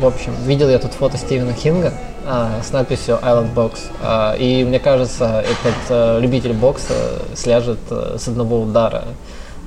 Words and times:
В 0.00 0.06
общем, 0.06 0.34
видел 0.46 0.70
я 0.70 0.78
тут 0.78 0.94
фото 0.94 1.18
Стивена 1.18 1.52
Кинга 1.52 1.92
а, 2.26 2.62
с 2.62 2.72
надписью 2.72 3.18
Island 3.20 3.52
Box. 3.52 3.80
А, 4.00 4.34
и 4.34 4.64
мне 4.64 4.78
кажется, 4.80 5.44
этот 5.44 5.76
а, 5.90 6.18
любитель 6.18 6.54
бокса 6.54 6.94
сляжет 7.34 7.80
а, 7.90 8.16
с 8.18 8.26
одного 8.26 8.62
удара. 8.62 9.04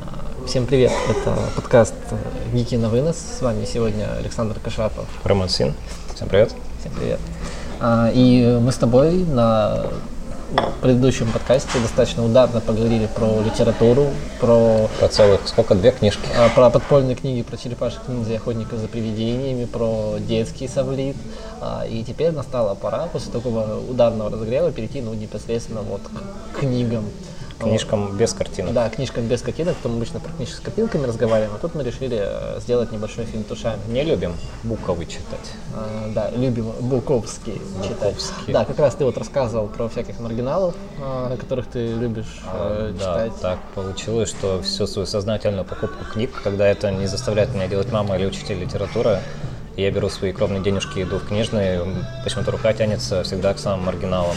А, 0.02 0.48
всем 0.48 0.66
привет, 0.66 0.91
это 1.07 1.38
подкаст 1.55 1.93
Гики 2.52 2.73
на 2.73 2.89
вынос. 2.89 3.16
С 3.18 3.43
вами 3.43 3.64
сегодня 3.66 4.07
Александр 4.18 4.59
Кашапов. 4.59 5.05
Роман 5.23 5.50
Син. 5.50 5.75
Всем 6.16 6.27
привет. 6.30 6.52
Всем 6.79 6.93
привет. 6.93 7.20
А, 7.79 8.09
и 8.11 8.57
мы 8.59 8.71
с 8.71 8.77
тобой 8.77 9.13
на 9.25 9.86
в 10.54 10.81
предыдущем 10.81 11.31
подкасте 11.31 11.79
достаточно 11.79 12.23
ударно 12.23 12.61
поговорили 12.61 13.07
про 13.07 13.41
литературу, 13.41 14.07
про... 14.39 14.88
Про 14.99 15.07
целых, 15.07 15.47
сколько, 15.47 15.75
две 15.75 15.91
книжки? 15.91 16.21
А, 16.38 16.49
про 16.49 16.70
подпольные 16.70 17.15
книги, 17.15 17.41
про 17.41 17.57
черепашек 17.57 18.07
ниндзя 18.07 18.35
охотников 18.35 18.80
за 18.80 18.88
привидениями, 18.88 19.66
про 19.66 20.16
детский 20.20 20.67
совлит. 20.67 21.16
А, 21.59 21.85
и 21.89 22.03
теперь 22.03 22.31
настала 22.31 22.75
пора 22.75 23.08
после 23.08 23.31
такого 23.31 23.80
ударного 23.89 24.30
разогрева 24.30 24.71
перейти 24.71 25.02
ну, 25.02 25.13
непосредственно 25.13 25.81
вот 25.81 26.02
к 26.53 26.59
книгам. 26.59 27.05
Книжкам 27.59 28.07
вот. 28.07 28.16
без 28.16 28.34
картинок. 28.34 28.73
Да, 28.73 28.89
книжкам 28.89 29.27
без 29.27 29.41
картинок, 29.41 29.75
то 29.81 29.89
мы 29.89 29.98
обычно 29.98 30.20
про 30.20 30.31
книжки 30.31 30.55
с 30.55 30.59
картинками 30.59 31.05
разговариваем, 31.05 31.53
а 31.55 31.59
тут 31.59 31.75
мы 31.75 31.84
решили 31.84 32.20
э, 32.20 32.59
сделать 32.59 32.91
небольшой 32.91 33.25
фильм 33.25 33.44
тушами. 33.44 33.80
Не 33.88 34.03
любим 34.03 34.34
буковый 34.63 35.05
читать. 35.05 35.52
А, 35.75 36.11
да, 36.13 36.30
любим 36.31 36.71
буковский, 36.80 37.61
читать. 37.84 38.16
Да, 38.47 38.66
как 38.66 38.80
раз 38.80 38.95
ты 38.95 39.05
вот 39.05 39.17
рассказывал 39.17 39.67
про 39.67 39.89
всяких 39.89 40.20
маргиналов, 40.20 40.75
а, 40.99 41.35
которых 41.38 41.67
ты 41.67 41.88
любишь 41.88 42.41
а, 42.45 42.89
э, 42.89 42.94
читать. 42.97 43.31
Да, 43.41 43.49
так 43.52 43.59
получилось, 43.75 44.30
что 44.30 44.61
всю 44.61 44.88
свою 44.88 45.05
сознательную 45.05 45.66
покупку 45.66 46.03
книг, 46.05 46.31
когда 46.44 46.67
это 46.67 46.91
не 46.91 47.08
заставляет 47.08 47.53
меня 47.53 47.67
делать 47.67 47.91
мама 47.91 48.17
или 48.17 48.25
учитель 48.25 48.59
литературы, 48.59 49.20
я 49.75 49.89
беру 49.89 50.09
свои 50.09 50.31
кровные 50.31 50.61
денежки, 50.61 51.02
иду 51.02 51.17
в 51.17 51.28
книжные, 51.28 51.81
почему-то 52.23 52.52
рука 52.52 52.73
тянется 52.73 53.23
всегда 53.23 53.53
к 53.53 53.59
самым 53.59 53.85
маргиналам 53.85 54.35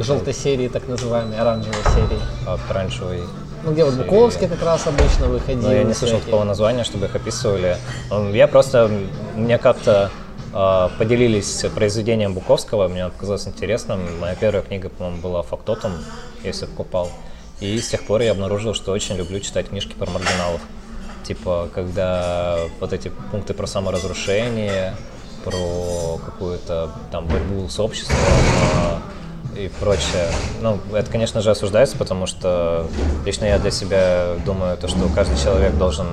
желтой 0.00 0.34
серии, 0.34 0.68
так 0.68 0.88
называемой, 0.88 1.38
оранжевой 1.38 1.82
серии. 1.94 2.20
От 2.46 2.60
оранжевой 2.70 3.22
ну, 3.64 3.72
где 3.72 3.82
вот 3.82 3.94
Буковский 3.94 4.46
как 4.46 4.62
раз 4.62 4.86
обычно 4.86 5.26
выходил. 5.26 5.62
Ну, 5.62 5.72
я 5.72 5.84
не 5.84 5.94
слышал 5.94 6.20
такого 6.20 6.44
названия, 6.44 6.84
чтобы 6.84 7.06
их 7.06 7.16
описывали. 7.16 7.78
Я 8.32 8.46
просто, 8.46 8.90
мне 9.34 9.56
как-то 9.56 10.10
э, 10.52 10.88
поделились 10.98 11.64
произведением 11.74 12.34
Буковского, 12.34 12.88
мне 12.88 13.08
показалось 13.08 13.48
интересным. 13.48 14.00
Моя 14.20 14.34
первая 14.34 14.62
книга, 14.62 14.90
по-моему, 14.90 15.22
была 15.22 15.42
«Фактотом», 15.42 15.92
если 16.42 16.66
покупал. 16.66 17.10
И 17.60 17.78
с 17.78 17.88
тех 17.88 18.04
пор 18.04 18.20
я 18.20 18.32
обнаружил, 18.32 18.74
что 18.74 18.92
очень 18.92 19.16
люблю 19.16 19.40
читать 19.40 19.68
книжки 19.68 19.94
про 19.94 20.10
маргиналов. 20.10 20.60
Типа, 21.22 21.70
когда 21.74 22.58
вот 22.80 22.92
эти 22.92 23.10
пункты 23.30 23.54
про 23.54 23.66
саморазрушение, 23.66 24.94
про 25.42 26.18
какую-то 26.24 26.90
там 27.10 27.26
борьбу 27.26 27.66
с 27.68 27.80
обществом, 27.80 28.16
а, 28.74 29.00
и 29.56 29.70
прочее. 29.80 30.28
Ну, 30.60 30.78
это, 30.92 31.10
конечно 31.10 31.40
же, 31.40 31.50
осуждается, 31.50 31.96
потому 31.96 32.26
что 32.26 32.86
лично 33.24 33.44
я 33.46 33.58
для 33.58 33.70
себя 33.70 34.34
думаю, 34.44 34.76
то, 34.76 34.88
что 34.88 35.08
каждый 35.14 35.38
человек 35.38 35.74
должен 35.76 36.06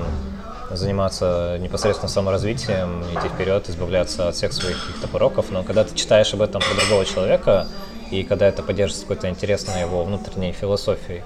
заниматься 0.70 1.58
непосредственно 1.60 2.08
саморазвитием, 2.08 3.02
идти 3.14 3.28
вперед, 3.28 3.68
избавляться 3.68 4.28
от 4.28 4.36
всех 4.36 4.52
своих 4.52 4.80
каких-то 4.80 5.08
пороков, 5.08 5.50
но 5.50 5.62
когда 5.62 5.84
ты 5.84 5.94
читаешь 5.94 6.32
об 6.32 6.42
этом 6.42 6.62
про 6.62 6.74
другого 6.80 7.04
человека, 7.04 7.66
и 8.10 8.22
когда 8.22 8.46
это 8.46 8.62
поддерживается 8.62 9.02
какой-то 9.02 9.28
интересной 9.28 9.80
его 9.80 10.04
внутренней 10.04 10.52
философией, 10.52 11.22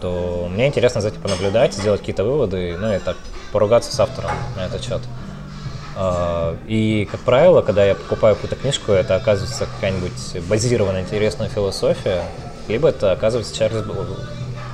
то 0.00 0.48
мне 0.50 0.66
интересно 0.66 1.00
за 1.00 1.08
этим 1.08 1.20
понаблюдать, 1.20 1.74
сделать 1.74 2.00
какие-то 2.00 2.24
выводы, 2.24 2.76
ну 2.78 2.92
и 2.92 2.98
так 2.98 3.16
поругаться 3.52 3.94
с 3.94 4.00
автором 4.00 4.32
на 4.56 4.66
этот 4.66 4.82
счет. 4.82 5.00
А, 5.96 6.56
и, 6.66 7.08
как 7.10 7.20
правило, 7.20 7.62
когда 7.62 7.84
я 7.84 7.94
покупаю 7.94 8.34
какую-то 8.34 8.56
книжку, 8.56 8.92
это 8.92 9.16
оказывается 9.16 9.66
какая-нибудь 9.66 10.48
базированная 10.48 11.02
интересная 11.02 11.48
философия, 11.48 12.22
либо 12.68 12.88
это 12.88 13.12
оказывается 13.12 13.54
Чарльз 13.54 13.84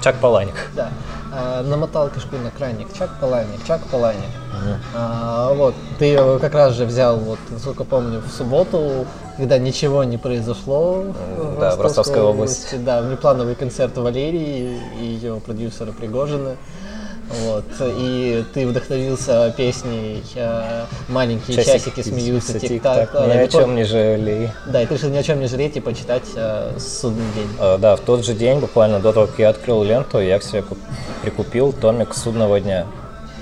Чак 0.03 0.17
Паланик. 0.21 0.55
Да. 0.77 0.91
А, 1.33 1.63
намотал 1.63 2.09
кишку 2.09 2.37
на 2.37 2.51
краник. 2.51 2.87
Чак 2.97 3.11
Паланик, 3.21 3.59
Чак 3.67 3.83
Паланик. 3.89 4.31
Угу. 4.53 4.75
А, 4.95 5.53
вот, 5.55 5.75
ты 5.99 6.17
как 6.39 6.55
раз 6.55 6.75
же 6.75 6.85
взял, 6.85 7.17
вот, 7.19 7.39
насколько 7.51 7.85
помню, 7.85 8.21
в 8.21 8.31
субботу, 8.31 9.07
когда 9.37 9.59
ничего 9.59 10.05
не 10.05 10.17
произошло 10.19 11.05
да, 11.61 11.77
в 11.77 11.81
Ростовской 11.81 12.21
области. 12.21 12.75
области. 12.75 12.85
Да, 12.85 13.03
внеплановый 13.03 13.57
концерт 13.57 13.97
Валерии 13.97 14.81
и 15.01 15.05
ее 15.05 15.41
продюсера 15.45 15.93
Пригожина. 15.93 16.57
Вот. 17.31 17.65
И 17.81 18.45
ты 18.55 18.67
вдохновился 18.67 19.53
песней 19.57 20.23
э, 20.35 20.85
«Маленькие 21.09 21.57
часики, 21.57 21.91
часики 21.91 22.09
смеются, 22.09 22.59
тик-так». 22.59 23.13
Ни 23.15 23.37
о 23.37 23.49
чем 23.49 23.75
не 23.75 23.85
жалей. 23.85 24.51
Да, 24.67 24.83
и 24.83 24.87
ты 24.87 24.95
решил 24.95 25.11
ни 25.11 25.17
о 25.17 25.23
чем 25.23 25.41
не 25.41 25.47
жалеть 25.47 25.77
и 25.77 25.81
почитать 25.81 26.25
э, 26.35 26.73
«Судный 26.79 27.27
день». 27.35 27.49
Э, 27.61 27.77
да, 27.79 27.97
в 27.97 28.01
тот 28.01 28.25
же 28.25 28.33
день, 28.35 28.61
буквально 28.61 28.99
до 29.01 29.13
того, 29.13 29.27
как 29.27 29.39
я 29.39 29.51
открыл 29.51 29.83
ленту, 29.83 30.21
я 30.21 30.39
к 30.39 30.43
себе 30.43 30.65
прикупил 31.23 31.73
томик 31.73 32.15
«Судного 32.15 32.61
дня». 32.61 32.87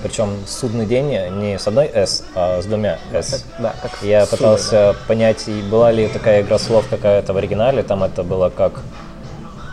Причем 0.03 0.29
судный 0.45 0.85
день 0.85 1.07
не 1.39 1.57
с 1.57 1.67
одной 1.67 1.87
S, 1.87 2.23
а 2.35 2.61
с 2.61 2.65
двумя 2.65 2.99
S. 3.13 3.45
Да, 3.57 3.73
как 3.81 3.91
Я 4.03 4.25
суды, 4.25 4.37
пытался 4.37 4.71
да. 4.71 4.95
понять, 5.07 5.49
была 5.71 5.91
ли 5.91 6.07
такая 6.07 6.41
игра 6.41 6.59
слов 6.59 6.85
какая-то 6.87 7.33
в 7.33 7.37
оригинале, 7.37 7.81
там 7.81 8.03
это 8.03 8.23
было 8.23 8.49
как 8.49 8.81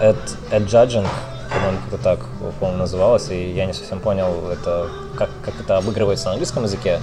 ad, 0.01 0.17
adjudging, 0.51 1.07
по-моему, 1.55 1.79
как-то 1.79 1.99
так, 1.99 2.19
по-моему, 2.59 2.81
называлось, 2.81 3.31
и 3.31 3.53
я 3.53 3.67
не 3.67 3.73
совсем 3.73 4.01
понял, 4.01 4.51
это, 4.51 4.89
как, 5.17 5.31
как 5.45 5.55
это 5.61 5.77
обыгрывается 5.77 6.27
на 6.27 6.33
английском 6.33 6.65
языке. 6.65 7.01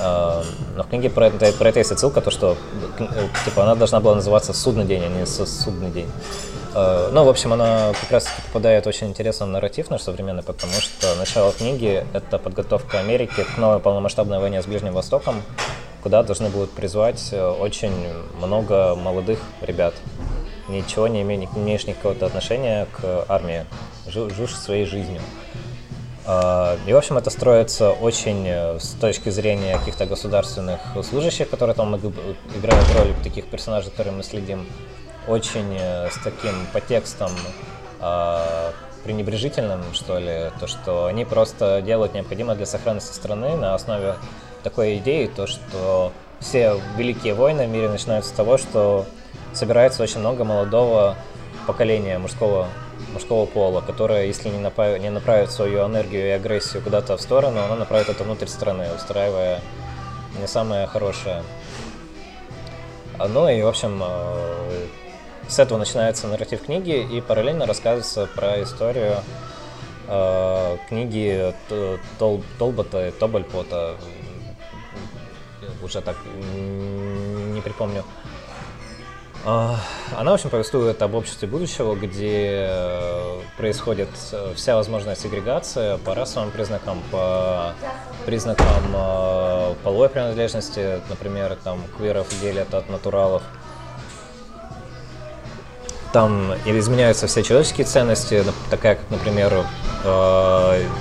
А, 0.00 0.42
но 0.76 0.84
в 0.84 0.88
книге 0.88 1.10
про 1.10 1.26
это, 1.26 1.52
про 1.52 1.68
это 1.68 1.78
есть 1.80 1.92
отсылка, 1.92 2.20
то, 2.20 2.30
что 2.30 2.56
типа, 3.44 3.64
она 3.64 3.74
должна 3.74 4.00
была 4.00 4.14
называться 4.14 4.52
«Судный 4.52 4.84
день», 4.84 5.02
а 5.04 5.08
не 5.08 5.26
«Судный 5.26 5.90
день». 5.90 6.08
А, 6.74 7.10
ну, 7.12 7.24
в 7.24 7.28
общем, 7.28 7.52
она 7.52 7.92
как 8.00 8.10
раз 8.10 8.28
попадает 8.46 8.84
в 8.84 8.88
очень 8.88 9.08
интересный 9.08 9.46
нарратив 9.46 9.90
наш 9.90 10.02
современный, 10.02 10.42
потому 10.42 10.74
что 10.74 11.14
начало 11.16 11.52
книги— 11.52 12.04
это 12.12 12.38
подготовка 12.38 13.00
Америки 13.00 13.44
к 13.54 13.58
новой 13.58 13.80
полномасштабной 13.80 14.38
войне 14.38 14.62
с 14.62 14.66
Ближним 14.66 14.92
Востоком, 14.92 15.42
куда 16.02 16.22
должны 16.22 16.48
будут 16.48 16.70
призвать 16.70 17.30
э, 17.32 17.48
очень 17.48 17.92
много 18.40 18.94
молодых 18.94 19.40
ребят, 19.60 19.94
ничего 20.68 21.08
не, 21.08 21.22
име, 21.22 21.36
не 21.36 21.46
имеешь 21.46 21.86
никакого 21.86 22.14
отношения 22.26 22.86
к 23.00 23.24
армии, 23.28 23.64
живешь 24.06 24.56
своей 24.56 24.84
жизнью. 24.84 25.20
А, 26.26 26.76
и, 26.86 26.92
в 26.92 26.96
общем, 26.96 27.16
это 27.16 27.30
строится 27.30 27.90
очень 27.90 28.46
э, 28.46 28.78
с 28.78 28.90
точки 28.90 29.30
зрения 29.30 29.78
каких-то 29.78 30.04
государственных 30.04 30.80
служащих, 31.02 31.48
которые 31.48 31.74
там 31.74 31.96
играют 31.96 32.86
роль 32.98 33.14
таких 33.24 33.46
персонажей, 33.46 33.90
которые 33.90 34.14
мы 34.14 34.22
следим, 34.22 34.66
очень 35.26 35.74
э, 35.78 36.10
с 36.10 36.22
таким 36.22 36.52
подтекстом 36.72 37.30
а, 38.00 38.72
пренебрежительным, 39.04 39.82
что 39.94 40.18
ли, 40.18 40.50
то, 40.60 40.66
что 40.66 41.06
они 41.06 41.24
просто 41.24 41.80
делают 41.80 42.12
необходимое 42.12 42.56
для 42.56 42.66
сохранности 42.66 43.14
страны 43.14 43.56
на 43.56 43.74
основе 43.74 44.16
такой 44.62 44.98
идеи, 44.98 45.30
то, 45.34 45.46
что 45.46 46.12
все 46.40 46.78
великие 46.96 47.34
войны 47.34 47.66
в 47.66 47.70
мире 47.70 47.88
начинаются 47.88 48.30
с 48.30 48.34
того, 48.34 48.58
что 48.58 49.06
собирается 49.58 50.02
очень 50.02 50.20
много 50.20 50.44
молодого 50.44 51.16
поколения 51.66 52.18
мужского, 52.18 52.68
мужского 53.12 53.44
пола, 53.44 53.80
которое, 53.80 54.26
если 54.26 54.48
не 54.48 54.58
направит, 54.58 55.02
не 55.02 55.10
направит 55.10 55.50
свою 55.50 55.84
энергию 55.84 56.28
и 56.28 56.30
агрессию 56.30 56.82
куда-то 56.82 57.16
в 57.16 57.20
сторону, 57.20 57.60
оно 57.60 57.74
направит 57.74 58.08
это 58.08 58.24
внутрь 58.24 58.46
страны, 58.46 58.86
устраивая 58.94 59.60
не 60.40 60.46
самое 60.46 60.86
хорошее. 60.86 61.42
Ну 63.18 63.48
и, 63.48 63.60
в 63.62 63.66
общем, 63.66 64.00
э, 64.00 64.86
с 65.48 65.58
этого 65.58 65.78
начинается 65.78 66.28
нарратив 66.28 66.62
книги, 66.62 67.02
и 67.02 67.20
параллельно 67.20 67.66
рассказывается 67.66 68.28
про 68.36 68.62
историю 68.62 69.16
э, 70.06 70.76
книги 70.88 71.52
Тол, 72.18 72.42
Толбота 72.58 73.08
и 73.08 73.10
Тобальпота. 73.10 73.96
Уже 75.82 76.00
так 76.00 76.16
не 76.44 77.60
припомню 77.60 78.02
а, 78.02 78.27
она, 79.44 80.32
в 80.32 80.34
общем, 80.34 80.50
повествует 80.50 81.00
об 81.00 81.14
обществе 81.14 81.46
будущего, 81.46 81.94
где 81.94 82.66
э, 82.68 83.40
происходит 83.56 84.08
э, 84.32 84.52
вся 84.56 84.74
возможная 84.74 85.14
сегрегация 85.14 85.96
по 85.98 86.14
расовым 86.14 86.50
признакам, 86.50 87.00
по 87.12 87.72
признакам 88.26 88.66
э, 88.94 89.74
половой 89.84 90.08
принадлежности, 90.08 91.00
например, 91.08 91.56
там 91.62 91.80
квиров 91.96 92.26
делят 92.40 92.74
от 92.74 92.90
натуралов. 92.90 93.42
Там 96.12 96.54
изменяются 96.64 97.26
все 97.26 97.42
человеческие 97.42 97.86
ценности, 97.86 98.42
такая, 98.70 98.96
как, 98.96 99.10
например, 99.10 99.62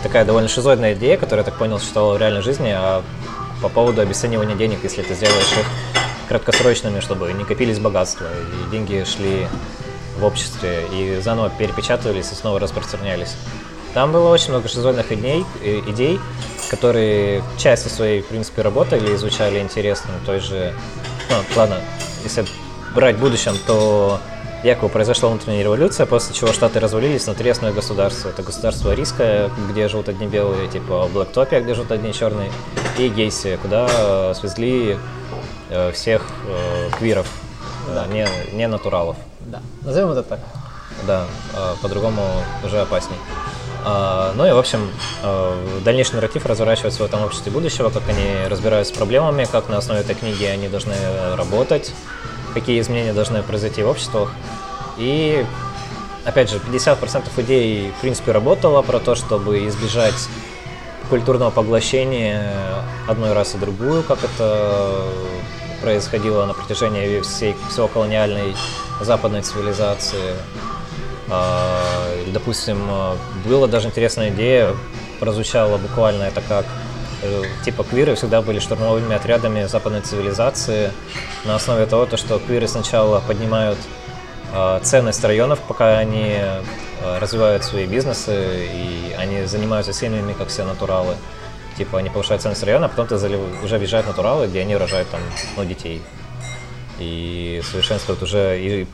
такая 0.04 0.26
довольно 0.26 0.50
шизоидная 0.50 0.96
идея, 0.96 1.16
которая, 1.16 1.46
я 1.46 1.50
так 1.50 1.58
понял, 1.58 1.80
существовала 1.80 2.16
в 2.16 2.18
реальной 2.20 2.42
жизни, 2.42 2.74
а 2.76 3.02
по 3.62 3.70
поводу 3.70 4.02
обесценивания 4.02 4.58
денег, 4.58 4.80
если 4.84 5.04
ты 5.04 5.14
сделаешь 5.16 5.54
их 5.54 5.66
краткосрочными, 6.28 7.00
чтобы 7.00 7.32
не 7.34 7.44
копились 7.44 7.80
богатства, 7.80 8.26
и 8.26 8.72
деньги 8.72 9.04
шли 9.06 9.48
в 10.20 10.24
обществе 10.26 10.86
и 10.92 11.20
заново 11.22 11.50
перепечатывались 11.50 12.32
и 12.32 12.36
снова 12.36 12.60
распространялись. 12.60 13.36
Там 13.94 14.12
было 14.12 14.30
очень 14.30 14.50
много 14.50 14.68
шизоидных 14.68 15.12
идей, 15.12 15.46
идей 15.64 16.20
которые 16.70 17.44
части 17.58 17.88
своей, 17.88 18.22
в 18.22 18.28
принципе, 18.28 18.62
работали, 18.62 19.16
изучали 19.16 19.60
интересно, 19.60 20.12
той 20.26 20.40
же, 20.40 20.74
ну, 21.30 21.36
ладно, 21.56 21.78
если 22.24 22.46
брать 22.94 23.16
в 23.16 23.20
будущем, 23.20 23.54
то 23.66 24.20
якобы 24.64 24.90
произошла 24.90 25.30
внутренняя 25.30 25.64
революция, 25.64 26.06
после 26.06 26.36
чего 26.36 26.52
Штаты 26.52 26.80
развалились 26.80 27.28
на 27.28 27.36
три 27.36 27.50
основных 27.50 27.76
государства. 27.76 28.30
Это 28.30 28.42
государство 28.42 28.94
Риска, 28.94 29.52
где 29.70 29.88
живут 29.88 30.10
одни 30.10 30.28
белые, 30.28 30.68
типа 30.68 31.08
Блэктопия, 31.14 31.62
где 31.62 31.74
живут 31.74 31.92
одни 31.92 32.14
черные, 32.14 32.52
и 32.98 33.08
Гейси, 33.08 33.60
куда 33.62 33.88
э, 33.90 34.34
свезли 34.36 34.98
э, 35.70 35.92
всех 35.92 36.26
э, 36.48 36.90
квиров, 36.98 37.28
да. 37.94 38.06
не, 38.08 38.28
не 38.54 38.68
натуралов. 38.68 39.18
Да, 39.42 39.62
назовем 39.84 40.12
это 40.12 40.24
так. 40.24 40.40
Да, 41.06 41.26
по-другому 41.82 42.24
уже 42.64 42.82
опасней. 42.82 43.18
Ну 43.86 44.48
и, 44.48 44.52
в 44.52 44.58
общем, 44.58 44.90
дальнейший 45.86 46.16
нарратив 46.16 46.46
разворачивается 46.48 47.04
в 47.04 47.06
этом 47.06 47.24
обществе 47.24 47.52
будущего, 47.52 47.90
как 47.90 48.02
они 48.10 48.48
разбираются 48.50 48.94
с 48.94 48.98
проблемами, 48.98 49.46
как 49.46 49.70
на 49.70 49.78
основе 49.78 50.02
этой 50.02 50.16
книги 50.16 50.44
они 50.44 50.68
должны 50.68 50.96
работать, 51.36 51.94
какие 52.56 52.82
изменения 52.82 53.14
должны 53.14 53.44
произойти 53.44 53.84
в 53.84 53.90
обществах. 53.90 54.32
И, 54.98 55.46
опять 56.26 56.50
же, 56.50 56.58
50% 56.58 57.30
идей, 57.38 57.92
в 57.98 58.02
принципе, 58.02 58.32
работало 58.32 58.82
про 58.82 59.00
то, 59.00 59.14
чтобы 59.14 59.68
избежать 59.68 60.28
культурного 61.10 61.52
поглощения 61.52 62.77
одной 63.08 63.34
расы 63.34 63.58
другую, 63.58 64.04
как 64.04 64.20
это 64.24 65.04
происходило 65.82 66.46
на 66.46 66.54
протяжении 66.54 67.22
всей, 67.22 67.56
всего 67.70 67.88
колониальной 67.88 68.56
западной 69.02 69.42
цивилизации. 69.42 70.36
А, 71.30 71.92
допустим, 72.28 72.90
была 73.46 73.68
даже 73.68 73.88
интересная 73.88 74.30
идея, 74.30 74.76
прозвучала 75.20 75.78
буквально 75.78 76.24
это 76.24 76.42
как 76.42 76.66
Э, 77.22 77.44
типа 77.66 77.84
квиры 77.84 78.16
всегда 78.16 78.42
были 78.42 78.60
штурмовыми 78.60 79.16
отрядами 79.16 79.66
западной 79.66 80.02
цивилизации 80.02 80.92
на 81.46 81.56
основе 81.56 81.86
того, 81.86 82.06
то, 82.06 82.16
что 82.18 82.40
квиры 82.40 82.68
сначала 82.68 83.20
поднимают 83.22 83.80
э, 84.54 84.80
ценность 84.84 85.24
районов, 85.24 85.60
пока 85.68 85.98
они 85.98 86.36
э, 86.38 86.62
развивают 87.20 87.64
свои 87.64 87.88
бизнесы, 87.88 88.68
и 88.72 89.16
они 89.18 89.46
занимаются 89.46 89.94
семьями, 89.94 90.34
как 90.34 90.50
все 90.50 90.64
натуралы. 90.64 91.16
Типа 91.78 92.00
они 92.00 92.10
повышают 92.10 92.42
ценность 92.42 92.64
района, 92.64 92.88
а 92.88 92.90
потом 92.90 93.08
ты 93.08 93.18
залив... 93.18 93.40
уже 93.64 93.78
въезжают 93.78 94.08
натуралы, 94.08 94.48
где 94.48 94.62
они 94.62 94.76
рожают 94.76 95.10
там, 95.10 95.22
ну, 95.56 95.64
детей. 95.64 96.02
И 97.00 97.62
совершенствуют 97.64 98.24
уже 98.24 98.60
и 98.60 98.88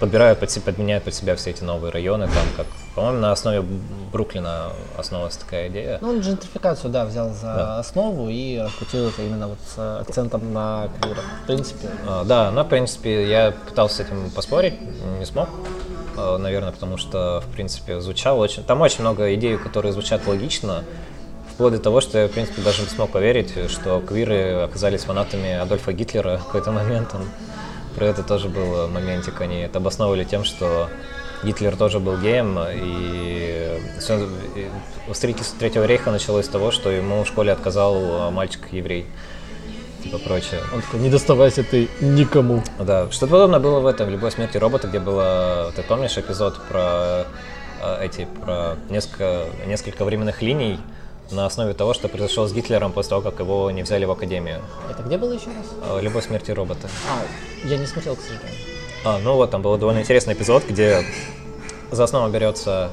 подбирают 0.00 0.40
под 0.40 0.64
подменяют 0.64 1.04
под 1.04 1.14
себя 1.14 1.36
все 1.36 1.50
эти 1.50 1.62
новые 1.62 1.92
районы, 1.92 2.24
там 2.26 2.46
как, 2.56 2.66
по-моему, 2.94 3.18
на 3.18 3.32
основе 3.32 3.62
Бруклина 4.10 4.72
основалась 4.96 5.36
такая 5.36 5.68
идея. 5.68 5.98
Ну, 6.00 6.08
он 6.08 6.20
джентрификацию, 6.20 6.90
да, 6.90 7.04
взял 7.04 7.28
за 7.30 7.42
да. 7.42 7.78
основу 7.78 8.28
и 8.30 8.58
раскрутил 8.58 9.08
это 9.08 9.22
именно 9.22 9.48
вот 9.48 9.58
с 9.74 10.00
акцентом 10.00 10.52
на 10.52 10.88
квирах, 11.00 11.24
в 11.42 11.46
принципе. 11.46 11.90
А, 12.08 12.24
да, 12.24 12.50
но, 12.50 12.64
в 12.64 12.68
принципе, 12.68 13.28
я 13.28 13.52
пытался 13.52 13.96
с 13.96 14.00
этим 14.00 14.30
поспорить, 14.30 14.74
не 15.18 15.26
смог, 15.26 15.50
а, 16.16 16.38
наверное, 16.38 16.72
потому 16.72 16.96
что, 16.96 17.42
в 17.46 17.52
принципе, 17.52 18.00
звучало 18.00 18.38
очень... 18.38 18.64
Там 18.64 18.80
очень 18.80 19.02
много 19.02 19.32
идей, 19.34 19.58
которые 19.58 19.92
звучат 19.92 20.26
логично, 20.26 20.82
вплоть 21.60 21.74
до 21.74 21.78
того, 21.78 22.00
что 22.00 22.16
я, 22.16 22.26
в 22.26 22.30
принципе, 22.30 22.62
даже 22.62 22.80
не 22.80 22.88
смог 22.88 23.10
поверить, 23.10 23.52
что 23.70 24.00
квиры 24.00 24.62
оказались 24.62 25.02
фанатами 25.02 25.52
Адольфа 25.52 25.92
Гитлера 25.92 26.38
в 26.38 26.46
какой-то 26.46 26.72
момент. 26.72 27.10
Он 27.14 27.28
про 27.94 28.06
это 28.06 28.22
тоже 28.22 28.48
был 28.48 28.88
моментик. 28.88 29.42
Они 29.42 29.60
это 29.60 29.76
обосновывали 29.76 30.24
тем, 30.24 30.44
что 30.44 30.88
Гитлер 31.44 31.76
тоже 31.76 32.00
был 32.00 32.16
геем, 32.16 32.58
и 32.66 33.78
строительства 35.12 35.58
Третьего 35.58 35.84
рейха 35.84 36.10
началось 36.10 36.46
с 36.46 36.48
того, 36.48 36.70
что 36.70 36.90
ему 36.90 37.24
в 37.24 37.26
школе 37.26 37.52
отказал 37.52 38.30
мальчик-еврей 38.30 39.04
типа 40.02 40.16
прочее. 40.16 40.60
Он 40.72 40.80
такой, 40.80 41.00
не 41.00 41.10
доставайся 41.10 41.62
ты 41.62 41.90
никому. 42.00 42.62
Да, 42.78 43.10
что-то 43.10 43.32
подобное 43.32 43.60
было 43.60 43.80
в 43.80 43.86
этом, 43.86 44.06
в 44.06 44.10
«Любой 44.10 44.30
смерти 44.32 44.56
робота», 44.56 44.88
где 44.88 44.98
было, 44.98 45.74
ты 45.76 45.82
помнишь 45.82 46.16
эпизод 46.16 46.58
про 46.70 47.26
э, 47.82 48.06
эти, 48.06 48.26
про 48.42 48.76
несколько, 48.88 49.44
несколько 49.66 50.06
временных 50.06 50.40
линий, 50.40 50.80
на 51.30 51.46
основе 51.46 51.74
того, 51.74 51.94
что 51.94 52.08
произошло 52.08 52.46
с 52.46 52.52
Гитлером 52.52 52.92
после 52.92 53.10
того, 53.10 53.22
как 53.22 53.40
его 53.40 53.70
не 53.70 53.82
взяли 53.82 54.04
в 54.04 54.10
академию. 54.10 54.60
Это 54.90 55.02
где 55.02 55.16
было 55.18 55.32
еще 55.32 55.46
раз? 55.46 55.66
А, 55.82 56.00
Любовь 56.00 56.26
смерти 56.26 56.50
робота. 56.50 56.88
А, 57.08 57.66
я 57.66 57.76
не 57.76 57.86
смотрел, 57.86 58.16
к 58.16 58.20
сожалению. 58.20 58.50
А, 59.04 59.18
ну 59.18 59.34
вот, 59.34 59.50
там 59.50 59.62
был 59.62 59.76
довольно 59.76 60.00
интересный 60.00 60.34
эпизод, 60.34 60.64
где 60.68 61.04
за 61.90 62.04
основу 62.04 62.28
берется 62.30 62.90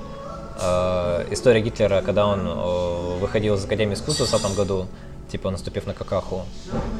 э, 0.59 1.27
история 1.31 1.61
Гитлера, 1.61 2.01
когда 2.01 2.27
он 2.27 2.47
э, 2.47 3.17
выходил 3.19 3.55
из 3.55 3.65
Академии 3.65 3.93
искусства 3.93 4.25
в 4.25 4.29
20 4.29 4.55
году, 4.55 4.87
типа 5.29 5.51
наступив 5.51 5.85
на 5.85 5.93
какаху. 5.93 6.45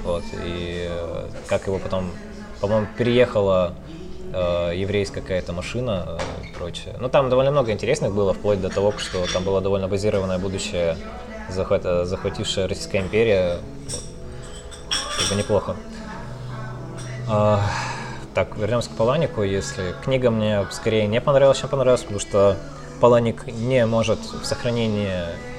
Вот, 0.03 0.23
и 0.43 0.87
э, 0.89 1.29
как 1.47 1.67
его 1.67 1.79
потом, 1.79 2.11
по-моему, 2.59 2.87
переехала 2.97 3.73
э, 4.33 4.73
еврейская 4.75 5.21
какая-то 5.21 5.53
машина 5.53 6.19
э, 6.19 6.45
и 6.45 6.53
прочее. 6.53 6.95
Ну, 6.99 7.09
там 7.09 7.29
довольно 7.29 7.51
много 7.51 7.71
интересных 7.71 8.13
было, 8.13 8.33
вплоть 8.33 8.61
до 8.61 8.69
того, 8.69 8.93
что 8.97 9.25
там 9.31 9.43
было 9.43 9.61
довольно 9.61 9.87
базированное 9.87 10.37
будущее 10.37 10.97
захват, 11.49 11.83
захватившая 11.83 12.67
Российская 12.67 12.99
империя. 12.99 13.57
Как 15.17 15.29
бы 15.29 15.35
неплохо. 15.35 15.75
А, 17.29 17.61
так, 18.33 18.55
вернемся 18.57 18.89
к 18.89 18.93
Паланику. 18.93 19.43
Если 19.43 19.95
книга 20.03 20.29
мне 20.29 20.65
скорее 20.71 21.07
не 21.07 21.19
понравилась, 21.19 21.59
чем 21.59 21.69
понравилась, 21.69 22.01
потому 22.01 22.19
что 22.19 22.55
Паланик 23.01 23.47
не 23.47 23.85
может 23.85 24.19
в 24.19 24.45
сохранении 24.45 25.11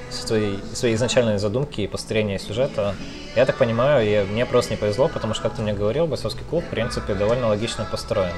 своей, 0.09 0.59
своей 0.73 0.95
изначальной 0.95 1.37
задумки 1.37 1.81
и 1.81 1.87
построения 1.87 2.39
сюжета. 2.39 2.95
Я 3.35 3.45
так 3.45 3.57
понимаю, 3.57 4.09
я, 4.09 4.23
мне 4.23 4.45
просто 4.45 4.71
не 4.71 4.77
повезло, 4.77 5.07
потому 5.07 5.33
что, 5.33 5.43
как 5.43 5.53
ты 5.53 5.61
мне 5.61 5.73
говорил, 5.73 6.07
бойцовский 6.07 6.43
клуб, 6.49 6.63
в 6.63 6.69
принципе, 6.69 7.13
довольно 7.13 7.47
логично 7.47 7.87
построен. 7.89 8.33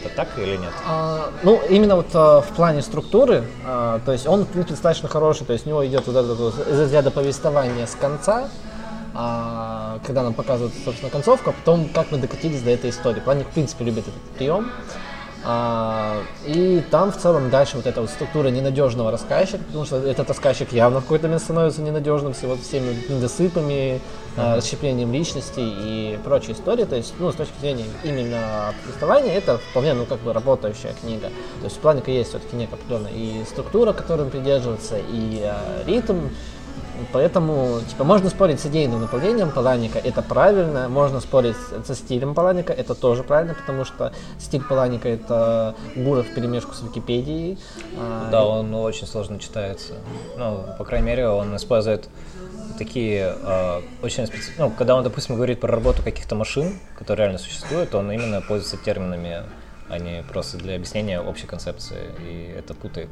Это 0.00 0.14
так 0.14 0.28
или 0.38 0.56
нет? 0.56 0.72
А, 0.86 1.30
ну, 1.42 1.60
именно 1.68 1.96
вот 1.96 2.08
а, 2.14 2.40
в 2.40 2.48
плане 2.48 2.82
структуры, 2.82 3.44
а, 3.66 4.00
то 4.04 4.12
есть 4.12 4.26
он, 4.26 4.44
в 4.44 4.48
принципе, 4.48 4.74
достаточно 4.74 5.08
хороший, 5.08 5.44
то 5.44 5.52
есть 5.52 5.66
у 5.66 5.70
него 5.70 5.86
идет 5.86 6.06
вот 6.06 6.16
это 6.16 6.34
вот 6.34 6.68
из 6.68 6.78
разряда 6.78 7.10
повествования 7.10 7.86
с 7.86 7.94
конца, 7.96 8.48
а, 9.14 9.98
когда 10.06 10.22
нам 10.22 10.34
показывают, 10.34 10.72
собственно, 10.84 11.10
концовку, 11.10 11.50
а 11.50 11.52
потом 11.52 11.88
как 11.88 12.12
мы 12.12 12.18
докатились 12.18 12.62
до 12.62 12.70
этой 12.70 12.90
истории. 12.90 13.20
Планик, 13.20 13.48
в 13.48 13.50
принципе, 13.50 13.84
любит 13.84 14.06
этот 14.06 14.22
прием. 14.36 14.70
А, 15.44 16.22
и 16.46 16.82
там 16.90 17.12
в 17.12 17.16
целом 17.16 17.48
дальше 17.48 17.76
вот 17.76 17.86
эта 17.86 18.00
вот 18.00 18.10
структура 18.10 18.48
ненадежного 18.48 19.10
рассказчика, 19.10 19.62
потому 19.64 19.84
что 19.84 19.96
этот 19.96 20.28
рассказчик 20.28 20.72
явно 20.72 20.98
в 21.00 21.04
какой-то 21.04 21.26
момент 21.26 21.42
становится 21.42 21.80
ненадежным 21.80 22.34
с 22.34 22.42
вот 22.42 22.60
всеми 22.60 22.96
недосыпами, 23.08 24.00
mm-hmm. 24.36 24.56
расщеплением 24.56 25.12
личности 25.12 25.60
и 25.60 26.18
прочей 26.24 26.52
истории. 26.52 26.84
То 26.84 26.96
есть, 26.96 27.14
ну, 27.18 27.30
с 27.30 27.36
точки 27.36 27.58
зрения 27.60 27.84
именно 28.02 28.74
повествования, 28.84 29.32
это 29.32 29.58
вполне, 29.58 29.94
ну, 29.94 30.06
как 30.06 30.18
бы 30.20 30.32
работающая 30.32 30.92
книга. 31.00 31.28
То 31.60 31.64
есть 31.64 31.78
у 31.78 31.80
Планика 31.80 32.10
есть 32.10 32.30
все-таки 32.30 32.56
некая 32.56 32.74
определенная 32.74 33.12
и 33.12 33.44
структура, 33.44 33.92
которой 33.92 34.22
он 34.22 34.30
придерживается, 34.30 34.98
и 34.98 35.40
э, 35.44 35.84
ритм, 35.86 36.28
Поэтому, 37.12 37.80
типа, 37.88 38.04
можно 38.04 38.30
спорить 38.30 38.60
с 38.60 38.66
идейным 38.66 39.00
направлением 39.00 39.50
Паланика, 39.50 39.98
это 39.98 40.22
правильно, 40.22 40.88
можно 40.88 41.20
спорить 41.20 41.56
со 41.84 41.94
стилем 41.94 42.34
Паланика, 42.34 42.72
это 42.72 42.94
тоже 42.94 43.22
правильно, 43.22 43.54
потому 43.54 43.84
что 43.84 44.12
стиль 44.38 44.62
Паланика 44.62 45.08
это 45.08 45.74
Гуров 45.96 46.26
в 46.28 46.34
перемешку 46.34 46.74
с 46.74 46.82
Википедией. 46.82 47.58
А, 47.96 48.28
да, 48.30 48.44
он 48.44 48.74
очень 48.74 49.06
сложно 49.06 49.38
читается. 49.38 49.94
Ну, 50.36 50.64
по 50.78 50.84
крайней 50.84 51.06
мере, 51.06 51.28
он 51.28 51.54
использует 51.56 52.08
такие 52.78 53.34
э, 53.42 53.80
очень 54.02 54.26
специфические... 54.26 54.66
Ну, 54.66 54.70
когда 54.70 54.94
он, 54.94 55.02
допустим, 55.02 55.34
говорит 55.34 55.60
про 55.60 55.70
работу 55.70 56.02
каких-то 56.02 56.34
машин, 56.34 56.78
которые 56.96 57.24
реально 57.24 57.38
существуют, 57.38 57.94
он 57.94 58.10
именно 58.10 58.40
пользуется 58.40 58.76
терминами, 58.76 59.42
а 59.88 59.98
не 59.98 60.22
просто 60.22 60.58
для 60.58 60.76
объяснения 60.76 61.20
общей 61.20 61.46
концепции, 61.46 62.10
и 62.20 62.54
это 62.56 62.74
путает. 62.74 63.10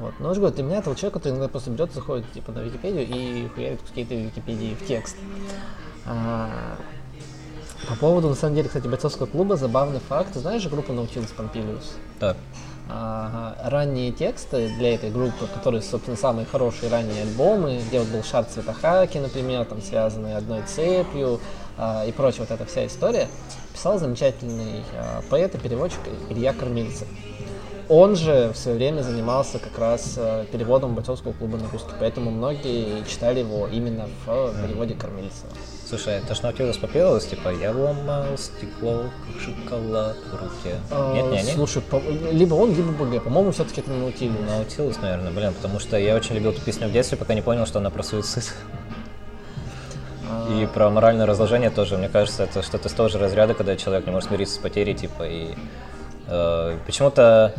Вот. 0.00 0.14
Но 0.18 0.34
же 0.34 0.40
говорю, 0.40 0.54
для 0.54 0.64
меня 0.64 0.78
это 0.78 0.90
вот 0.90 0.98
человек, 0.98 1.14
который 1.14 1.32
иногда 1.32 1.48
просто 1.48 1.70
берет, 1.70 1.92
заходит 1.92 2.30
типа 2.32 2.52
на 2.52 2.60
Википедию 2.60 3.06
и 3.06 3.48
хуярит 3.48 3.80
какие-то 3.82 4.14
Википедии 4.14 4.74
в 4.74 4.86
текст. 4.86 5.16
А, 6.06 6.76
по 7.88 7.96
поводу, 7.96 8.28
на 8.28 8.34
самом 8.34 8.54
деле, 8.54 8.68
кстати, 8.68 8.86
бойцовского 8.86 9.26
клуба, 9.26 9.56
забавный 9.56 10.00
факт. 10.00 10.34
Знаешь 10.34 10.62
же 10.62 10.70
группу 10.70 10.92
Наутилус 10.92 11.30
Помпилиус? 11.30 11.92
Да. 12.20 12.36
А, 12.88 13.56
ранние 13.64 14.12
тексты 14.12 14.68
для 14.76 14.94
этой 14.94 15.10
группы, 15.10 15.46
которые, 15.46 15.80
собственно, 15.80 16.16
самые 16.16 16.46
хорошие 16.46 16.90
ранние 16.90 17.22
альбомы, 17.22 17.80
где 17.88 18.00
вот 18.00 18.08
был 18.08 18.22
шар 18.22 18.44
Цветохаки, 18.44 19.18
например, 19.18 19.64
там 19.64 19.80
связанный 19.80 20.36
одной 20.36 20.62
цепью 20.62 21.40
а, 21.78 22.04
и 22.04 22.12
прочая 22.12 22.46
вот 22.46 22.50
эта 22.50 22.66
вся 22.66 22.86
история, 22.86 23.28
писал 23.72 23.98
замечательный 23.98 24.82
а, 24.94 25.22
поэт 25.30 25.54
и 25.54 25.58
переводчик 25.58 26.00
Илья 26.28 26.52
Кормильцев. 26.52 27.08
Он 27.88 28.16
же 28.16 28.50
в 28.54 28.56
свое 28.56 28.76
время 28.76 29.02
занимался 29.02 29.58
как 29.58 29.78
раз 29.78 30.14
э, 30.16 30.44
переводом 30.52 30.94
бойцовского 30.94 31.32
клуба 31.32 31.56
на 31.58 31.68
русский, 31.70 31.92
поэтому 31.98 32.30
многие 32.30 33.04
читали 33.08 33.40
его 33.40 33.66
именно 33.68 34.06
в 34.26 34.54
переводе 34.66 34.94
кормильца. 34.94 35.44
Слушай, 35.86 36.14
это 36.14 36.34
ж 36.34 36.40
Наутилус 36.42 36.78
попелось, 36.78 37.26
типа, 37.26 37.50
я 37.50 37.70
ломал 37.70 38.24
стекло, 38.38 39.04
как 39.26 39.40
шоколад 39.42 40.16
в 40.16 40.32
руке. 40.32 40.76
А, 40.90 41.12
Нет, 41.14 41.30
не 41.30 41.38
они? 41.38 41.52
Слушай, 41.52 41.82
по- 41.82 42.00
либо 42.32 42.54
он, 42.54 42.74
либо 42.74 42.90
БГ. 42.92 43.22
По-моему, 43.22 43.52
все-таки 43.52 43.82
это 43.82 43.90
Наутилус. 43.90 44.38
Наутилус, 44.48 44.96
наверное, 45.02 45.30
блин, 45.30 45.52
потому 45.52 45.78
что 45.80 45.98
я 45.98 46.16
очень 46.16 46.34
любил 46.36 46.52
эту 46.52 46.62
песню 46.62 46.88
в 46.88 46.92
детстве, 46.92 47.18
пока 47.18 47.34
не 47.34 47.42
понял, 47.42 47.66
что 47.66 47.80
она 47.80 47.90
про 47.90 48.02
суицид. 48.02 48.54
А, 50.30 50.48
И 50.62 50.66
про 50.66 50.88
моральное 50.90 51.26
разложение 51.26 51.70
тоже, 51.70 51.98
мне 51.98 52.08
кажется, 52.08 52.44
это 52.44 52.62
что-то 52.62 52.88
с 52.88 52.92
того 52.92 53.08
же 53.08 53.18
разряда, 53.18 53.54
когда 53.54 53.76
человек 53.76 54.06
не 54.06 54.12
может 54.12 54.30
смириться 54.30 54.54
с 54.54 54.58
потерей, 54.58 54.94
типа, 54.94 55.24
и 55.24 55.54
почему-то, 56.86 57.54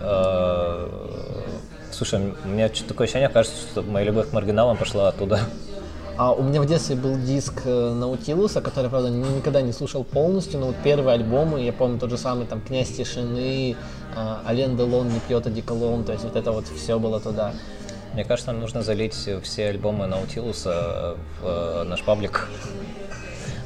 э, 0.00 0.88
слушай, 1.92 2.34
у 2.44 2.48
меня 2.48 2.68
что-то 2.68 2.88
такое 2.88 3.06
ощущение, 3.06 3.28
кажется, 3.28 3.56
что 3.70 3.82
моя 3.82 4.06
любовь 4.06 4.30
к 4.30 4.32
маргиналам 4.32 4.76
пошла 4.76 5.08
оттуда. 5.08 5.40
А 6.16 6.32
у 6.32 6.42
меня 6.44 6.60
в 6.62 6.66
детстве 6.66 6.94
был 6.94 7.16
диск 7.16 7.62
э, 7.64 7.92
Наутилуса, 7.92 8.60
который, 8.60 8.88
правда, 8.88 9.10
ни- 9.10 9.36
никогда 9.36 9.62
не 9.62 9.72
слушал 9.72 10.04
полностью, 10.04 10.60
но 10.60 10.66
вот 10.66 10.76
первые 10.84 11.14
альбомы, 11.14 11.60
я 11.62 11.72
помню 11.72 11.98
тот 11.98 12.10
же 12.10 12.18
самый 12.18 12.46
там 12.46 12.60
«Князь 12.60 12.90
тишины», 12.90 13.76
а, 14.14 14.40
«Ален 14.46 14.76
Делон 14.76 15.08
не 15.08 15.18
пьет 15.18 15.48
одеколон», 15.48 16.04
то 16.04 16.12
есть 16.12 16.22
вот 16.22 16.36
это 16.36 16.52
вот 16.52 16.66
все 16.68 17.00
было 17.00 17.18
туда. 17.18 17.52
Мне 18.12 18.24
кажется, 18.24 18.52
нам 18.52 18.60
нужно 18.60 18.82
залить 18.82 19.28
все 19.42 19.66
альбомы 19.66 20.06
Наутилуса 20.06 21.16
в 21.42 21.46
э, 21.46 21.82
наш 21.82 22.04
паблик. 22.04 22.48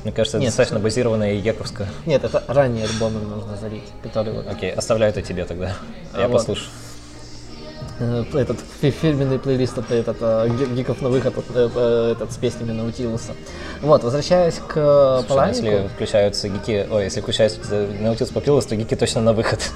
Мне 0.05 0.13
кажется, 0.13 0.39
это 0.39 0.43
Нет. 0.43 0.49
достаточно 0.51 0.79
базированная 0.79 1.33
и 1.35 1.39
ековская. 1.39 1.89
Нет, 2.07 2.25
это 2.25 2.43
ранние 2.47 2.85
альбомы 2.85 3.21
нужно 3.21 3.57
залить, 3.57 3.83
которые 4.03 4.37
вот 4.37 4.47
Окей, 4.47 4.71
оставляю 4.71 5.11
это 5.13 5.23
тебе 5.23 5.45
тогда. 5.45 5.75
А 6.13 6.21
Я 6.21 6.29
вот. 6.29 6.39
послушаю. 6.39 6.69
Э, 7.99 8.25
этот 8.35 8.59
фи- 8.81 8.91
фирменный 8.91 9.39
плейлист 9.39 9.79
это 9.79 9.95
этот 9.95 10.17
э, 10.21 10.49
ги- 10.49 10.75
гиков 10.75 11.01
на 11.03 11.09
выход 11.09 11.35
э, 11.55 11.69
э, 11.75 12.13
этот 12.13 12.33
с 12.33 12.37
песнями 12.37 12.73
Наутилуса. 12.73 13.33
Вот, 13.83 14.03
возвращаясь 14.05 14.55
к 14.67 14.73
Слушай, 14.73 15.29
Паланику. 15.29 15.67
если 15.67 15.89
включаются 15.89 16.49
гики, 16.49 16.87
ой, 16.91 17.05
если 17.05 17.21
включается 17.21 17.61
Наутилус 18.01 18.31
Попилус, 18.33 18.67
то 18.67 18.77
гики 18.77 18.95
точно 18.97 19.21
на 19.23 19.33
выход. 19.33 19.61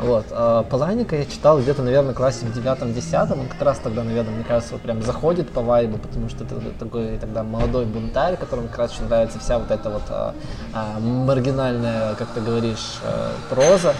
Вот. 0.00 0.26
а 0.32 0.64
Паланика 0.64 1.16
я 1.16 1.24
читал 1.24 1.58
где-то, 1.60 1.82
наверное, 1.82 2.12
классе 2.14 2.44
в 2.44 2.52
девятом-десятом. 2.52 3.40
Он 3.40 3.46
как 3.48 3.62
раз 3.62 3.78
тогда, 3.78 4.02
наверное, 4.02 4.34
мне 4.34 4.44
кажется, 4.44 4.74
вот 4.74 4.82
прям 4.82 5.00
заходит 5.02 5.48
по 5.50 5.62
вайбу, 5.62 5.96
потому 5.98 6.28
что 6.28 6.44
это 6.44 6.56
такой 6.78 7.16
тогда 7.18 7.42
молодой 7.42 7.86
бунтарь, 7.86 8.36
которому 8.36 8.68
как 8.68 8.78
раз 8.78 8.92
очень 8.92 9.04
нравится 9.08 9.38
вся 9.38 9.58
вот 9.58 9.70
эта 9.70 9.88
вот 9.88 10.02
а, 10.10 10.34
а, 10.74 10.98
маргинальная, 11.00 12.14
как 12.16 12.28
ты 12.34 12.40
говоришь, 12.40 12.98
э, 13.04 13.30
проза. 13.48 13.94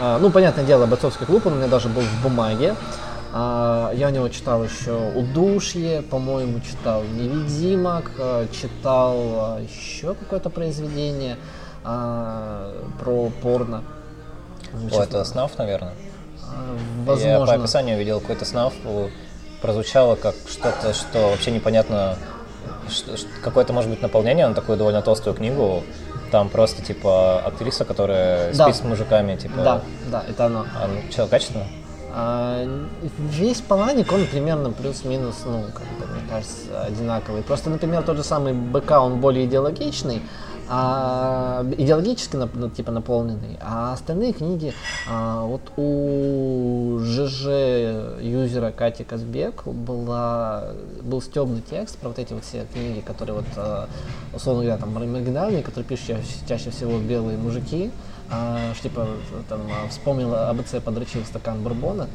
А, 0.00 0.18
ну, 0.18 0.30
понятное 0.30 0.64
дело, 0.64 0.86
бойцовский 0.86 1.26
клуб, 1.26 1.46
он 1.46 1.54
у 1.54 1.56
меня 1.56 1.68
даже 1.68 1.88
был 1.88 2.02
в 2.02 2.22
бумаге. 2.22 2.74
А, 3.32 3.92
я 3.94 4.08
у 4.08 4.10
него 4.10 4.28
читал 4.28 4.64
еще 4.64 5.12
«Удушье», 5.14 6.02
по-моему, 6.02 6.60
читал 6.60 7.02
«Невидимок», 7.02 8.10
э, 8.18 8.46
читал 8.52 9.16
а, 9.16 9.60
еще 9.60 10.14
какое-то 10.14 10.50
произведение 10.50 11.36
а, 11.84 12.72
про 13.00 13.30
порно. 13.42 13.82
О, 14.92 15.02
это 15.02 15.24
снаф, 15.24 15.58
наверное. 15.58 15.94
А, 16.42 16.76
Я 16.76 17.04
по 17.04 17.12
Возможно. 17.12 17.54
описанию 17.54 17.98
видел 17.98 18.20
какой-то 18.20 18.44
снаф, 18.44 18.72
прозвучало 19.60 20.14
как 20.14 20.34
что-то, 20.48 20.94
что 20.94 21.30
вообще 21.30 21.50
непонятно, 21.50 22.16
какое-то 23.42 23.72
может 23.72 23.90
быть 23.90 24.00
наполнение 24.00 24.46
на 24.46 24.54
такую 24.54 24.78
довольно 24.78 25.02
толстую 25.02 25.34
книгу. 25.34 25.82
Там 26.30 26.48
просто 26.48 26.82
типа 26.82 27.38
актриса, 27.40 27.84
которая 27.84 28.52
Да. 28.54 28.64
спит 28.64 28.76
с 28.76 28.84
мужиками, 28.84 29.36
типа. 29.36 29.56
Да, 29.62 29.82
да, 30.10 30.24
это 30.28 30.46
оно. 30.46 30.66
А, 30.74 30.86
ну, 30.88 31.10
что, 31.10 31.26
качественно? 31.26 31.64
А, 32.14 32.64
весь 33.18 33.60
Паланик, 33.60 34.12
он 34.12 34.24
примерно 34.26 34.70
плюс-минус, 34.70 35.36
ну, 35.44 35.64
как 35.72 35.86
бы, 35.98 36.12
мне 36.14 36.22
кажется, 36.28 36.82
одинаковый. 36.86 37.42
Просто, 37.42 37.70
например, 37.70 38.02
тот 38.02 38.16
же 38.16 38.24
самый 38.24 38.52
БК, 38.52 39.00
он 39.00 39.20
более 39.20 39.44
идеологичный, 39.46 40.22
а, 40.68 41.64
идеологически 41.76 42.36
ну, 42.36 42.68
типа 42.68 42.92
наполненный, 42.92 43.58
а 43.60 43.94
остальные 43.94 44.32
книги, 44.34 44.74
а, 45.08 45.44
вот 45.44 45.62
у 45.76 46.98
ЖЖ 47.00 48.20
юзера 48.20 48.70
Кати 48.70 49.04
Казбек 49.04 49.66
была, 49.66 50.72
был 51.02 51.22
стебный 51.22 51.62
текст 51.62 51.98
про 51.98 52.08
вот 52.08 52.18
эти 52.18 52.32
вот 52.34 52.44
все 52.44 52.66
книги, 52.72 53.00
которые 53.00 53.36
вот, 53.36 53.46
а, 53.56 53.88
условно 54.34 54.62
говоря, 54.62 54.78
там 54.78 54.92
маргинальные, 54.92 55.62
которые 55.62 55.88
пишут 55.88 56.06
чаще, 56.08 56.28
чаще 56.46 56.70
всего 56.70 56.98
белые 56.98 57.38
мужики, 57.38 57.90
а, 58.30 58.74
что, 58.74 58.88
типа, 58.88 59.08
там, 59.48 59.60
а, 59.72 59.88
вспомнил 59.88 60.34
АБЦ, 60.34 60.82
подрочил 60.84 61.24
стакан 61.24 61.62
бурбона. 61.62 62.08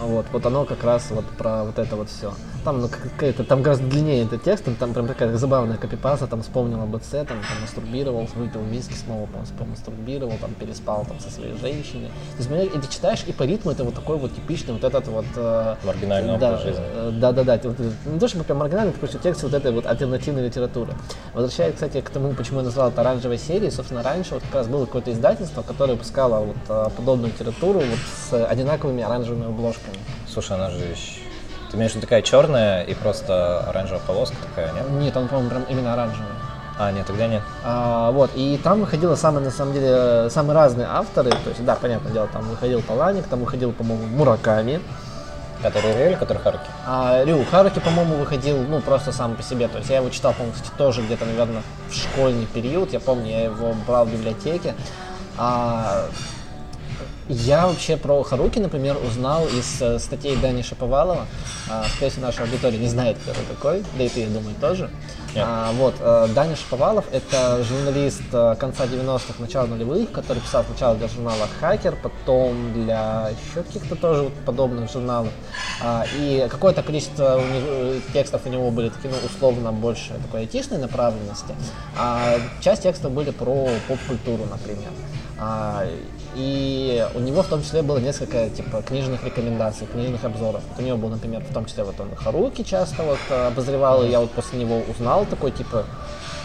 Вот, 0.00 0.26
вот 0.32 0.46
оно 0.46 0.64
как 0.64 0.84
раз 0.84 1.10
вот 1.10 1.24
про 1.36 1.64
вот 1.64 1.78
это 1.78 1.96
вот 1.96 2.10
все. 2.10 2.32
Там, 2.64 2.80
ну, 2.80 2.88
какая-то, 2.88 3.44
там 3.44 3.60
гораздо 3.60 3.86
длиннее 3.86 4.24
этот 4.24 4.42
текст, 4.42 4.64
там, 4.64 4.74
там 4.76 4.94
прям 4.94 5.06
такая 5.06 5.36
забавная 5.36 5.76
копипаза, 5.76 6.26
там 6.26 6.40
вспомнил 6.40 6.80
АБЦ, 6.82 7.10
там, 7.10 7.26
там 7.26 7.60
мастурбировал, 7.60 8.26
выпил 8.34 8.62
виски 8.62 8.94
снова, 8.94 9.28
по 9.58 9.64
мастурбировал, 9.66 10.32
там 10.40 10.54
переспал 10.54 11.04
там 11.04 11.20
со 11.20 11.30
своей 11.30 11.54
женщиной. 11.58 12.08
То 12.08 12.36
есть, 12.38 12.48
смотри, 12.48 12.66
и 12.66 12.78
ты 12.78 12.88
читаешь, 12.90 13.22
и 13.26 13.32
по 13.32 13.42
ритму 13.42 13.72
это 13.72 13.84
вот 13.84 13.94
такой 13.94 14.16
вот 14.16 14.34
типичный 14.34 14.72
вот 14.72 14.82
этот 14.82 15.06
вот... 15.08 15.26
э, 15.36 15.76
Маргинальный 15.84 16.38
да, 16.38 16.48
образ 16.48 16.62
жизни. 16.62 16.82
э, 16.94 17.10
Да, 17.20 17.32
да, 17.32 17.44
да. 17.44 17.60
Вот, 17.64 17.76
э, 17.78 17.90
Не 18.06 18.18
то 18.18 18.28
чтобы 18.28 18.44
прям 18.44 18.58
маргинальный, 18.58 18.94
что 18.94 19.18
текст 19.18 19.42
вот 19.42 19.52
этой 19.52 19.70
вот 19.70 19.84
альтернативной 19.84 20.46
литературы. 20.46 20.94
Возвращаясь, 21.34 21.74
кстати, 21.74 22.00
к 22.00 22.08
тому, 22.08 22.32
почему 22.32 22.60
я 22.60 22.64
назвал 22.64 22.88
это 22.88 23.02
оранжевой 23.02 23.36
серией, 23.36 23.70
собственно, 23.70 24.02
раньше 24.02 24.34
вот 24.34 24.42
как 24.42 24.54
раз 24.54 24.68
было 24.68 24.86
какое-то 24.86 25.12
издательство, 25.12 25.60
которое 25.60 25.92
выпускало 25.92 26.46
вот 26.46 26.56
э, 26.70 26.88
подобную 26.96 27.30
литературу 27.30 27.80
вот 27.80 27.98
с 28.30 28.46
одинаковыми 28.46 29.02
оранжевыми 29.02 29.48
обложками. 29.48 29.98
Слушай, 30.26 30.56
она 30.56 30.70
же 30.70 30.78
ещё- 30.78 31.20
Ты 31.74 31.78
имеешь 31.78 31.90
в 31.90 31.96
виду 31.96 32.06
такая 32.06 32.22
черная 32.22 32.84
и 32.84 32.94
просто 32.94 33.68
оранжевая 33.68 34.00
полоска 34.06 34.36
такая, 34.48 34.72
нет? 34.74 34.88
Нет, 34.90 35.16
он, 35.16 35.26
по-моему, 35.26 35.50
прям 35.50 35.64
именно 35.64 35.94
оранжевый. 35.94 36.28
А, 36.78 36.92
нет, 36.92 37.04
тогда 37.04 37.26
нет. 37.26 37.42
А, 37.64 38.12
вот, 38.12 38.30
и 38.36 38.60
там 38.62 38.78
выходило 38.78 39.16
самые, 39.16 39.44
на 39.44 39.50
самом 39.50 39.74
деле, 39.74 40.30
самые 40.30 40.54
разные 40.54 40.86
авторы, 40.86 41.30
то 41.30 41.48
есть, 41.48 41.64
да, 41.64 41.74
понятное 41.74 42.12
дело, 42.12 42.28
там 42.32 42.44
выходил 42.44 42.80
Паланик, 42.80 43.26
там 43.26 43.40
выходил, 43.40 43.72
по-моему, 43.72 44.06
Мураками, 44.06 44.80
Который 45.62 45.96
Рю 45.96 46.10
или 46.10 46.14
который 46.14 46.38
Харуки? 46.38 46.64
А 46.86 47.24
Рю 47.24 47.44
Харуки, 47.50 47.80
по-моему, 47.80 48.16
выходил, 48.18 48.58
ну, 48.68 48.80
просто 48.80 49.10
сам 49.10 49.34
по 49.34 49.42
себе. 49.42 49.66
То 49.66 49.78
есть 49.78 49.90
я 49.90 49.96
его 49.96 50.10
читал, 50.10 50.32
по-моему, 50.32 50.52
кстати, 50.54 50.70
тоже 50.78 51.02
где-то, 51.02 51.24
наверное, 51.24 51.62
в 51.88 51.94
школьный 51.94 52.46
период. 52.46 52.92
Я 52.92 53.00
помню, 53.00 53.30
я 53.30 53.44
его 53.44 53.74
брал 53.84 54.04
в 54.04 54.12
библиотеке. 54.12 54.74
А, 55.38 56.04
я 57.28 57.66
вообще 57.66 57.96
про 57.96 58.22
Харуки, 58.22 58.58
например, 58.58 58.96
узнал 58.98 59.46
из 59.46 59.80
э, 59.80 59.98
статей 59.98 60.36
Дани 60.36 60.62
Шаповалова. 60.62 61.26
А, 61.70 61.84
скорее 61.84 62.10
всего, 62.10 62.26
наша 62.26 62.42
аудитория 62.42 62.78
не 62.78 62.88
знает, 62.88 63.16
кто 63.18 63.30
это 63.30 63.40
такой, 63.48 63.82
да 63.96 64.04
и 64.04 64.08
ты, 64.08 64.20
я 64.20 64.28
думаю, 64.28 64.54
тоже. 64.60 64.90
Нет. 65.34 65.44
А, 65.48 65.72
вот, 65.72 65.94
э, 65.98 66.28
Даня 66.34 66.54
Шаповалов– 66.54 67.06
это 67.12 67.64
журналист 67.64 68.22
э, 68.32 68.54
конца 68.58 68.84
90-х, 68.84 69.34
начала 69.38 69.66
нулевых, 69.66 70.12
который 70.12 70.40
писал 70.40 70.64
сначала 70.64 70.96
для 70.96 71.08
журнала 71.08 71.48
«Хакер», 71.60 71.96
потом 72.00 72.72
для 72.72 73.30
еще 73.30 73.62
каких-то 73.64 73.96
тоже 73.96 74.22
вот 74.24 74.34
подобных 74.44 74.92
журналов. 74.92 75.32
А, 75.82 76.04
и 76.16 76.46
какое-то 76.48 76.82
количество 76.82 77.36
у 77.36 77.40
него, 77.40 77.66
э, 77.68 78.00
текстов 78.12 78.42
у 78.44 78.48
него 78.48 78.70
были 78.70 78.90
такие, 78.90 79.10
ну, 79.12 79.16
условно, 79.26 79.72
больше 79.72 80.12
такой 80.22 80.40
айтишной 80.40 80.78
направленности, 80.78 81.54
а 81.98 82.38
часть 82.60 82.82
текстов 82.82 83.10
были 83.10 83.30
про 83.30 83.68
поп-культуру, 83.88 84.44
например. 84.48 84.90
А, 85.36 85.84
и 86.34 87.06
у 87.14 87.20
него 87.20 87.42
в 87.42 87.46
том 87.46 87.62
числе 87.62 87.82
было 87.82 87.98
несколько 87.98 88.48
типа 88.50 88.82
книжных 88.82 89.24
рекомендаций, 89.24 89.86
книжных 89.86 90.24
обзоров. 90.24 90.62
Вот 90.70 90.78
у 90.78 90.82
него 90.82 90.96
был, 90.96 91.08
например, 91.08 91.44
в 91.48 91.52
том 91.52 91.66
числе 91.66 91.84
вот 91.84 91.98
он 92.00 92.14
Харуки 92.16 92.62
часто 92.62 93.02
вот 93.02 93.18
э, 93.30 93.46
обозревал, 93.48 94.04
и 94.04 94.08
я 94.08 94.20
вот 94.20 94.30
после 94.30 94.58
него 94.58 94.82
узнал 94.88 95.26
такой 95.26 95.50
типа 95.50 95.84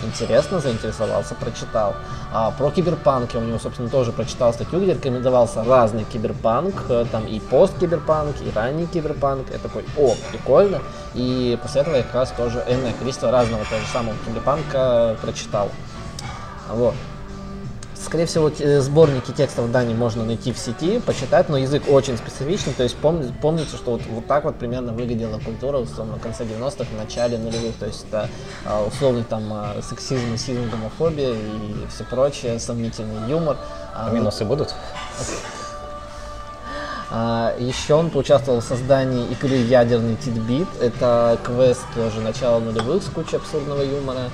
интересно, 0.03 0.59
заинтересовался, 0.59 1.35
прочитал. 1.35 1.95
А 2.31 2.51
про 2.51 2.71
киберпанк 2.71 3.33
я 3.33 3.39
у 3.39 3.43
него, 3.43 3.59
собственно, 3.59 3.89
тоже 3.89 4.11
прочитал 4.11 4.53
статью, 4.53 4.79
где 4.81 4.93
рекомендовался 4.93 5.63
разный 5.63 6.05
киберпанк, 6.05 6.85
э, 6.89 7.05
там 7.11 7.25
и 7.25 7.39
посткиберпанк, 7.39 8.35
и 8.41 8.51
ранний 8.55 8.87
киберпанк. 8.87 9.51
Я 9.51 9.59
такой, 9.59 9.85
о, 9.97 10.15
прикольно. 10.31 10.81
И 11.13 11.57
после 11.61 11.81
этого 11.81 11.95
я 11.95 12.03
как 12.03 12.15
раз 12.15 12.31
тоже 12.31 12.63
энное 12.67 12.93
количество 12.93 13.31
разного 13.31 13.63
того 13.65 13.81
же 13.81 13.87
самого 13.87 14.15
киберпанка 14.25 15.17
прочитал. 15.21 15.69
Вот. 16.69 16.93
Скорее 18.01 18.25
всего, 18.27 18.49
те- 18.49 18.79
сборники 18.81 19.31
текстов 19.31 19.69
Дани 19.71 19.93
можно 19.93 20.23
найти 20.23 20.53
в 20.53 20.57
сети, 20.57 20.99
почитать, 20.99 21.49
но 21.49 21.57
язык 21.57 21.83
очень 21.89 22.17
специфичный, 22.17 22.71
то 22.73 22.83
есть 22.83 22.95
помни- 22.95 23.33
помните, 23.41 23.75
что 23.75 23.91
вот, 23.91 24.01
вот 24.09 24.25
так 24.25 24.45
вот 24.45 24.55
примерно 24.55 24.93
выглядела 24.93 25.37
культура 25.39 25.77
условно 25.79 26.15
в 26.15 26.21
конце 26.21 26.45
90-х, 26.45 26.85
в 26.85 26.97
начале 26.97 27.37
нулевых, 27.37 27.75
то 27.77 27.85
есть 27.87 28.05
это 28.07 28.29
а, 28.65 28.85
условный 28.85 29.23
там 29.25 29.43
а, 29.51 29.75
сексизм, 29.81 30.31
расизм, 30.31 30.69
гомофобия 30.69 31.33
и 31.33 31.87
все 31.93 32.05
прочее, 32.05 32.57
сомнительный 32.59 33.29
юмор. 33.29 33.57
А, 33.93 34.07
А 34.07 34.11
минусы 34.11 34.45
будут? 34.45 34.73
а, 37.11 37.53
еще 37.59 37.95
он 37.95 38.09
поучаствовал 38.11 38.61
в 38.61 38.63
создании 38.63 39.25
игры 39.27 39.55
«Ядерный 39.57 40.15
титбит». 40.15 40.67
Это 40.79 41.37
квест 41.43 41.81
тоже 41.95 42.21
начала 42.21 42.59
нулевых 42.59 43.03
с 43.03 43.07
кучей 43.07 43.35
абсурдного 43.37 43.81
юмора. 43.81 44.29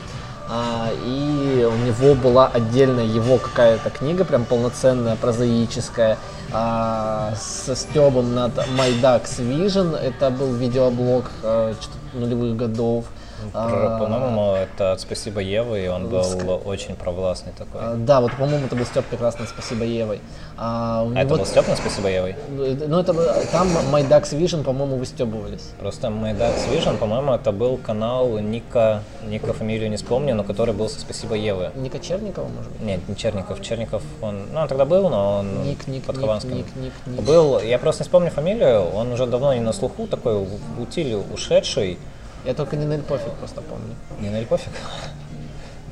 А, 0.48 0.92
и 1.06 1.68
у 1.68 1.76
него 1.86 2.14
была 2.14 2.48
отдельная 2.48 3.06
его 3.06 3.38
какая-то 3.38 3.90
книга, 3.90 4.26
прям 4.26 4.46
полноценная, 4.46 5.16
прозаическая, 5.16 6.18
а, 6.52 7.34
со 7.36 7.76
стебом 7.76 8.36
над 8.36 8.56
My 8.78 9.02
Vision. 9.40 9.96
Это 9.98 10.30
был 10.30 10.54
видеоблог 10.54 11.32
а, 11.42 11.74
нулевых 12.14 12.56
годов. 12.56 13.06
А, 13.54 14.00
по-моему, 14.00 14.54
это 14.54 14.96
«Спасибо 14.98 15.40
Евы», 15.42 15.86
и 15.86 15.88
он 15.88 16.10
был 16.10 16.62
очень 16.66 16.96
провластный 16.96 17.54
такой. 17.58 17.82
А, 17.82 17.96
да, 17.96 18.22
вот, 18.22 18.32
по-моему, 18.34 18.66
это 18.66 18.76
был 18.76 18.86
Степ 18.86 19.06
прекрасный 19.06 19.48
«Спасибо 19.48 19.84
Евой». 19.84 20.22
А, 20.58 21.06
а 21.16 21.20
это 21.20 21.36
был 21.36 21.46
Степ 21.46 21.68
на 21.68 21.76
«Спасибо 21.76 22.10
Евой»? 22.10 22.36
Ну, 22.50 23.00
это 23.00 23.14
там 23.52 23.68
Ducks 23.68 24.38
Vision, 24.38 24.64
по-моему, 24.64 24.98
выстебывались. 24.98 25.72
Просто 25.80 26.08
My 26.08 26.38
Ducks 26.38 26.70
Vision, 26.72 26.98
по-моему, 26.98 27.34
это 27.34 27.52
был 27.52 27.78
канал 27.78 28.40
Ника, 28.40 29.02
Ника 29.28 29.54
фамилию 29.54 29.90
не 29.90 29.98
вспомню, 29.98 30.36
но 30.36 30.44
который 30.44 30.74
был 30.74 30.90
со 30.90 31.00
«Спасибо 31.00 31.36
Евы». 31.36 31.72
Ника 31.76 32.00
Черникова, 32.00 32.48
может 32.48 32.72
быть? 32.72 32.82
Нет, 32.82 33.08
не 33.08 33.16
Черников. 33.16 33.62
Черников, 33.62 34.04
он, 34.22 34.46
ну, 34.54 34.62
он 34.62 34.68
тогда 34.68 34.86
был, 34.86 35.10
но 35.10 35.40
он 35.40 35.64
ник, 35.64 35.88
ник, 35.88 36.04
под 36.04 36.18
Хованском. 36.18 36.56
Ник, 36.56 36.66
ник, 36.76 36.94
ник, 37.06 37.22
Был, 37.22 37.60
я 37.60 37.78
просто 37.80 38.04
не 38.04 38.06
вспомню 38.06 38.32
фамилию, 38.32 38.90
он 38.94 39.12
уже 39.12 39.26
давно 39.26 39.54
не 39.54 39.60
на 39.60 39.74
слуху, 39.74 40.08
такой 40.08 40.36
в 40.36 40.82
утиле 40.82 41.18
ушедший, 41.18 41.98
я 42.46 42.54
только 42.54 42.76
не 42.76 42.86
Нель 42.86 43.02
Пофиг 43.02 43.34
просто 43.34 43.62
помню. 43.62 43.96
Не 44.20 44.30
Нель 44.30 44.46
Пофиг? 44.46 44.72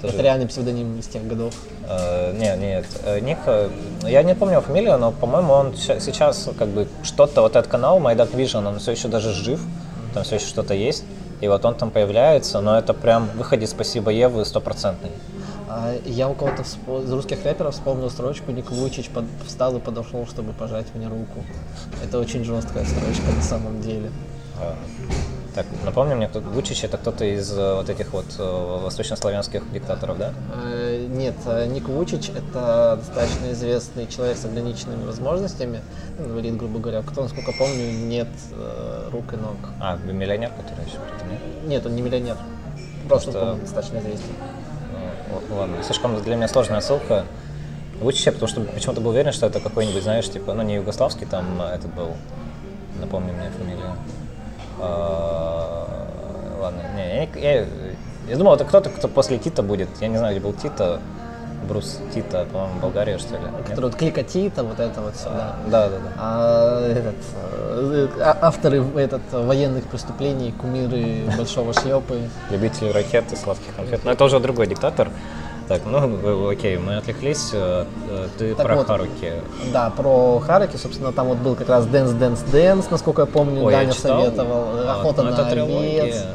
Это 0.04 0.22
реальный 0.22 0.48
псевдоним 0.48 1.00
из 1.00 1.08
тех 1.08 1.26
годов. 1.26 1.54
Uh, 1.88 2.38
нет, 2.38 2.60
нет. 2.60 2.86
Э, 3.06 3.22
Ник, 3.22 3.38
э, 3.46 3.70
я 4.04 4.22
не 4.24 4.36
помню 4.36 4.60
фамилию, 4.60 4.98
но, 4.98 5.12
по-моему, 5.14 5.54
он 5.54 5.76
сейчас 5.78 6.50
как 6.60 6.68
бы 6.68 6.88
что-то, 7.04 7.42
вот 7.42 7.56
этот 7.56 7.72
канал 7.72 8.00
Dark 8.00 8.36
Vision, 8.36 8.68
он 8.68 8.80
все 8.80 8.92
еще 8.92 9.08
даже 9.08 9.32
жив, 9.32 9.62
там 10.14 10.24
все 10.24 10.36
еще 10.36 10.48
что-то 10.48 10.74
есть. 10.74 11.06
И 11.40 11.48
вот 11.48 11.64
он 11.64 11.76
там 11.76 11.90
появляется, 11.90 12.60
но 12.60 12.78
это 12.78 12.94
прям 12.94 13.30
выходит 13.36 13.70
«Спасибо 13.70 14.12
Евы» 14.12 14.44
стопроцентный. 14.46 15.12
А 15.70 15.94
я 16.06 16.30
у 16.30 16.34
кого-то 16.34 16.62
из 16.62 17.12
русских 17.12 17.44
рэперов 17.44 17.74
вспомнил 17.74 18.10
строчку 18.10 18.52
«Ник 18.52 18.70
Вуйчич 18.72 19.10
под, 19.10 19.26
встал 19.48 19.76
и 19.78 19.80
подошел, 19.80 20.28
чтобы 20.28 20.52
пожать 20.54 20.88
мне 20.94 21.08
руку». 21.08 21.44
Это 22.04 22.20
очень 22.20 22.44
жесткая 22.44 22.86
строчка 22.86 23.32
на 23.36 23.42
самом 23.42 23.82
деле. 23.82 24.12
Так, 25.56 25.68
напомни 25.86 26.16
мне, 26.16 26.28
кто 26.28 26.40
Вучич 26.40 26.84
это 26.84 26.98
кто-то 26.98 27.26
из 27.26 27.56
э, 27.56 27.76
вот 27.76 27.88
этих 27.88 28.12
вот 28.12 28.26
э, 28.40 28.80
восточнославянских 28.84 29.72
диктаторов, 29.72 30.18
да? 30.18 30.34
Э, 30.64 31.06
нет, 31.08 31.36
Ник 31.68 31.88
Вучич 31.88 32.30
это 32.30 32.98
достаточно 32.98 33.52
известный 33.52 34.08
человек 34.08 34.38
с 34.38 34.46
ограниченными 34.46 35.06
возможностями, 35.06 35.82
инвалид, 36.18 36.58
грубо 36.58 36.80
говоря, 36.80 37.04
кто, 37.04 37.22
насколько 37.22 37.52
помню, 37.52 37.92
нет 37.92 38.30
рук 39.12 39.34
и 39.34 39.36
ног. 39.36 39.58
А, 39.80 39.98
миллионер, 39.98 40.50
который 40.50 40.86
еще 40.88 40.98
при 40.98 41.16
этом 41.18 41.30
нет? 41.30 41.40
Нет, 41.68 41.86
он 41.86 41.96
не 41.96 42.02
миллионер, 42.02 42.38
просто 43.08 43.30
что... 43.30 43.54
достаточно 43.62 44.00
известен. 44.00 44.26
Ну, 45.50 45.56
ладно, 45.56 45.84
слишком 45.84 46.20
для 46.24 46.36
меня 46.36 46.48
сложная 46.48 46.80
отсылка. 46.80 47.26
Вучича, 48.02 48.32
потому 48.32 48.48
что 48.48 48.62
почему-то 48.62 49.02
был 49.02 49.12
уверен, 49.12 49.32
что 49.32 49.46
это 49.46 49.60
какой-нибудь, 49.60 50.02
знаешь, 50.02 50.28
типа, 50.28 50.54
ну 50.56 50.64
не 50.64 50.76
югославский 50.76 51.28
там 51.28 51.62
этот 51.62 51.94
был, 51.94 52.16
напомни 53.00 53.32
мне 53.32 53.52
фамилию. 53.52 53.96
А, 54.80 56.08
ладно, 56.62 56.82
не, 56.96 57.30
я, 57.36 57.52
я, 57.52 57.66
я 58.28 58.38
думал, 58.38 58.56
это 58.56 58.66
кто-то, 58.66 58.90
кто 58.90 59.08
после 59.08 59.38
Тита 59.38 59.64
будет. 59.64 59.90
Я 60.02 60.08
не 60.08 60.18
знаю, 60.18 60.36
где 60.36 60.44
был 60.44 60.54
Тита. 60.54 61.00
Брус 61.64 62.00
Тита, 62.14 62.46
по-моему, 62.52 62.80
Болгария, 62.82 63.18
что 63.18 63.36
ли? 63.36 63.44
Который 63.66 63.86
вот 63.86 63.96
клика 63.96 64.24
Тита, 64.24 64.64
вот 64.64 64.80
это 64.80 65.02
вот 65.02 65.16
все, 65.16 65.30
да. 65.30 65.56
Да, 65.68 65.90
да, 65.90 65.98
да. 65.98 66.12
А, 66.18 66.92
этот, 66.92 67.16
э, 67.36 68.08
а, 68.20 68.38
авторы 68.42 68.84
этот, 68.98 69.22
военных 69.32 69.86
преступлений, 69.86 70.52
кумиры 70.52 71.24
Большого 71.38 71.74
Шлепы. 71.74 72.20
Любители 72.50 72.90
ракет 72.90 73.32
и 73.32 73.36
сладких 73.36 73.74
конфет. 73.76 74.02
Но 74.04 74.12
это 74.12 74.26
уже 74.26 74.40
другой 74.40 74.68
диктатор. 74.68 75.10
Так, 75.68 75.82
ну 75.86 76.50
окей, 76.50 76.78
мы 76.78 76.98
отвлеклись. 76.98 77.52
Э, 77.54 77.86
э, 78.10 78.28
ты 78.38 78.54
так 78.54 78.66
про 78.66 78.76
вот, 78.76 78.88
Харуки. 78.88 79.32
Да, 79.72 79.90
про 79.90 80.40
Харуки, 80.40 80.76
собственно, 80.76 81.12
там 81.14 81.28
вот 81.28 81.38
был 81.38 81.56
как 81.56 81.70
раз 81.70 81.86
Dance 81.86 82.18
Dance 82.20 82.44
Dance, 82.52 82.88
насколько 82.92 83.22
я 83.22 83.26
помню, 83.26 83.64
Ой, 83.64 83.72
Даня 83.72 83.88
я 83.88 83.94
советовал. 83.94 84.66
А, 84.74 85.00
Охота 85.00 85.24
ну, 85.24 85.32
на 85.32 85.48
овец. 85.48 86.26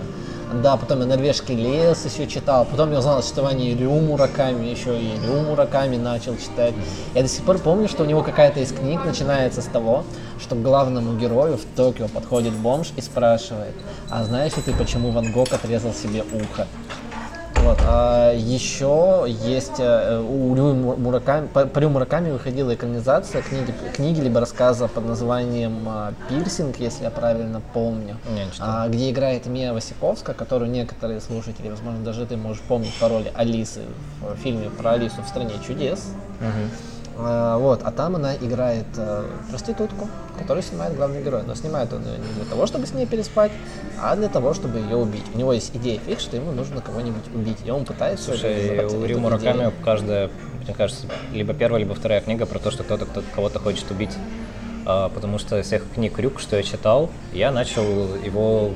Да, 0.62 0.78
потом 0.78 1.00
я 1.00 1.06
норвежский 1.06 1.54
лес 1.54 2.06
еще 2.06 2.26
читал, 2.26 2.64
потом 2.64 2.90
я 2.90 3.00
узнал 3.00 3.18
о 3.18 3.23
существовании 3.23 3.75
Рю 3.75 3.92
Мураками, 3.92 4.64
еще 4.66 4.99
и 4.99 5.12
Рю 5.26 5.42
Мураками 5.42 5.97
начал 5.97 6.37
читать. 6.37 6.73
Я 7.14 7.23
до 7.23 7.28
сих 7.28 7.44
пор 7.44 7.58
помню, 7.58 7.87
что 7.87 8.04
у 8.04 8.06
него 8.06 8.23
какая-то 8.23 8.61
из 8.61 8.73
книг 8.73 9.04
начинается 9.04 9.61
с 9.61 9.66
того, 9.66 10.04
что 10.40 10.54
к 10.54 10.62
главному 10.62 11.18
герою 11.18 11.58
в 11.58 11.76
Токио 11.76 12.08
подходит 12.08 12.54
бомж 12.54 12.92
и 12.97 13.02
спрашивает, 13.02 13.75
а 14.08 14.25
знаешь 14.25 14.56
ли 14.56 14.62
ты, 14.62 14.73
почему 14.73 15.11
Ван 15.11 15.32
Гог 15.32 15.52
отрезал 15.52 15.92
себе 15.92 16.25
ухо? 16.32 16.66
Вот. 17.64 17.78
А 17.82 18.32
еще 18.32 19.26
есть 19.26 19.78
э, 19.78 20.21
у 20.21 20.54
Рю 20.54 20.75
Мураками, 20.75 21.47
по, 21.49 21.68
Рю 21.78 21.90
Мураками 21.90 22.30
выходила 22.30 22.75
экранизация 22.75 23.42
книги, 23.42 23.75
книги 23.94 24.21
либо 24.21 24.40
рассказа 24.40 24.88
под 24.88 25.06
названием 25.06 25.82
а, 25.86 26.12
«Пирсинг», 26.28 26.76
если 26.78 27.04
я 27.04 27.10
правильно 27.10 27.60
помню, 27.75 28.16
а, 28.60 28.88
где 28.88 29.10
играет 29.10 29.47
Мия 29.47 29.73
Васиковская, 29.73 30.34
которую 30.34 30.71
некоторые 30.71 31.21
слушатели, 31.21 31.68
возможно, 31.68 32.04
даже 32.04 32.26
ты 32.26 32.36
можешь 32.36 32.62
помнить 32.62 32.94
по 33.00 33.08
роли 33.08 33.32
Алисы 33.34 33.82
в 34.23 34.36
фильме 34.36 34.71
про 34.71 34.92
Алису 34.92 35.23
в 35.23 35.28
«Стране 35.28 35.54
чудес». 35.66 36.12
Угу. 36.40 36.98
А, 37.21 37.59
вот, 37.59 37.81
а 37.83 37.91
там 37.91 38.15
она 38.15 38.37
играет 38.37 38.87
э, 38.97 39.25
проститутку, 39.50 40.09
которую 40.39 40.63
снимает 40.63 40.97
главный 40.97 41.23
герой. 41.23 41.43
Но 41.47 41.54
снимает 41.57 41.93
он 41.93 42.04
ее 42.04 42.19
не 42.19 42.33
для 42.35 42.45
того, 42.45 42.67
чтобы 42.67 42.87
с 42.87 42.93
ней 42.93 43.07
переспать, 43.07 43.50
а 44.00 44.15
для 44.15 44.28
того, 44.28 44.54
чтобы 44.54 44.78
ее 44.78 44.97
убить. 44.97 45.25
У 45.35 45.39
него 45.39 45.52
есть 45.52 45.75
идея 45.75 45.99
фикс, 45.99 46.23
что 46.23 46.37
ему 46.37 46.52
нужно 46.52 46.81
кого-нибудь 46.81 47.25
убить. 47.35 47.59
И 47.65 47.71
он 47.71 47.85
пытается... 47.85 48.26
Слушай, 48.26 48.87
у 48.87 49.04
Рю 49.04 49.19
Мураками 49.19 49.73
каждая, 49.85 50.31
мне 50.65 50.75
кажется, 50.75 51.07
либо 51.33 51.54
первая, 51.54 51.81
либо 51.81 51.95
вторая 51.95 52.21
книга 52.21 52.47
про 52.47 52.61
то, 52.61 52.71
что 52.71 52.85
кто-то 52.85 53.07
кто 53.07 53.23
кого-то 53.35 53.59
хочет 53.59 53.91
убить. 53.91 54.13
А, 54.87 55.09
потому 55.09 55.39
что 55.39 55.61
всех 55.63 55.83
книг 55.93 56.19
Рюк, 56.19 56.39
что 56.39 56.57
я 56.57 56.63
читал, 56.63 57.11
я 57.33 57.50
начал 57.50 57.85
его 58.25 58.71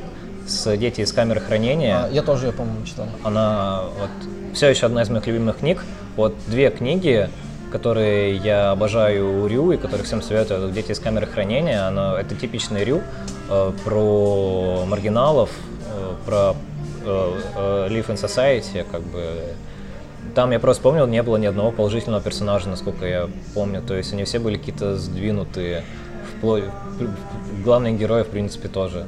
с 0.48 0.76
«Дети 0.76 1.02
из 1.02 1.12
камеры 1.12 1.40
хранения». 1.40 2.06
А, 2.06 2.10
я 2.10 2.22
тоже 2.22 2.46
ее, 2.46 2.52
по-моему, 2.52 2.84
читал. 2.84 3.06
Она 3.22 3.84
вот 4.00 4.10
все 4.52 4.68
еще 4.68 4.86
одна 4.86 5.02
из 5.02 5.10
моих 5.10 5.26
любимых 5.28 5.58
книг. 5.58 5.84
Вот 6.16 6.34
две 6.48 6.70
книги 6.70 7.30
которые 7.72 8.36
я 8.36 8.70
обожаю 8.70 9.42
у 9.42 9.46
Рю 9.46 9.72
и 9.72 9.76
которые 9.76 10.04
всем 10.04 10.22
советую, 10.22 10.70
«Дети 10.70 10.92
из 10.92 11.00
камеры 11.00 11.26
хранения». 11.26 11.88
Оно, 11.88 12.16
это 12.16 12.34
типичный 12.34 12.84
Рю 12.84 13.00
э, 13.48 13.72
про 13.84 14.84
маргиналов, 14.86 15.50
э, 15.86 16.14
про 16.26 16.54
э, 17.04 17.32
э, 17.56 17.88
Live 17.90 18.08
in 18.08 18.16
Society, 18.16 18.84
как 18.90 19.00
бы 19.00 19.22
там 20.34 20.50
я 20.50 20.60
просто 20.60 20.82
помнил, 20.82 21.06
не 21.06 21.22
было 21.22 21.36
ни 21.36 21.46
одного 21.46 21.72
положительного 21.72 22.22
персонажа, 22.22 22.68
насколько 22.68 23.06
я 23.06 23.28
помню. 23.54 23.82
То 23.82 23.94
есть 23.94 24.12
они 24.12 24.24
все 24.24 24.38
были 24.38 24.56
какие-то 24.56 24.96
сдвинутые. 24.96 25.84
Вплоть... 26.36 26.64
Главные 27.64 27.94
герои, 27.94 28.22
в 28.22 28.28
принципе, 28.28 28.68
тоже. 28.68 29.06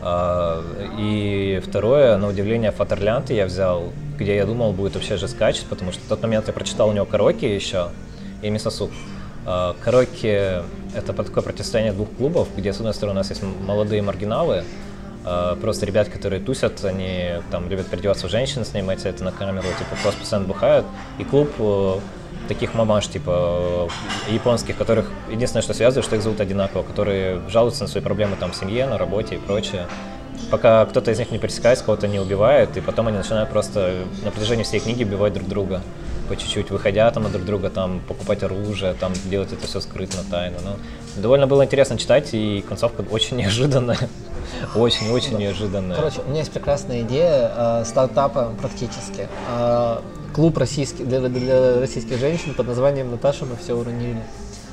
А, 0.00 0.62
и 0.98 1.60
второе, 1.66 2.16
на 2.16 2.28
удивление, 2.28 2.70
Фатерлянд 2.70 3.30
я 3.30 3.44
взял 3.46 3.92
где 4.18 4.36
я 4.36 4.46
думал, 4.46 4.72
будет 4.72 4.94
вообще 4.94 5.16
жесткач, 5.16 5.62
потому 5.70 5.92
что 5.92 6.02
в 6.02 6.08
тот 6.08 6.22
момент 6.22 6.48
я 6.48 6.52
прочитал 6.52 6.88
у 6.88 6.92
него 6.92 7.06
Кароки 7.06 7.44
еще 7.44 7.88
и 8.42 8.50
Мисосук. 8.50 8.90
А, 9.46 9.76
Кароки— 9.80 10.62
это 10.94 11.12
такое 11.12 11.42
противостояние 11.42 11.92
двух 11.92 12.10
клубов, 12.10 12.48
где, 12.56 12.72
с 12.72 12.76
одной 12.78 12.94
стороны, 12.94 13.14
у 13.14 13.20
нас 13.20 13.30
есть 13.30 13.42
молодые 13.42 14.02
маргиналы, 14.02 14.64
а, 15.24 15.56
просто 15.56 15.86
ребят, 15.86 16.08
которые 16.08 16.40
тусят, 16.40 16.84
они 16.84 17.34
там 17.50 17.68
любят 17.68 17.86
переодеваться 17.86 18.26
в 18.26 18.30
женщин, 18.30 18.64
снимать 18.64 19.04
это 19.04 19.22
на 19.24 19.32
камеру, 19.32 19.66
типа 19.78 19.96
просто 20.02 20.20
постоянно 20.20 20.48
бухают, 20.48 20.86
и 21.18 21.24
клуб 21.24 21.50
э, 21.58 21.98
таких 22.48 22.74
мамаш, 22.74 23.08
типа 23.08 23.88
э, 24.28 24.32
японских, 24.32 24.76
которых 24.76 25.10
единственное, 25.30 25.62
что 25.62 25.74
связывает, 25.74 26.04
что 26.04 26.16
их 26.16 26.22
зовут 26.22 26.40
одинаково, 26.40 26.82
которые 26.82 27.40
жалуются 27.48 27.84
на 27.84 27.88
свои 27.88 28.02
проблемы 28.02 28.36
там 28.36 28.52
в 28.52 28.56
семье, 28.56 28.86
на 28.86 28.98
работе 28.98 29.36
и 29.36 29.38
прочее 29.38 29.86
пока 30.50 30.86
кто-то 30.86 31.10
из 31.10 31.18
них 31.18 31.30
не 31.30 31.38
пересекается, 31.38 31.84
кого-то 31.84 32.08
не 32.08 32.18
убивает, 32.18 32.76
и 32.76 32.80
потом 32.80 33.08
они 33.08 33.18
начинают 33.18 33.50
просто 33.50 34.04
на 34.24 34.30
протяжении 34.30 34.64
всей 34.64 34.80
книги 34.80 35.04
убивать 35.04 35.32
друг 35.34 35.48
друга 35.48 35.82
по 36.28 36.36
чуть-чуть, 36.36 36.70
выходя 36.70 37.10
там 37.10 37.26
от 37.26 37.32
друг 37.32 37.44
друга, 37.44 37.70
там 37.70 38.00
покупать 38.06 38.42
оружие, 38.42 38.94
там 38.94 39.12
делать 39.24 39.52
это 39.52 39.66
все 39.66 39.80
скрытно, 39.80 40.20
тайно. 40.30 40.58
Ну, 40.62 41.22
довольно 41.22 41.46
было 41.46 41.64
интересно 41.64 41.96
читать, 41.98 42.30
и 42.32 42.64
концовка 42.68 43.04
очень 43.10 43.36
неожиданная. 43.38 43.98
Очень-очень 44.74 45.32
да. 45.32 45.38
неожиданная. 45.38 45.96
Короче, 45.96 46.20
у 46.24 46.28
меня 46.28 46.40
есть 46.40 46.52
прекрасная 46.52 47.02
идея 47.02 47.52
э, 47.54 47.84
стартапа 47.84 48.54
практически. 48.60 49.28
Э, 49.50 49.98
клуб 50.34 50.56
российский, 50.56 51.04
для, 51.04 51.20
для 51.20 51.80
российских 51.80 52.18
женщин 52.18 52.54
под 52.54 52.66
названием 52.66 53.10
«Наташа, 53.10 53.44
мы 53.44 53.56
все 53.56 53.74
уронили». 53.74 54.22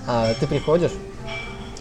А, 0.08 0.34
ты 0.40 0.48
приходишь, 0.48 0.92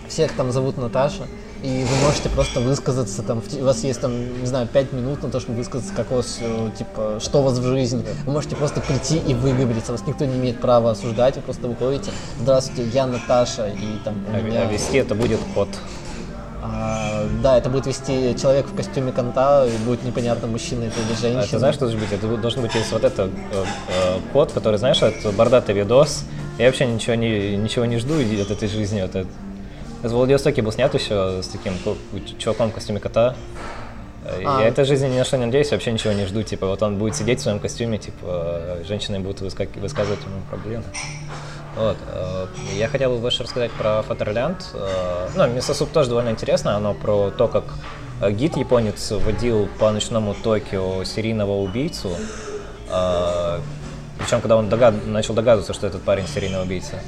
всех 0.08 0.32
там 0.32 0.50
зовут 0.50 0.76
Наташа, 0.76 1.26
и 1.62 1.84
вы 1.84 2.06
можете 2.06 2.28
просто 2.28 2.60
высказаться, 2.60 3.22
там, 3.22 3.42
у 3.60 3.64
вас 3.64 3.84
есть, 3.84 4.00
там, 4.00 4.40
не 4.40 4.46
знаю, 4.46 4.66
пять 4.66 4.92
минут 4.92 5.22
на 5.22 5.30
то, 5.30 5.40
чтобы 5.40 5.58
высказаться, 5.58 5.94
как 5.94 6.12
у 6.12 6.16
вас, 6.16 6.38
типа, 6.76 7.18
что 7.20 7.40
у 7.40 7.42
вас 7.42 7.58
в 7.58 7.64
жизни. 7.64 8.04
Вы 8.26 8.32
можете 8.32 8.56
просто 8.56 8.80
прийти 8.80 9.18
и 9.18 9.34
выговориться, 9.34 9.92
вас 9.92 10.06
никто 10.06 10.24
не 10.24 10.36
имеет 10.36 10.60
права 10.60 10.90
осуждать, 10.90 11.36
вы 11.36 11.42
просто 11.42 11.68
выходите, 11.68 12.10
здравствуйте, 12.40 12.90
я 12.90 13.06
Наташа, 13.06 13.68
и 13.68 13.98
там 14.04 14.14
у 14.30 14.36
а, 14.36 14.40
меня... 14.40 14.62
А 14.62 14.64
вести 14.70 14.98
это 14.98 15.14
будет 15.14 15.40
от 15.56 15.68
А, 16.62 17.26
да, 17.42 17.56
это 17.56 17.70
будет 17.70 17.86
вести 17.86 18.36
человек 18.38 18.66
в 18.66 18.74
костюме 18.74 19.12
конта, 19.12 19.66
и 19.66 19.76
будет 19.84 20.02
непонятно, 20.04 20.46
мужчина 20.48 20.84
это 20.84 21.00
или 21.00 21.18
женщина. 21.18 21.42
А 21.42 21.46
ты 21.46 21.58
знаешь, 21.58 21.76
что 21.76 21.86
должен 21.86 22.00
быть? 22.00 22.12
Это 22.12 22.36
должен 22.36 22.62
быть 22.62 22.74
есть 22.74 22.92
вот 22.92 23.04
это 23.04 23.30
э, 23.52 23.64
э, 23.88 24.18
код, 24.32 24.52
который, 24.52 24.78
знаешь, 24.78 25.00
это 25.02 25.30
бордатый 25.32 25.74
видос. 25.74 26.24
Я 26.58 26.66
вообще 26.66 26.86
ничего 26.86 27.14
не, 27.16 27.56
ничего 27.56 27.84
не 27.84 27.98
жду 27.98 28.14
от 28.14 28.50
этой 28.50 28.68
жизни. 28.68 29.02
Вот 29.02 29.14
это. 29.14 29.28
Из 30.04 30.12
Владивостоке 30.12 30.60
был 30.60 30.70
снят 30.70 30.92
еще 30.92 31.42
с 31.42 31.48
таким 31.48 31.72
чуваком 32.38 32.70
в 32.70 32.74
костюме 32.74 33.00
кота. 33.00 33.34
А. 34.26 34.60
Я 34.60 34.68
этой 34.68 34.84
жизни 34.84 35.06
ни 35.08 35.18
на 35.18 35.24
что 35.24 35.38
не 35.38 35.46
надеюсь, 35.46 35.70
вообще 35.70 35.92
ничего 35.92 36.12
не 36.12 36.26
жду. 36.26 36.42
Типа, 36.42 36.66
вот 36.66 36.82
он 36.82 36.98
будет 36.98 37.16
сидеть 37.16 37.40
в 37.40 37.42
своем 37.42 37.58
костюме, 37.58 37.96
типа, 37.96 38.78
женщины 38.86 39.18
будут 39.20 39.40
высказывать 39.40 40.20
ему 40.20 40.42
проблемы. 40.50 40.84
Вот. 41.76 41.96
Э, 42.12 42.46
я 42.76 42.88
хотел 42.88 43.10
бы 43.14 43.18
больше 43.18 43.42
рассказать 43.42 43.70
про 43.72 44.02
Фатерлянд. 44.02 44.64
Э, 44.74 45.28
ну, 45.34 45.46
Мисосуп 45.48 45.90
тоже 45.90 46.10
довольно 46.10 46.30
интересно. 46.30 46.76
Оно 46.76 46.94
про 46.94 47.30
то, 47.30 47.48
как 47.48 47.64
э, 48.20 48.30
гид 48.30 48.56
японец 48.56 49.10
водил 49.10 49.68
по 49.78 49.90
ночному 49.90 50.34
Токио 50.34 51.04
серийного 51.04 51.52
убийцу. 51.62 52.10
Причем, 54.18 54.40
когда 54.40 54.56
он 54.56 54.68
догад... 54.68 55.06
начал 55.06 55.34
догадываться, 55.34 55.72
что 55.72 55.86
этот 55.86 56.02
парень 56.02 56.28
серийный 56.28 56.62
убийца. 56.62 57.00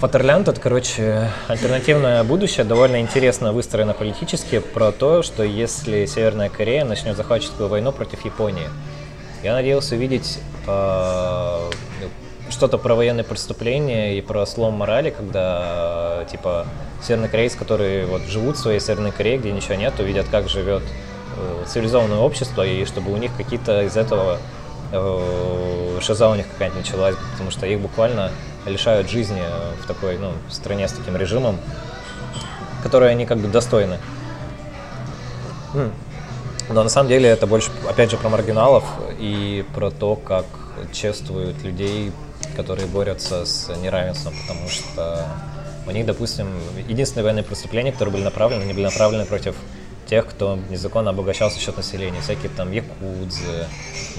Фатерлянд 0.00 0.48
это, 0.48 0.60
короче, 0.60 1.28
альтернативное 1.48 2.22
будущее, 2.24 2.64
довольно 2.64 3.00
интересно 3.00 3.52
выстроено 3.52 3.94
политически, 3.94 4.60
про 4.60 4.92
то, 4.92 5.22
что 5.22 5.42
если 5.42 6.06
Северная 6.06 6.48
Корея 6.48 6.84
начнет 6.84 7.16
захватческую 7.16 7.68
войну 7.68 7.92
против 7.92 8.24
Японии. 8.24 8.68
Я 9.42 9.54
надеялся 9.54 9.96
увидеть 9.96 10.38
что-то 12.52 12.78
про 12.78 12.94
военные 12.94 13.24
преступления 13.24 14.16
и 14.16 14.20
про 14.20 14.46
слом 14.46 14.74
морали, 14.74 15.10
когда, 15.10 16.24
типа, 16.30 16.66
севернокорейцы, 17.02 17.58
которые 17.58 18.06
вот 18.06 18.22
живут 18.22 18.56
в 18.56 18.60
своей 18.60 18.78
Северной 18.78 19.10
Корее, 19.10 19.38
где 19.38 19.50
ничего 19.50 19.74
нет, 19.74 19.94
увидят, 19.98 20.26
как 20.30 20.48
живет 20.48 20.82
э, 21.36 21.64
цивилизованное 21.66 22.18
общество, 22.18 22.64
и 22.64 22.84
чтобы 22.84 23.12
у 23.12 23.16
них 23.16 23.32
какие-то 23.36 23.82
из 23.82 23.96
этого 23.96 24.38
э, 24.92 25.98
шиза 26.00 26.28
у 26.28 26.34
них 26.34 26.46
какая-нибудь 26.52 26.84
началась, 26.84 27.16
потому 27.32 27.50
что 27.50 27.66
их 27.66 27.80
буквально 27.80 28.30
лишают 28.66 29.10
жизни 29.10 29.42
в 29.82 29.86
такой, 29.86 30.18
ну, 30.18 30.32
стране 30.50 30.88
с 30.88 30.92
таким 30.92 31.16
режимом, 31.16 31.58
который 32.82 33.10
они 33.10 33.26
как 33.26 33.38
бы 33.38 33.48
достойны. 33.48 33.98
Но 36.68 36.82
на 36.82 36.88
самом 36.88 37.08
деле 37.08 37.28
это 37.28 37.46
больше, 37.46 37.70
опять 37.88 38.10
же, 38.10 38.16
про 38.16 38.28
маргиналов 38.28 38.84
и 39.18 39.64
про 39.74 39.90
то, 39.90 40.16
как 40.16 40.46
чествуют 40.92 41.62
людей 41.62 42.12
которые 42.56 42.86
борются 42.86 43.44
с 43.44 43.68
неравенством, 43.76 44.34
потому 44.42 44.68
что 44.68 45.26
у 45.86 45.90
них, 45.90 46.06
допустим, 46.06 46.48
единственные 46.88 47.24
военные 47.24 47.44
преступления, 47.44 47.92
которые 47.92 48.12
были 48.12 48.24
направлены, 48.24 48.62
они 48.62 48.72
были 48.72 48.84
направлены 48.84 49.24
против 49.24 49.56
тех, 50.12 50.26
кто 50.26 50.58
незаконно 50.68 51.08
обогащался 51.08 51.58
счет 51.58 51.78
населения, 51.78 52.20
всякие 52.20 52.50
там 52.50 52.70
якудзы, 52.70 53.66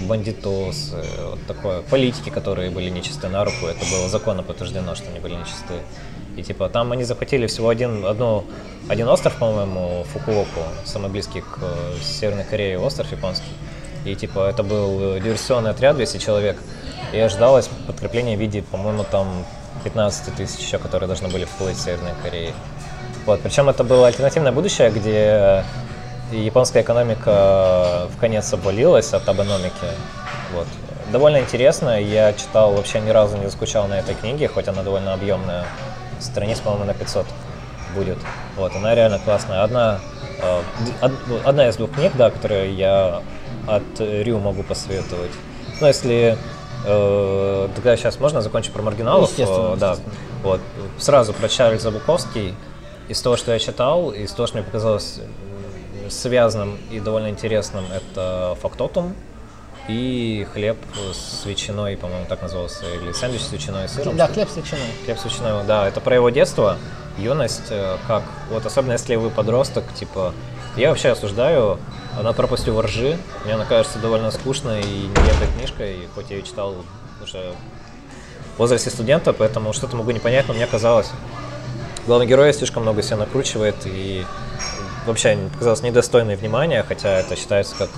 бандитосы, 0.08 1.04
вот 1.30 1.46
такое, 1.46 1.84
политики, 1.84 2.32
которые 2.32 2.72
были 2.72 2.90
нечисты 2.90 3.28
на 3.28 3.46
руку, 3.46 3.68
это 3.68 3.86
было 3.92 4.10
законно 4.10 4.42
подтверждено, 4.42 4.96
что 4.96 5.12
они 5.12 5.20
были 5.20 5.36
нечисты. 5.36 5.76
И 6.36 6.42
типа 6.42 6.68
там 6.70 6.92
они 6.94 7.04
захватили 7.04 7.46
всего 7.46 7.70
один, 7.70 8.08
одну, 8.08 8.44
один 8.90 9.08
остров, 9.08 9.36
по-моему, 9.36 10.04
Фукуоку, 10.12 10.62
самый 10.84 11.12
близкий 11.12 11.42
к 11.42 11.60
э, 11.62 11.98
Северной 12.02 12.46
Корее 12.46 12.80
остров 12.80 13.12
японский. 13.12 13.52
И 14.04 14.16
типа 14.16 14.50
это 14.50 14.64
был 14.64 15.20
диверсионный 15.20 15.70
отряд, 15.70 15.96
200 15.96 16.18
человек, 16.18 16.58
и 17.12 17.20
ожидалось 17.20 17.70
подкрепление 17.86 18.36
в 18.36 18.40
виде, 18.40 18.64
по-моему, 18.64 19.06
там 19.12 19.46
15 19.84 20.34
тысяч 20.34 20.60
еще, 20.60 20.80
которые 20.80 21.06
должны 21.06 21.28
были 21.28 21.46
вплыть 21.46 21.78
в 21.78 21.82
Северной 21.82 22.14
Корее. 22.24 22.54
Вот. 23.26 23.42
Причем 23.42 23.70
это 23.70 23.84
было 23.84 24.08
альтернативное 24.08 24.52
будущее, 24.52 24.90
где 24.92 25.64
японская 26.32 26.84
экономика 26.84 28.08
в 28.16 28.20
конец 28.20 28.52
обвалилась 28.54 29.14
от 29.14 29.28
абономики. 29.28 29.88
Вот. 30.54 30.68
Довольно 31.12 31.40
интересно. 31.40 32.02
Я 32.02 32.34
читал, 32.34 32.74
вообще 32.74 33.00
ни 33.00 33.10
разу 33.10 33.38
не 33.38 33.46
заскучал 33.46 33.88
на 33.88 34.00
этой 34.00 34.16
книге, 34.16 34.48
хоть 34.48 34.68
она 34.68 34.84
довольно 34.84 35.14
объемная. 35.14 35.66
Страниц, 36.20 36.60
по-моему, 36.60 36.86
на 36.86 36.94
500 36.94 37.26
будет. 37.96 38.18
Вот, 38.56 38.76
она 38.76 38.96
реально 38.96 39.20
классная. 39.20 39.64
Одна, 39.64 40.00
э, 40.42 40.62
одна 41.44 41.68
из 41.68 41.76
двух 41.76 41.92
книг, 41.92 42.14
да, 42.16 42.32
которые 42.32 42.74
я 42.74 43.22
от 43.68 43.84
Рю 44.00 44.40
могу 44.40 44.64
посоветовать. 44.64 45.32
Ну, 45.82 45.88
если 45.88 46.38
Э, 46.86 47.70
тогда 47.76 47.96
сейчас 47.96 48.20
можно 48.20 48.42
закончить 48.42 48.74
про 48.74 48.82
маргиналов? 48.82 49.30
Естественно. 49.30 49.74
Э, 49.74 49.78
да. 49.78 49.98
Вот. 50.44 50.60
Сразу 50.98 51.34
про 51.34 51.48
Чарльза 51.48 51.92
Буковский. 51.92 52.56
Из 53.10 53.22
того, 53.22 53.38
что 53.38 53.52
я 53.52 53.60
читал, 53.60 54.12
из 54.12 54.32
того, 54.32 54.48
что 54.48 54.58
мне 54.58 54.66
показалось 54.66 55.20
связанным 56.10 56.78
и 56.92 57.00
довольно 57.00 57.30
интересным, 57.30 57.86
это 57.92 58.58
фактотум 58.62 59.16
и 59.88 60.48
хлеб 60.54 60.78
с 61.14 61.46
ветчиной, 61.46 61.98
по-моему, 61.98 62.26
так 62.28 62.42
назывался, 62.42 62.86
или 62.94 63.12
сэндвич 63.12 63.42
с 63.42 63.52
ветчиной 63.52 63.86
и 63.86 63.88
сыром. 63.88 64.16
Да, 64.16 64.28
хлеб 64.28 64.50
с 64.50 64.56
ветчиной. 64.56 64.82
Хлеб 65.06 65.20
с 65.20 65.26
ветчиной, 65.26 65.66
да, 65.66 65.88
это 65.88 66.00
про 66.00 66.16
его 66.16 66.30
детство, 66.30 66.78
юность, 67.18 67.70
э, 67.70 67.98
как, 68.08 68.24
вот 68.50 68.66
особенно 68.66 68.94
если 68.94 69.16
вы 69.16 69.30
подросток, 69.30 69.84
типа, 69.94 70.34
я 70.78 70.90
вообще 70.90 71.10
осуждаю 71.10 71.80
она 72.18 72.34
пропастью 72.34 72.74
воржи. 72.74 73.18
Мне 73.44 73.56
она 73.56 73.66
кажется 73.66 74.00
довольно 74.00 74.32
скучной 74.32 74.82
и 74.82 75.08
неверной 75.08 75.48
книжкой, 75.58 76.08
хоть 76.16 76.30
я 76.30 76.38
ее 76.38 76.44
читал 76.44 76.76
уже 77.22 77.54
в 78.56 78.60
возрасте 78.60 78.90
студента, 78.90 79.34
поэтому 79.34 79.74
что-то 79.74 79.96
могу 79.96 80.12
не 80.12 80.20
понять, 80.20 80.48
но 80.48 80.54
мне 80.54 80.68
казалось, 80.68 81.10
главный 82.06 82.28
герой 82.28 82.54
слишком 82.54 82.84
много 82.84 83.02
себя 83.02 83.18
накручивает 83.18 83.76
и 83.86 84.26
вообще 85.06 85.38
показалось 85.52 85.82
недостойной 85.82 86.36
внимания, 86.36 86.84
хотя 86.88 87.20
это 87.20 87.36
считается 87.36 87.76
как 87.76 87.90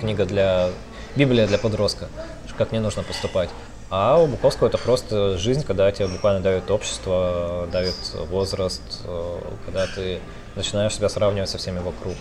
книга 0.00 0.24
для... 0.24 0.70
Библия 1.16 1.46
для 1.46 1.58
подростка, 1.58 2.08
как 2.56 2.70
не 2.70 2.78
нужно 2.78 3.02
поступать. 3.02 3.48
А 3.90 4.18
у 4.18 4.26
Буковского 4.26 4.68
это 4.68 4.76
просто 4.78 5.38
жизнь, 5.38 5.64
когда 5.64 5.90
тебе 5.90 6.08
буквально 6.08 6.40
дают 6.40 6.70
общество, 6.70 7.66
дают 7.72 7.94
возраст, 8.28 8.82
э, 9.04 9.40
когда 9.64 9.86
ты 9.86 10.20
начинаешь 10.54 10.94
себя 10.94 11.08
сравнивать 11.08 11.48
со 11.48 11.56
всеми 11.56 11.78
вокруг. 11.78 12.14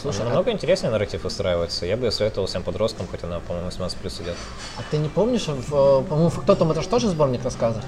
Слушай, 0.00 0.24
намного 0.24 0.50
а... 0.50 0.52
интереснее 0.54 0.92
нарратив 0.92 1.24
устраивается. 1.24 1.84
Я 1.84 1.96
бы 1.96 2.06
ее 2.06 2.12
советовал 2.12 2.46
всем 2.46 2.62
подросткам, 2.62 3.08
хоть 3.08 3.24
она, 3.24 3.40
по-моему, 3.40 3.66
18 3.66 3.98
плюс 3.98 4.20
идет. 4.20 4.36
А 4.78 4.82
ты 4.90 4.98
не 4.98 5.08
помнишь, 5.08 5.48
в, 5.48 6.02
по-моему, 6.04 6.30
Фактотум 6.30 6.70
это 6.70 6.80
же 6.80 6.88
тоже 6.88 7.08
сборник 7.08 7.42
рассказов? 7.44 7.82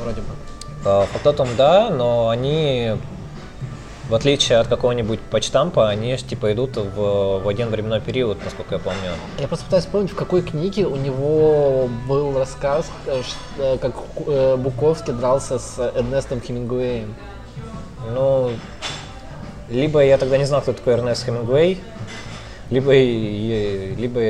Вроде 0.00 0.20
бы. 0.20 0.28
А, 0.84 1.06
Фактотум, 1.12 1.48
да, 1.56 1.90
но 1.90 2.30
они, 2.30 2.92
в 4.08 4.14
отличие 4.14 4.58
от 4.58 4.68
какого-нибудь 4.68 5.20
почтампа, 5.20 5.88
они 5.88 6.16
типа 6.16 6.52
идут 6.52 6.76
в, 6.76 7.40
в 7.40 7.48
один 7.48 7.68
временной 7.68 8.00
период, 8.00 8.38
насколько 8.44 8.76
я 8.76 8.80
помню. 8.80 9.10
Я 9.38 9.46
просто 9.46 9.66
пытаюсь 9.66 9.84
вспомнить, 9.84 10.10
в 10.10 10.16
какой 10.16 10.42
книге 10.42 10.86
у 10.86 10.96
него 10.96 11.88
был 12.08 12.38
рассказ, 12.38 12.86
э, 13.06 13.22
э, 13.58 13.78
как 13.78 13.94
э, 14.26 14.56
Буковский 14.56 15.12
дрался 15.12 15.58
с 15.58 15.78
Эрнестом 15.78 16.40
Хемингуэем. 16.40 17.14
Ну, 18.12 18.52
либо 19.68 20.02
я 20.02 20.16
тогда 20.16 20.38
не 20.38 20.46
знал, 20.46 20.62
кто 20.62 20.72
такой 20.72 20.94
Эрнест 20.94 21.26
Хемингуэй, 21.26 21.78
либо, 22.70 22.92
либо 22.92 24.20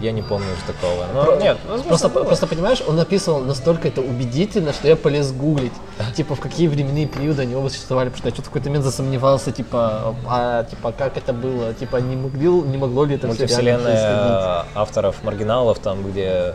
я 0.00 0.12
не 0.12 0.22
помню 0.22 0.46
уже 0.52 0.64
такого. 0.66 1.06
Но 1.14 1.36
нет, 1.36 1.58
просто, 1.86 2.08
просто 2.08 2.46
понимаешь, 2.46 2.82
он 2.86 2.96
написал 2.96 3.40
настолько 3.40 3.88
это 3.88 4.00
убедительно, 4.00 4.72
что 4.72 4.88
я 4.88 4.96
полез 4.96 5.32
гуглить, 5.32 5.72
типа 6.16 6.34
в 6.34 6.40
какие 6.40 6.66
временные 6.66 7.06
периоды 7.06 7.42
они 7.42 7.54
оба 7.54 7.68
существовали, 7.68 8.08
потому 8.08 8.18
что 8.18 8.28
я 8.28 8.34
что-то 8.34 8.48
в 8.48 8.50
какой-то 8.50 8.68
момент 8.68 8.84
засомневался, 8.84 9.52
типа, 9.52 10.14
а 10.26 10.64
типа 10.64 10.92
как 10.92 11.16
это 11.16 11.32
было, 11.32 11.72
типа 11.74 11.96
не 11.98 12.16
могло, 12.16 12.64
не 12.64 12.76
могло 12.76 13.04
ли 13.04 13.14
это 13.14 13.28
все 13.28 13.38
Мультивселенная 13.38 14.64
авторов 14.74 15.22
маргиналов, 15.22 15.78
там 15.78 16.02
где 16.02 16.54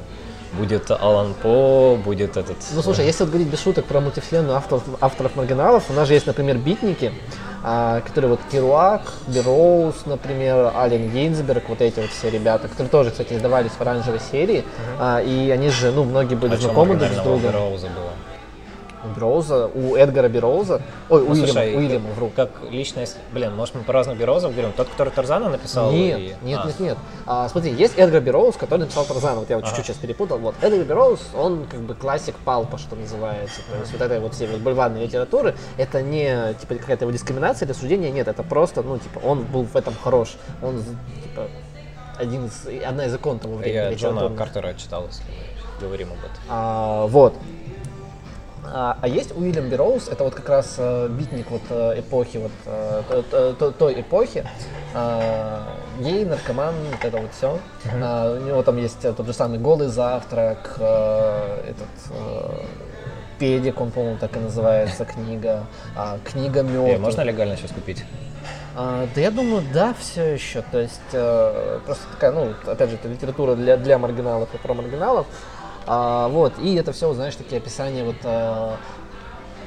будет 0.53 0.91
Алан 0.91 1.33
По, 1.33 1.97
будет 2.03 2.37
этот... 2.37 2.57
Ну 2.73 2.81
слушай, 2.81 3.05
если 3.05 3.23
вот 3.23 3.29
говорить 3.29 3.49
без 3.49 3.61
шуток 3.61 3.85
про 3.85 3.99
мультивселенную 3.99 4.55
авторов, 4.55 4.83
авторов 5.01 5.35
маргиналов, 5.35 5.89
у 5.89 5.93
нас 5.93 6.07
же 6.07 6.13
есть, 6.13 6.27
например, 6.27 6.57
битники, 6.57 7.11
а, 7.63 8.01
которые 8.01 8.31
вот 8.31 8.39
Керуак, 8.51 9.01
Бероуз, 9.27 10.05
например, 10.05 10.71
Ален 10.75 11.09
Гейнсберг, 11.11 11.69
вот 11.69 11.81
эти 11.81 11.99
вот 11.99 12.09
все 12.09 12.29
ребята, 12.29 12.67
которые 12.67 12.89
тоже, 12.89 13.11
кстати, 13.11 13.33
издавались 13.33 13.71
в 13.71 13.81
оранжевой 13.81 14.19
серии, 14.31 14.59
uh-huh. 14.59 14.97
а, 14.99 15.21
и 15.21 15.49
они 15.49 15.69
же, 15.69 15.91
ну, 15.91 16.03
многие 16.03 16.35
были 16.35 16.53
а 16.53 16.57
знакомы 16.57 16.95
друг 16.95 17.11
с 17.11 17.17
другом. 17.17 17.41
Бероуза 17.41 17.87
было? 17.87 18.11
У 19.03 19.07
Бероуза, 19.15 19.67
у 19.67 19.95
Эдгара 19.95 20.27
Бероуза, 20.27 20.81
ой, 21.09 21.21
ну, 21.21 21.31
Уильяма, 21.31 21.47
слушай, 21.47 21.75
Уильяма, 21.75 22.09
вру. 22.11 22.31
Как 22.35 22.49
личность, 22.69 23.17
блин, 23.31 23.55
может 23.55 23.75
мы 23.75 23.83
по-разному 23.83 24.19
Бероузов 24.19 24.51
говорим, 24.51 24.71
тот, 24.73 24.87
который 24.89 25.09
Тарзана 25.09 25.49
написал? 25.49 25.91
Нет, 25.91 26.19
и... 26.19 26.35
нет, 26.41 26.59
а. 26.63 26.67
нет, 26.67 26.79
нет. 26.79 26.97
А, 27.25 27.49
смотри, 27.49 27.71
есть 27.73 27.97
Эдгар 27.97 28.21
Бероуз, 28.21 28.55
который 28.55 28.81
написал 28.81 29.05
Тарзана, 29.05 29.39
вот 29.39 29.49
я 29.49 29.55
вот 29.55 29.65
ага. 29.65 29.75
чуть-чуть 29.75 29.95
сейчас 29.95 29.97
перепутал, 29.97 30.37
вот. 30.39 30.55
Эдгар 30.61 30.83
Бероуз, 30.83 31.19
он 31.35 31.65
как 31.65 31.81
бы 31.81 31.95
классик 31.95 32.35
палпа, 32.45 32.77
что 32.77 32.95
называется, 32.95 33.61
то 33.69 33.79
есть 33.79 33.91
вот 33.91 34.01
этой 34.01 34.19
вот 34.19 34.33
всей 34.33 34.47
вот 34.47 34.59
бульварной 34.59 35.03
литературы, 35.05 35.55
это 35.77 36.01
не, 36.01 36.53
типа, 36.55 36.75
какая-то 36.75 37.05
его 37.05 37.11
дискриминация 37.11 37.65
или 37.65 37.73
суждение, 37.73 38.11
нет, 38.11 38.27
это 38.27 38.43
просто, 38.43 38.81
ну, 38.81 38.97
типа, 38.97 39.19
он 39.19 39.43
был 39.43 39.63
в 39.63 39.75
этом 39.75 39.93
хорош, 40.03 40.35
он, 40.61 40.83
типа, 41.23 41.47
один 42.17 42.45
из, 42.45 42.67
одна 42.85 43.05
из 43.05 43.15
икон 43.15 43.39
того 43.39 43.55
времени. 43.55 43.75
Я 43.75 43.93
Джона 43.93 44.35
Картера 44.35 44.73
читал, 44.73 45.07
если 45.07 45.23
говорим 45.79 46.09
об 46.11 46.17
этом. 46.17 46.37
А, 46.49 47.07
вот. 47.07 47.33
А, 48.71 48.97
а 49.01 49.07
есть 49.07 49.35
Уильям 49.35 49.69
Берроуз, 49.69 50.07
это 50.09 50.23
вот 50.23 50.35
как 50.35 50.47
раз 50.49 50.75
э, 50.77 51.07
битник 51.09 51.49
вот 51.49 51.61
э, 51.69 51.99
эпохи, 51.99 52.37
вот 52.37 52.51
э, 52.65 53.01
то- 53.31 53.53
то- 53.53 53.71
той 53.71 54.01
эпохи, 54.01 54.45
а, 54.93 55.63
гей, 55.99 56.23
наркоман, 56.25 56.75
вот 56.91 57.03
это 57.03 57.17
вот 57.17 57.31
все. 57.33 57.59
у 57.85 58.45
него 58.45 58.61
там 58.63 58.77
есть 58.77 59.03
э, 59.03 59.13
тот 59.13 59.25
же 59.25 59.33
самый 59.33 59.57
«Голый 59.59 59.87
завтрак», 59.87 60.75
э, 60.77 61.71
этот 61.71 61.87
э, 62.11 62.51
«Педик», 63.39 63.81
он, 63.81 63.91
по-моему, 63.91 64.17
так 64.19 64.35
и 64.35 64.39
называется, 64.39 65.05
книга, 65.05 65.63
а, 65.95 66.19
«Книга 66.23 66.59
Э, 66.59 66.63
мертвых». 66.63 66.99
можно 66.99 67.21
легально 67.21 67.57
сейчас 67.57 67.71
купить? 67.71 68.03
А, 68.75 69.07
да 69.15 69.21
я 69.21 69.31
думаю, 69.31 69.63
да, 69.73 69.93
все 69.99 70.33
еще. 70.33 70.61
То 70.71 70.79
есть 70.79 71.01
э, 71.11 71.79
просто 71.85 72.03
такая, 72.13 72.31
ну, 72.31 72.53
опять 72.71 72.89
же, 72.89 72.95
это 72.95 73.07
литература 73.07 73.55
для, 73.55 73.77
для 73.77 73.97
маргиналов 73.97 74.49
и 74.53 74.57
про 74.57 74.73
маргиналов. 74.73 75.25
А, 75.91 76.27
вот, 76.27 76.53
и 76.59 76.75
это 76.75 76.93
все, 76.93 77.11
знаешь, 77.13 77.35
такие 77.35 77.57
описания 77.57 78.03
вот 78.03 78.17
э, 78.21 78.75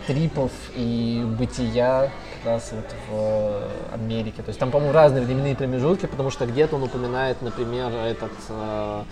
трипов 0.06 0.52
и 0.76 1.20
бытия 1.37 2.12
как 2.37 2.52
раз 2.52 2.72
вот 2.72 2.94
в 3.11 3.92
Америке. 3.92 4.40
То 4.42 4.50
есть 4.50 4.61
там, 4.61 4.70
по-моему, 4.70 4.92
разные 4.92 5.24
временные 5.24 5.56
промежутки, 5.56 6.06
потому 6.06 6.30
что 6.30 6.46
где-то 6.46 6.76
он 6.76 6.85
упоминает, 6.85 7.42
например, 7.42 7.90
этот, 7.90 8.30
э, 8.50 9.02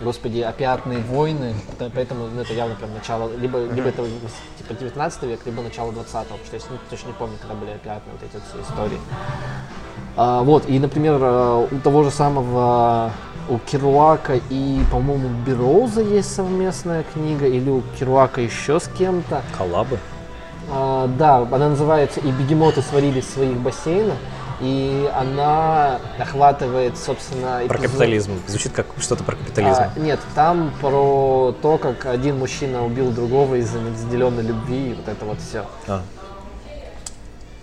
господи, 0.00 0.38
опиатные 0.38 1.00
войны, 1.00 1.52
поэтому 1.96 2.28
ну, 2.28 2.42
это 2.42 2.52
явно 2.52 2.76
прям 2.76 2.94
начало, 2.94 3.28
либо, 3.36 3.64
либо 3.64 3.88
это 3.88 4.06
типа 4.56 4.74
19 4.74 5.22
век, 5.24 5.40
либо 5.44 5.62
начало 5.62 5.90
20-го, 5.90 6.20
потому 6.20 6.44
что 6.44 6.56
я 6.56 6.62
ну, 6.70 6.78
точно 6.88 7.08
не 7.08 7.14
помню, 7.14 7.38
когда 7.40 7.56
были 7.56 7.70
опиатные 7.72 8.14
вот 8.20 8.22
эти 8.22 8.40
все 8.40 8.62
истории. 8.62 9.00
А, 10.16 10.42
вот, 10.42 10.68
и, 10.68 10.78
например, 10.78 11.18
э, 11.20 11.66
у 11.72 11.80
того 11.80 12.04
же 12.04 12.12
самого, 12.12 13.10
у 13.48 13.58
Керуака 13.58 14.40
и, 14.50 14.80
по-моему, 14.90 15.28
Бероуза 15.46 16.00
есть 16.00 16.34
совместная 16.34 17.04
книга, 17.12 17.46
или 17.46 17.68
у 17.68 17.82
Керуака 17.98 18.40
еще 18.40 18.80
с 18.80 18.88
кем-то. 18.88 19.42
Коллабы? 19.56 19.98
А, 20.70 21.08
да, 21.18 21.38
она 21.38 21.70
называется 21.70 22.20
«И 22.20 22.30
бегемоты 22.30 22.82
сварились 22.82 23.24
в 23.24 23.30
своих 23.30 23.56
бассейнах», 23.58 24.16
и 24.60 25.10
она 25.14 25.98
охватывает, 26.20 26.96
собственно... 26.96 27.62
Про 27.66 27.78
эпизод- 27.78 27.82
капитализм. 27.82 28.32
Звучит 28.46 28.72
как 28.72 28.86
что-то 28.98 29.24
про 29.24 29.34
капитализм. 29.34 29.82
а, 29.82 29.98
нет, 29.98 30.20
там 30.36 30.72
про 30.80 31.52
то, 31.60 31.78
как 31.78 32.06
один 32.06 32.38
мужчина 32.38 32.84
убил 32.84 33.10
другого 33.10 33.56
из-за 33.56 33.80
неразделенной 33.80 34.44
любви, 34.44 34.90
и 34.90 34.94
вот 34.94 35.08
это 35.08 35.24
вот 35.24 35.38
все. 35.40 35.64
А. 35.88 36.02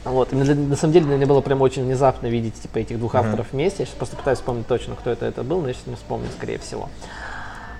Вот. 0.06 0.32
И 0.32 0.36
на, 0.36 0.44
на 0.56 0.76
самом 0.76 0.94
деле 0.94 1.06
для 1.06 1.16
меня 1.16 1.28
было 1.28 1.42
прям 1.42 1.62
очень 1.62 1.84
внезапно 1.84 2.28
видеть 2.28 2.62
типа 2.62 2.80
этих 2.80 3.00
двух 3.00 3.16
авторов 3.16 3.48
вместе. 3.52 3.84
Я 3.84 3.86
сейчас 3.86 3.96
просто 3.96 4.16
пытаюсь 4.16 4.40
вспомнить 4.40 4.68
точно, 4.68 4.96
кто 4.96 5.10
это, 5.10 5.26
это 5.26 5.44
был, 5.44 5.62
но 5.62 5.68
я 5.68 5.74
сейчас 5.74 5.88
не 5.88 5.96
вспомню, 5.96 6.28
скорее 6.38 6.58
всего. 6.60 6.90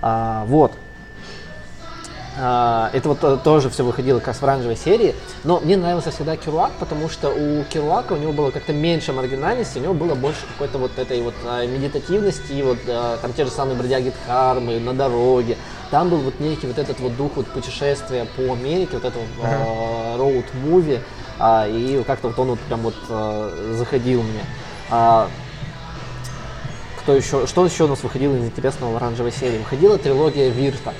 А, 0.02 0.44
вот. 0.46 0.72
А, 2.38 2.90
это 2.92 3.08
вот 3.08 3.20
то- 3.20 3.36
тоже 3.36 3.68
все 3.70 3.84
выходило 3.84 4.18
как 4.18 4.28
раз 4.28 4.38
в 4.38 4.42
оранжевой 4.44 4.76
серии. 4.76 5.14
Но 5.44 5.60
мне 5.60 5.76
нравился 5.76 6.10
всегда 6.10 6.36
Керуак, 6.36 6.70
потому 6.78 7.08
что 7.08 7.28
у 7.30 7.64
Керуака 7.64 8.12
у 8.12 8.16
него 8.16 8.32
было 8.32 8.50
как-то 8.50 8.72
меньше 8.72 9.12
маргинальности, 9.12 9.78
у 9.78 9.82
него 9.82 9.94
было 9.94 10.14
больше 10.14 10.40
какой-то 10.46 10.78
вот 10.78 10.98
этой 10.98 11.20
вот 11.22 11.34
а, 11.44 11.66
медитативности, 11.66 12.52
и 12.52 12.62
вот 12.62 12.78
а, 12.86 13.18
там 13.18 13.32
те 13.32 13.44
же 13.44 13.50
самые 13.50 13.76
бродяги 13.76 14.12
Дхармы 14.24 14.78
на 14.78 14.92
дороге. 14.94 15.56
Там 15.90 16.08
был 16.08 16.18
вот 16.18 16.38
некий 16.38 16.66
вот 16.66 16.78
этот 16.78 17.00
вот 17.00 17.16
дух 17.16 17.32
вот 17.34 17.46
путешествия 17.48 18.26
по 18.36 18.42
Америке, 18.42 18.90
вот 18.92 19.04
этого 19.04 19.24
роуд-муви, 20.16 21.00
и 21.68 22.02
как-то 22.06 22.28
вот 22.28 22.38
он 22.38 22.48
вот 22.48 22.60
прям 22.60 22.80
вот 22.80 22.94
а, 23.08 23.74
заходил 23.76 24.22
мне. 24.22 24.44
А, 24.90 25.28
кто 27.00 27.14
еще, 27.14 27.46
что 27.46 27.64
еще 27.64 27.84
у 27.84 27.88
нас 27.88 28.02
выходило 28.02 28.34
из 28.36 28.44
интересного 28.44 28.92
в 28.92 28.96
оранжевой 28.96 29.32
серии? 29.32 29.58
Выходила 29.58 29.96
трилогия 29.98 30.50
Вирта. 30.50 30.92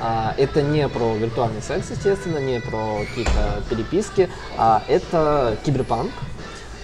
А, 0.00 0.34
это 0.36 0.60
не 0.60 0.86
про 0.88 1.14
виртуальный 1.14 1.62
секс, 1.62 1.90
естественно, 1.90 2.38
не 2.38 2.60
про 2.60 3.00
какие-то 3.08 3.62
переписки, 3.70 4.28
а 4.58 4.82
это 4.88 5.56
киберпанк, 5.64 6.12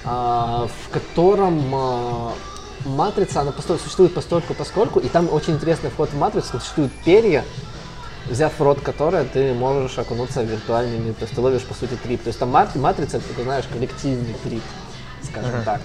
а, 0.04 0.66
в 0.66 0.90
котором 0.90 1.62
а, 1.74 2.32
матрица, 2.86 3.42
она 3.42 3.52
существует 3.52 4.14
постольку 4.14 4.54
поскольку, 4.54 4.98
и 4.98 5.08
там 5.08 5.28
очень 5.30 5.54
интересный 5.54 5.90
вход 5.90 6.10
в 6.10 6.18
матрицу, 6.18 6.58
существуют 6.58 6.92
перья, 7.04 7.44
взяв 8.28 8.52
в 8.58 8.62
рот 8.62 8.80
которое 8.80 9.24
ты 9.24 9.52
можешь 9.54 9.98
окунуться 9.98 10.42
в 10.42 10.46
виртуальный 10.46 10.98
мир, 10.98 11.14
то 11.14 11.22
есть 11.22 11.34
ты 11.34 11.40
ловишь, 11.40 11.62
по 11.62 11.74
сути, 11.74 11.94
трип. 12.02 12.22
То 12.22 12.28
есть 12.28 12.38
там 12.38 12.50
мат- 12.50 12.74
матрица, 12.76 13.20
ты 13.20 13.42
знаешь, 13.42 13.64
коллективный 13.72 14.34
трип, 14.44 14.62
скажем 15.22 15.62
так. 15.64 15.80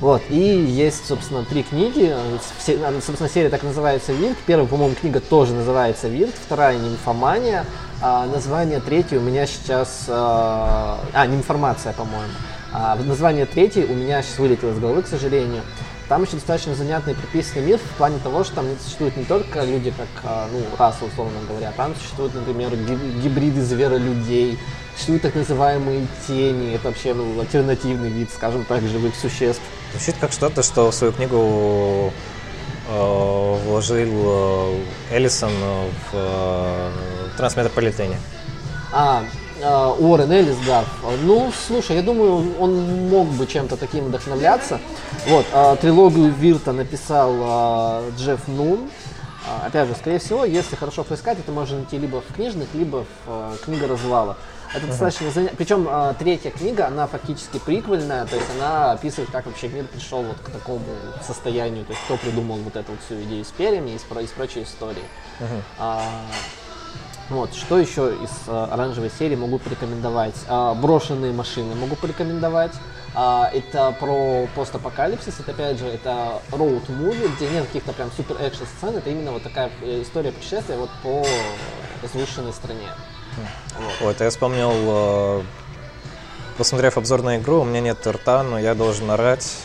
Вот, 0.00 0.22
и 0.28 0.36
есть, 0.38 1.06
собственно, 1.06 1.44
три 1.44 1.62
книги. 1.62 2.14
Все- 2.58 2.78
собственно, 3.00 3.28
серия 3.28 3.48
так 3.48 3.62
называется 3.62 4.12
«Вирт». 4.12 4.36
Первая, 4.44 4.66
по-моему, 4.66 4.94
книга 4.94 5.20
тоже 5.20 5.54
называется 5.54 6.08
«Вирт», 6.08 6.34
вторая 6.34 6.76
«Нимфомания». 6.78 7.64
А 8.02 8.26
название 8.26 8.80
третьей 8.80 9.18
у 9.18 9.20
меня 9.22 9.46
сейчас... 9.46 10.06
А, 10.08 10.98
а, 11.12 11.26
«Нимформация», 11.26 11.92
по-моему. 11.92 12.32
А, 12.72 12.96
название 12.96 13.46
третьей 13.46 13.84
у 13.84 13.94
меня 13.94 14.20
сейчас 14.22 14.38
вылетело 14.38 14.72
из 14.72 14.78
головы, 14.78 15.02
к 15.02 15.06
сожалению. 15.06 15.62
Там 16.08 16.22
еще 16.22 16.32
достаточно 16.34 16.74
занятный 16.74 17.14
прописанный 17.14 17.64
мир 17.66 17.78
в 17.78 17.96
плане 17.96 18.18
того, 18.22 18.44
что 18.44 18.56
там 18.56 18.66
существуют 18.82 19.16
не 19.16 19.24
только 19.24 19.64
люди, 19.64 19.90
как, 19.96 20.08
а, 20.24 20.48
ну, 20.52 20.60
раса, 20.78 21.06
условно 21.06 21.38
говоря, 21.48 21.72
там 21.76 21.94
существуют, 21.96 22.34
например, 22.34 22.76
ги- 22.76 23.20
гибриды 23.22 23.62
зверолюдей, 23.62 24.58
существуют 24.94 25.22
так 25.22 25.34
называемые 25.34 26.06
тени, 26.26 26.74
это 26.74 26.88
вообще, 26.88 27.14
ну, 27.14 27.40
альтернативный 27.40 28.10
вид, 28.10 28.30
скажем 28.30 28.64
так, 28.64 28.82
живых 28.82 29.14
существ. 29.16 29.62
Звучит 29.92 30.16
как 30.20 30.32
что-то, 30.32 30.62
что 30.62 30.90
в 30.90 30.94
свою 30.94 31.14
книгу 31.14 32.12
э, 32.88 33.58
вложил 33.66 34.10
э, 34.12 34.76
Эллисон 35.10 35.52
в 35.52 36.12
э, 36.12 36.90
Трансметрополитене. 37.38 38.18
А, 38.92 39.24
Уоррен 39.98 40.30
Эллис, 40.32 40.56
да. 40.66 40.84
Ну, 41.22 41.50
слушай, 41.66 41.96
я 41.96 42.02
думаю, 42.02 42.54
он 42.58 43.08
мог 43.08 43.28
бы 43.28 43.46
чем-то 43.46 43.76
таким 43.76 44.06
вдохновляться. 44.06 44.80
Вот, 45.26 45.46
а, 45.52 45.76
трилогию 45.76 46.32
Вирта 46.32 46.72
написал 46.72 47.32
а, 47.40 48.10
Джефф 48.18 48.48
Нун. 48.48 48.90
Опять 49.66 49.88
же, 49.88 49.94
скорее 49.94 50.18
всего, 50.18 50.44
если 50.46 50.74
хорошо 50.74 51.04
поискать, 51.04 51.38
это 51.38 51.52
можно 51.52 51.76
найти 51.76 51.98
либо 51.98 52.22
в 52.22 52.34
книжных, 52.34 52.66
либо 52.72 53.04
в 53.26 53.58
книга 53.62 53.86
развала. 53.86 54.38
Это 54.74 54.86
достаточно 54.86 55.30
заня... 55.30 55.50
Причем 55.56 55.86
третья 56.18 56.50
книга, 56.50 56.86
она 56.86 57.06
фактически 57.06 57.58
приквельная, 57.58 58.24
то 58.24 58.36
есть 58.36 58.48
она 58.58 58.92
описывает, 58.92 59.30
как 59.30 59.44
вообще 59.44 59.68
мир 59.68 59.84
пришел 59.84 60.22
вот 60.22 60.38
к 60.42 60.50
такому 60.50 60.80
состоянию, 61.24 61.84
то 61.84 61.92
есть 61.92 62.02
кто 62.06 62.16
придумал 62.16 62.56
вот 62.56 62.74
эту 62.74 62.92
вот 62.92 63.00
всю 63.04 63.22
идею 63.22 63.44
с 63.44 63.48
перьями 63.48 63.90
и 63.90 63.98
с, 63.98 64.02
про- 64.02 64.22
и 64.22 64.26
с 64.26 64.30
прочей 64.30 64.62
истории. 64.62 65.04
А, 65.78 66.02
вот, 67.30 67.54
что 67.54 67.78
еще 67.78 68.14
из 68.22 68.30
э, 68.46 68.68
оранжевой 68.70 69.10
серии 69.10 69.34
могу 69.34 69.58
порекомендовать? 69.58 70.34
А, 70.46 70.74
брошенные 70.74 71.32
машины 71.32 71.74
могу 71.74 71.96
порекомендовать. 71.96 72.72
А, 73.14 73.48
это 73.52 73.94
про 73.98 74.46
постапокалипсис, 74.54 75.40
это 75.40 75.52
опять 75.52 75.78
же, 75.78 75.86
это 75.86 76.42
роуд-муви, 76.50 77.34
где 77.36 77.48
нет 77.48 77.66
каких-то 77.66 77.92
прям 77.92 78.10
супер 78.16 78.36
экшн 78.40 78.64
сцен, 78.64 78.96
это 78.96 79.08
именно 79.08 79.30
вот 79.30 79.42
такая 79.42 79.70
э, 79.82 80.02
история 80.02 80.32
путешествия 80.32 80.76
вот 80.76 80.90
по 81.02 81.24
разрушенной 82.02 82.52
стране. 82.52 82.88
Вот, 84.00 84.20
я 84.20 84.30
вспомнил, 84.30 84.72
э, 84.72 85.42
посмотрев 86.58 86.98
обзор 86.98 87.22
на 87.22 87.38
игру, 87.38 87.60
у 87.60 87.64
меня 87.64 87.80
нет 87.80 88.06
рта, 88.06 88.42
но 88.42 88.58
я 88.58 88.74
должен 88.74 89.10
орать 89.10 89.58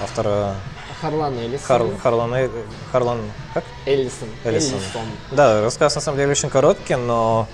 автора 0.00 0.54
Харлан 1.00 1.38
Эллисон. 1.38 1.66
Харл, 1.66 1.90
Харлан, 2.02 2.34
Э- 2.34 2.48
Харлан, 2.92 3.20
как? 3.54 3.64
Эллисон. 3.86 4.28
Эллисон. 4.44 4.74
Эллисон. 4.78 5.02
Да, 5.32 5.62
рассказ 5.62 5.94
на 5.94 6.00
самом 6.00 6.18
деле 6.18 6.30
очень 6.30 6.50
короткий, 6.50 6.96
но 6.96 7.48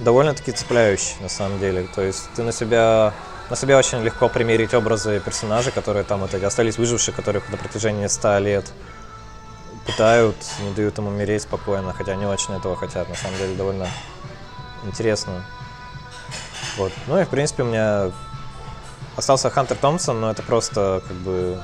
довольно-таки 0.00 0.52
цепляющий 0.52 1.16
на 1.20 1.28
самом 1.28 1.58
деле. 1.58 1.88
То 1.94 2.02
есть 2.02 2.28
ты 2.34 2.42
на 2.42 2.52
себя 2.52 3.12
на 3.48 3.56
себя 3.56 3.78
очень 3.78 4.02
легко 4.02 4.28
примерить 4.28 4.74
образы 4.74 5.20
персонажей, 5.20 5.70
которые 5.72 6.04
там 6.04 6.20
вот 6.20 6.34
эти 6.34 6.44
остались 6.44 6.78
выжившие, 6.78 7.14
которых 7.14 7.48
на 7.48 7.56
протяжении 7.56 8.06
100 8.08 8.38
лет 8.38 8.66
пытают, 9.86 10.36
не 10.62 10.74
дают 10.74 10.98
им 10.98 11.06
умереть 11.06 11.42
спокойно, 11.42 11.92
хотя 11.92 12.12
они 12.12 12.26
очень 12.26 12.54
этого 12.54 12.74
хотят. 12.76 13.08
На 13.08 13.14
самом 13.14 13.38
деле 13.38 13.54
довольно 13.54 13.86
интересно. 14.84 15.44
Вот. 16.76 16.92
Ну 17.06 17.20
и 17.20 17.24
в 17.24 17.28
принципе 17.28 17.62
у 17.62 17.66
меня 17.66 18.10
остался 19.16 19.48
Хантер 19.48 19.76
Томпсон, 19.76 20.20
но 20.20 20.30
это 20.32 20.42
просто 20.42 21.00
как 21.06 21.16
бы 21.18 21.62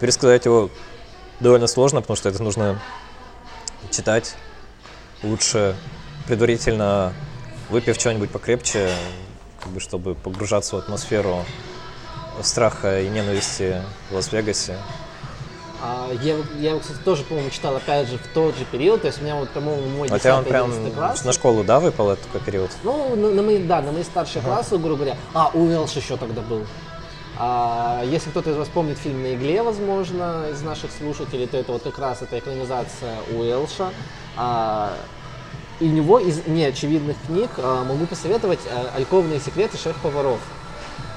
пересказать 0.00 0.46
его 0.46 0.70
довольно 1.38 1.66
сложно, 1.66 2.00
потому 2.00 2.16
что 2.16 2.28
это 2.28 2.42
нужно 2.42 2.80
читать. 3.90 4.34
Лучше 5.22 5.76
предварительно 6.26 7.12
выпив 7.68 7.96
что-нибудь 7.96 8.30
покрепче, 8.30 8.90
как 9.60 9.70
бы, 9.72 9.80
чтобы 9.80 10.14
погружаться 10.14 10.76
в 10.76 10.78
атмосферу 10.78 11.44
страха 12.42 13.00
и 13.00 13.08
ненависти 13.08 13.82
в 14.10 14.14
Лас-Вегасе. 14.14 14.76
А, 15.82 16.10
я, 16.22 16.36
я 16.58 16.70
его, 16.70 16.80
кстати, 16.80 16.98
тоже, 16.98 17.22
по-моему, 17.24 17.50
читал, 17.50 17.74
опять 17.74 18.08
же, 18.08 18.18
в 18.18 18.26
тот 18.34 18.56
же 18.56 18.66
период, 18.66 19.00
то 19.00 19.06
есть 19.06 19.20
у 19.20 19.24
меня 19.24 19.36
вот, 19.36 19.48
по-моему, 19.50 19.88
мой 19.88 20.08
А 20.08 20.14
у 20.14 20.18
тебя 20.18 20.36
он 20.36 20.44
10 20.44 20.50
прям 20.50 20.70
11 20.70 20.94
класс. 20.94 21.24
на 21.24 21.32
школу, 21.32 21.64
да, 21.64 21.80
выпал 21.80 22.10
этот 22.10 22.26
такой 22.26 22.40
период? 22.42 22.70
Ну, 22.82 23.16
на, 23.16 23.30
на 23.30 23.42
мои, 23.42 23.62
да, 23.62 23.80
на 23.80 23.90
мои 23.92 24.02
старшие 24.02 24.42
классы, 24.42 24.76
грубо 24.76 24.96
говоря. 24.96 25.16
А, 25.32 25.50
Уэлш 25.54 25.92
еще 25.92 26.18
тогда 26.18 26.42
был. 26.42 26.66
А, 27.42 28.02
если 28.04 28.28
кто-то 28.28 28.50
из 28.50 28.56
вас 28.56 28.68
помнит 28.68 28.98
фильм 28.98 29.22
«На 29.22 29.34
игле», 29.34 29.62
возможно, 29.62 30.48
из 30.52 30.60
наших 30.60 30.90
слушателей, 30.92 31.46
то 31.46 31.56
это 31.56 31.72
вот 31.72 31.82
как 31.82 31.98
раз 31.98 32.20
эта 32.20 32.38
экранизация 32.38 33.16
Уэлша. 33.34 33.94
А, 34.36 34.92
у 35.80 35.86
него 35.86 36.18
из 36.18 36.46
неочевидных 36.46 37.16
книг 37.26 37.48
а, 37.56 37.82
могу 37.84 38.04
посоветовать 38.04 38.60
а, 38.70 38.94
«Альковные 38.94 39.40
секреты 39.40 39.78
шеф-поваров». 39.78 40.38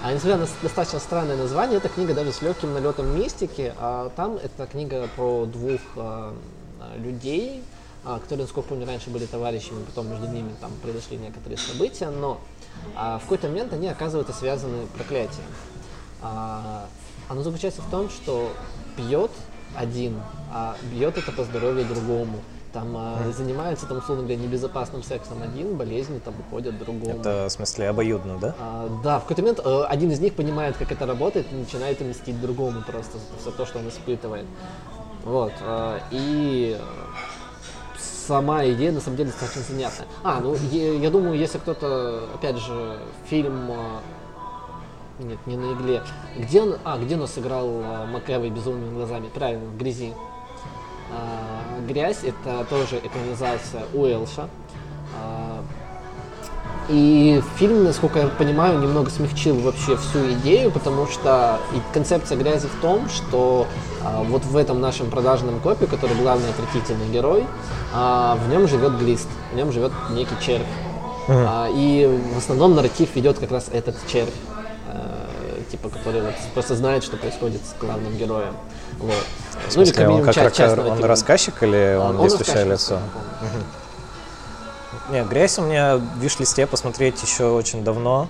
А 0.01 0.13
несмотря 0.13 0.37
на 0.37 0.47
достаточно 0.61 0.99
странное 0.99 1.35
название, 1.35 1.79
эта 1.79 1.89
книга 1.89 2.13
даже 2.13 2.31
с 2.31 2.41
легким 2.41 2.73
налетом 2.73 3.19
мистики. 3.19 3.73
А 3.77 4.09
там 4.15 4.37
это 4.41 4.65
книга 4.65 5.09
про 5.17 5.45
двух 5.45 5.81
а, 5.97 6.33
людей, 6.95 7.61
а, 8.05 8.19
которые, 8.19 8.45
насколько 8.45 8.69
помню, 8.69 8.87
раньше 8.87 9.09
были 9.09 9.25
товарищами, 9.25 9.83
потом 9.83 10.09
между 10.09 10.27
ними 10.27 10.51
там 10.61 10.71
произошли 10.81 11.17
некоторые 11.17 11.57
события, 11.57 12.09
но 12.09 12.39
а, 12.95 13.19
в 13.19 13.23
какой-то 13.23 13.49
момент 13.49 13.73
они 13.73 13.89
оказываются 13.89 14.33
связаны 14.33 14.87
проклятием. 14.95 15.43
А, 16.23 16.85
оно 17.29 17.43
заключается 17.43 17.81
в 17.81 17.89
том, 17.89 18.09
что 18.09 18.51
пьет 18.95 19.31
один, 19.75 20.19
а 20.51 20.75
бьет 20.91 21.17
это 21.17 21.31
по 21.31 21.43
здоровью 21.43 21.85
другому. 21.85 22.39
Там 22.71 22.95
а, 22.97 23.31
занимается, 23.31 23.85
там, 23.85 23.97
условно 23.99 24.23
говоря, 24.23 24.41
небезопасным 24.41 25.03
сексом 25.03 25.43
один, 25.43 25.75
болезни 25.77 26.17
там 26.17 26.33
уходят 26.39 26.79
другому. 26.79 27.19
Это, 27.19 27.45
в 27.47 27.51
смысле, 27.51 27.89
обоюдно, 27.89 28.39
да? 28.39 28.55
А, 28.59 28.89
да, 29.03 29.19
в 29.19 29.23
какой-то 29.23 29.43
момент 29.43 29.59
э, 29.63 29.83
один 29.83 30.09
из 30.09 30.19
них 30.19 30.33
понимает, 30.33 30.75
как 30.77 30.91
это 30.91 31.05
работает, 31.05 31.45
и 31.51 31.55
начинает 31.55 32.01
мстить 32.01 32.41
другому 32.41 32.81
просто 32.81 33.19
за 33.19 33.39
все 33.39 33.51
то, 33.51 33.67
что 33.67 33.77
он 33.77 33.89
испытывает. 33.89 34.47
Вот. 35.23 35.53
э, 35.61 35.99
и 36.09 36.79
сама 38.27 38.65
идея 38.69 38.91
на 38.91 39.01
самом 39.01 39.17
деле 39.17 39.29
достаточно 39.29 39.61
занятная. 39.61 40.07
А, 40.23 40.39
ну 40.39 40.55
я, 40.71 40.93
я 40.93 41.09
думаю, 41.11 41.37
если 41.37 41.59
кто-то, 41.59 42.27
опять 42.33 42.57
же, 42.57 42.97
фильм 43.29 43.69
э, 43.69 43.99
нет, 45.23 45.39
не 45.45 45.57
на 45.57 45.73
игле. 45.73 46.01
Где 46.37 46.61
он, 46.61 46.75
а, 46.83 46.97
где 46.97 47.17
он 47.17 47.27
сыграл 47.27 47.67
э, 47.67 48.05
Макэвой 48.07 48.49
безумными 48.49 48.93
глазами? 48.93 49.29
Правильно, 49.33 49.65
в 49.65 49.77
грязи. 49.77 50.13
А, 51.11 51.79
Грязь 51.87 52.23
это 52.23 52.65
тоже 52.69 52.99
экранизация 53.03 53.83
Уэлша. 53.93 54.47
А, 55.19 55.63
и 56.89 57.41
фильм, 57.57 57.85
насколько 57.85 58.19
я 58.19 58.27
понимаю, 58.27 58.79
немного 58.79 59.09
смягчил 59.09 59.55
вообще 59.59 59.95
всю 59.95 60.33
идею, 60.33 60.69
потому 60.69 61.07
что 61.07 61.59
концепция 61.93 62.37
грязи 62.37 62.67
в 62.67 62.81
том, 62.81 63.07
что 63.09 63.67
а, 64.03 64.23
вот 64.23 64.43
в 64.43 64.57
этом 64.57 64.81
нашем 64.81 65.09
продажном 65.09 65.59
копе, 65.61 65.87
который 65.87 66.15
главный 66.17 66.49
отвратительный 66.49 67.07
герой, 67.09 67.45
а, 67.93 68.35
в 68.35 68.49
нем 68.49 68.67
живет 68.67 68.97
глист, 68.97 69.29
в 69.53 69.55
нем 69.55 69.71
живет 69.71 69.93
некий 70.11 70.35
червь. 70.41 70.67
А, 71.29 71.69
и 71.73 72.19
в 72.35 72.37
основном 72.37 72.75
нарратив 72.75 73.15
ведет 73.15 73.39
как 73.39 73.51
раз 73.51 73.69
этот 73.71 73.95
червь, 74.07 74.33
типа, 75.71 75.89
который 75.89 76.21
вот 76.21 76.33
просто 76.53 76.75
знает, 76.75 77.03
что 77.03 77.17
происходит 77.17 77.61
с 77.65 77.73
главным 77.79 78.15
героем. 78.17 78.53
Вот. 78.99 79.13
В 79.67 79.71
смысле, 79.71 80.07
он 80.09 80.23
как 80.23 80.35
часть- 80.35 80.45
рака- 80.45 80.55
часть 80.57 80.77
он 80.77 80.83
нарратива. 80.85 81.07
рассказчик 81.07 81.63
или 81.63 81.97
А, 81.97 82.09
он, 82.09 82.15
он 82.17 82.21
действующее 82.21 82.65
лицо? 82.65 82.99
Не, 85.09 85.23
грязь 85.23 85.57
у 85.59 85.63
меня 85.63 85.97
в 85.97 86.19
виш-листе 86.19 86.65
посмотреть 86.67 87.21
еще 87.23 87.45
очень 87.51 87.83
давно. 87.83 88.27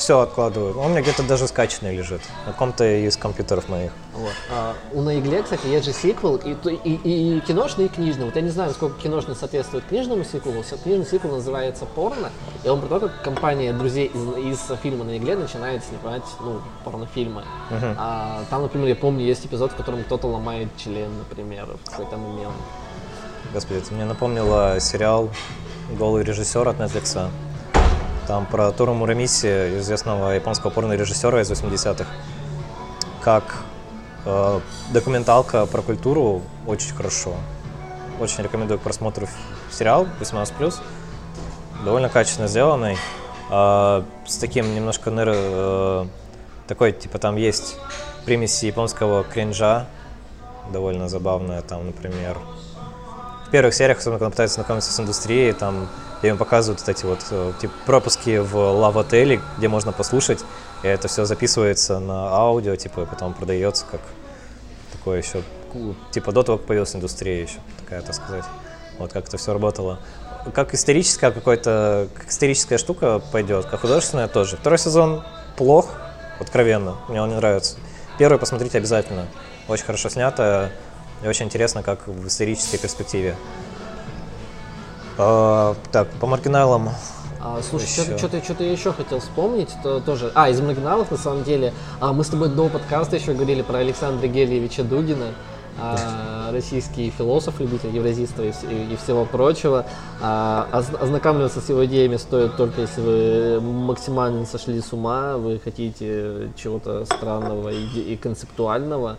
Все 0.00 0.18
откладываю. 0.20 0.78
Он 0.78 0.86
у 0.86 0.88
меня 0.88 1.02
где-то 1.02 1.22
даже 1.24 1.46
скачанный 1.46 1.94
лежит. 1.94 2.22
На 2.46 2.52
каком-то 2.52 2.86
из 2.86 3.18
компьютеров 3.18 3.68
моих. 3.68 3.92
Вот. 4.14 4.32
А, 4.50 4.74
у 4.94 5.02
на 5.02 5.18
игле, 5.18 5.42
кстати, 5.42 5.66
есть 5.66 5.84
же 5.84 5.92
сиквел, 5.92 6.36
и, 6.36 6.52
и, 6.54 6.94
и, 6.94 7.36
и 7.36 7.40
киношный, 7.40 7.84
и 7.84 7.88
книжный. 7.88 8.24
Вот 8.24 8.34
я 8.34 8.40
не 8.40 8.48
знаю, 8.48 8.72
сколько 8.72 8.98
киношный 8.98 9.36
соответствует 9.36 9.84
книжному 9.84 10.24
сиквелу. 10.24 10.64
Книжный 10.82 11.04
сиквел 11.04 11.32
называется 11.32 11.84
«Порно», 11.84 12.30
и 12.64 12.68
он 12.70 12.80
про 12.80 12.98
то, 12.98 13.08
как 13.08 13.22
компания 13.22 13.74
друзей 13.74 14.06
из, 14.06 14.38
из 14.38 14.78
фильма 14.82 15.04
на 15.04 15.18
игле 15.18 15.36
начинает 15.36 15.84
снимать 15.84 16.24
ну, 16.40 16.62
порнофильмы. 16.82 17.44
А, 17.70 18.44
там, 18.48 18.62
например, 18.62 18.88
я 18.88 18.96
помню, 18.96 19.26
есть 19.26 19.44
эпизод, 19.44 19.72
в 19.72 19.76
котором 19.76 20.02
кто-то 20.04 20.28
ломает 20.28 20.68
член, 20.82 21.10
например, 21.18 21.76
в 21.84 21.90
какой-то 21.90 22.16
момент. 22.16 22.54
Господи, 23.52 23.80
ты 23.80 23.92
мне 23.92 24.06
напомнила 24.06 24.80
сериал 24.80 25.28
«Голый 25.98 26.24
режиссер» 26.24 26.66
от 26.66 26.78
Netflix. 26.78 27.28
Там 28.30 28.46
про 28.46 28.70
Тору 28.70 28.94
Мурамиси, 28.94 29.80
известного 29.80 30.30
японского 30.30 30.70
порно-режиссера 30.70 31.40
из 31.40 31.50
80-х. 31.50 32.06
Как 33.22 33.42
э, 34.24 34.60
документалка 34.92 35.66
про 35.66 35.82
культуру 35.82 36.40
очень 36.64 36.94
хорошо. 36.94 37.34
Очень 38.20 38.44
рекомендую 38.44 38.78
к 38.78 38.82
просмотру 38.82 39.26
сериал 39.72 40.06
18+. 40.20 40.74
Довольно 41.84 42.08
качественно 42.08 42.46
сделанный. 42.46 42.96
А, 43.50 44.04
с 44.24 44.36
таким 44.36 44.76
немножко, 44.76 45.10
наверное, 45.10 46.06
такой, 46.68 46.92
типа, 46.92 47.18
там 47.18 47.34
есть 47.34 47.78
примеси 48.26 48.66
японского 48.66 49.24
кринжа, 49.24 49.86
довольно 50.72 51.08
забавная, 51.08 51.62
там, 51.62 51.84
например, 51.84 52.38
в 53.50 53.52
первых 53.52 53.74
сериях, 53.74 53.98
особенно 53.98 54.18
когда 54.18 54.26
он 54.26 54.30
пытается 54.30 54.54
знакомиться 54.54 54.92
с 54.92 55.00
индустрией, 55.00 55.52
там 55.52 55.88
им 56.22 56.38
показывают 56.38 56.78
вот 56.78 56.88
эти 56.88 57.04
вот 57.04 57.58
типа, 57.58 57.74
пропуски 57.84 58.38
в 58.38 58.56
лав-отеле, 58.56 59.40
где 59.58 59.66
можно 59.66 59.90
послушать, 59.90 60.44
и 60.84 60.86
это 60.86 61.08
все 61.08 61.24
записывается 61.24 61.98
на 61.98 62.28
аудио, 62.28 62.76
типа, 62.76 63.00
и 63.00 63.06
потом 63.06 63.34
продается 63.34 63.86
как 63.90 64.02
такое 64.92 65.18
еще, 65.18 65.42
типа, 66.12 66.30
до 66.30 66.44
того, 66.44 66.58
как 66.58 66.68
появилась 66.68 66.94
индустрия 66.94 67.42
еще, 67.42 67.58
такая, 67.80 68.02
так 68.02 68.14
сказать. 68.14 68.44
Вот 69.00 69.12
как 69.12 69.26
это 69.26 69.36
все 69.36 69.52
работало. 69.52 69.98
Как 70.54 70.72
историческая 70.72 71.32
какой-то, 71.32 72.06
как 72.14 72.28
историческая 72.28 72.78
штука 72.78 73.20
пойдет, 73.32 73.66
как 73.66 73.80
художественная 73.80 74.28
тоже. 74.28 74.58
Второй 74.58 74.78
сезон 74.78 75.24
плох, 75.56 75.88
откровенно, 76.38 76.98
мне 77.08 77.20
он 77.20 77.30
не 77.30 77.34
нравится. 77.34 77.78
Первый 78.16 78.38
посмотрите 78.38 78.78
обязательно. 78.78 79.26
Очень 79.66 79.86
хорошо 79.86 80.08
снято 80.08 80.70
и 81.22 81.28
очень 81.28 81.46
интересно, 81.46 81.82
как 81.82 82.06
в 82.06 82.26
исторической 82.26 82.78
перспективе. 82.78 83.36
А, 85.18 85.74
так, 85.92 86.08
по 86.20 86.26
маргиналам. 86.26 86.90
А, 87.42 87.60
слушай, 87.68 87.84
Еще. 87.84 88.18
что-то, 88.18 88.42
что-то 88.42 88.64
я 88.64 88.72
еще 88.72 88.92
хотел 88.92 89.20
вспомнить, 89.20 89.70
то 89.82 90.00
тоже. 90.00 90.30
А, 90.34 90.48
из 90.50 90.60
маргиналов, 90.60 91.10
на 91.10 91.16
самом 91.16 91.42
деле, 91.42 91.72
а, 92.00 92.12
мы 92.12 92.22
с 92.24 92.28
тобой 92.28 92.48
до 92.50 92.68
подкаста 92.68 93.16
еще 93.16 93.32
говорили 93.32 93.62
про 93.62 93.78
Александра 93.78 94.26
Гельевича 94.26 94.82
Дугина, 94.84 95.28
а, 95.80 96.50
российский 96.52 97.10
философ, 97.10 97.58
любитель 97.60 97.94
евразийства 97.96 98.42
и, 98.42 98.50
и- 98.50 98.92
и 98.92 98.96
всего 99.02 99.24
прочего. 99.24 99.86
А, 100.20 100.68
оз- 100.72 101.00
ознакомливаться 101.00 101.60
с 101.62 101.68
его 101.70 101.84
идеями 101.86 102.16
стоит 102.18 102.56
только 102.56 102.82
если 102.82 103.00
вы 103.00 103.60
максимально 103.62 104.44
сошли 104.44 104.78
с 104.80 104.92
ума, 104.92 105.38
вы 105.38 105.58
хотите 105.64 106.50
чего-то 106.56 107.06
странного 107.06 107.70
и, 107.70 107.84
и 108.12 108.16
концептуального. 108.16 109.16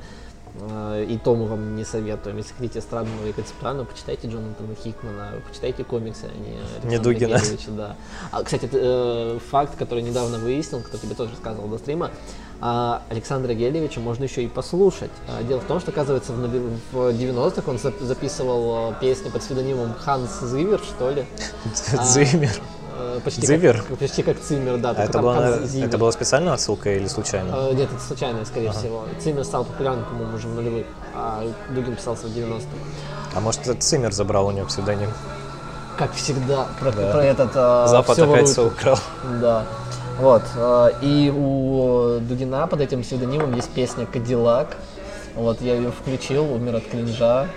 А, 0.59 1.01
И 1.03 1.17
то 1.17 1.35
мы 1.35 1.45
вам 1.47 1.75
не 1.75 1.85
советуем. 1.85 2.37
Если 2.37 2.53
хотите 2.53 2.81
странного 2.81 3.25
и 3.27 3.31
концептуального, 3.31 3.85
почитайте 3.85 4.27
Джонатана 4.27 4.75
Хикмана, 4.75 5.31
почитайте 5.47 5.83
комиксы, 5.83 6.25
а 6.25 6.37
не 6.87 6.97
Дугина. 6.99 7.37
Да. 7.77 7.95
А, 8.31 8.43
кстати, 8.43 8.69
э, 8.71 9.39
факт, 9.49 9.75
который 9.77 10.03
недавно 10.03 10.37
выяснил, 10.39 10.81
кто 10.81 10.97
тебе 10.97 11.15
тоже 11.15 11.31
рассказывал 11.31 11.67
до 11.69 11.77
стрима, 11.77 12.11
а, 12.59 13.01
Александра 13.09 13.53
Гелевича 13.53 13.99
можно 14.01 14.25
еще 14.25 14.43
и 14.43 14.47
послушать. 14.47 15.09
А, 15.27 15.41
дело 15.43 15.61
в 15.61 15.65
том, 15.65 15.79
что, 15.79 15.91
оказывается, 15.91 16.33
в, 16.33 16.39
нови- 16.39 16.77
в 16.91 16.97
90-х 17.09 17.63
он 17.71 17.77
зап- 17.77 18.03
записывал 18.03 18.91
э, 18.91 18.95
песни 18.99 19.29
под 19.29 19.41
псевдонимом 19.41 19.93
Ханс 19.95 20.41
Зивер, 20.41 20.79
что 20.79 21.09
ли. 21.11 21.25
Зиммер. 22.03 22.49
э, 22.49 22.80
почти 23.23 23.45
Зивер? 23.45 23.83
Как, 23.87 23.97
почти 23.97 24.23
как 24.23 24.39
Циммер, 24.39 24.77
да. 24.77 24.91
А 24.97 25.03
это 25.03 25.19
была, 25.19 25.35
на- 25.35 25.83
это 25.85 25.97
была 25.97 26.11
специальная 26.11 26.53
отсылка 26.53 26.95
или 26.95 27.07
случайно? 27.07 27.53
Э, 27.55 27.73
Нет, 27.73 27.89
это 27.93 28.01
случайно, 28.03 28.45
скорее 28.45 28.71
всего. 28.71 29.05
Циммер 29.19 29.43
стал 29.45 29.65
популярным, 29.65 30.05
по-моему, 30.05 30.35
уже 30.35 30.47
в 30.47 30.55
нулевых, 30.55 30.85
а 31.15 31.43
Дугин 31.69 31.95
писался 31.95 32.27
в 32.27 32.29
90-х. 32.31 32.65
А 33.35 33.39
может, 33.39 33.61
это 33.67 33.79
Циммер 33.81 34.11
забрал 34.11 34.47
у 34.47 34.51
него 34.51 34.67
псевдоним? 34.67 35.09
Как 35.97 36.13
всегда, 36.13 36.67
про, 36.79 36.91
Да. 36.91 37.11
про 37.11 37.23
этот... 37.23 37.51
э, 37.55 37.85
Запад 37.87 38.17
всё 38.17 38.31
опять 38.31 38.47
все 38.49 38.65
украл. 38.67 38.97
Да. 39.41 39.65
Вот. 40.19 40.43
э, 40.55 40.89
И 41.01 41.29
у 41.29 42.19
Дугина 42.19 42.67
под 42.67 42.81
этим 42.81 43.03
псевдонимом 43.03 43.53
есть 43.55 43.69
песня 43.69 44.05
«Кадиллак». 44.05 44.75
Вот, 45.35 45.61
я 45.61 45.75
ее 45.75 45.91
включил, 45.91 46.43
умер 46.53 46.75
от 46.77 46.87
кринжа. 46.87 47.47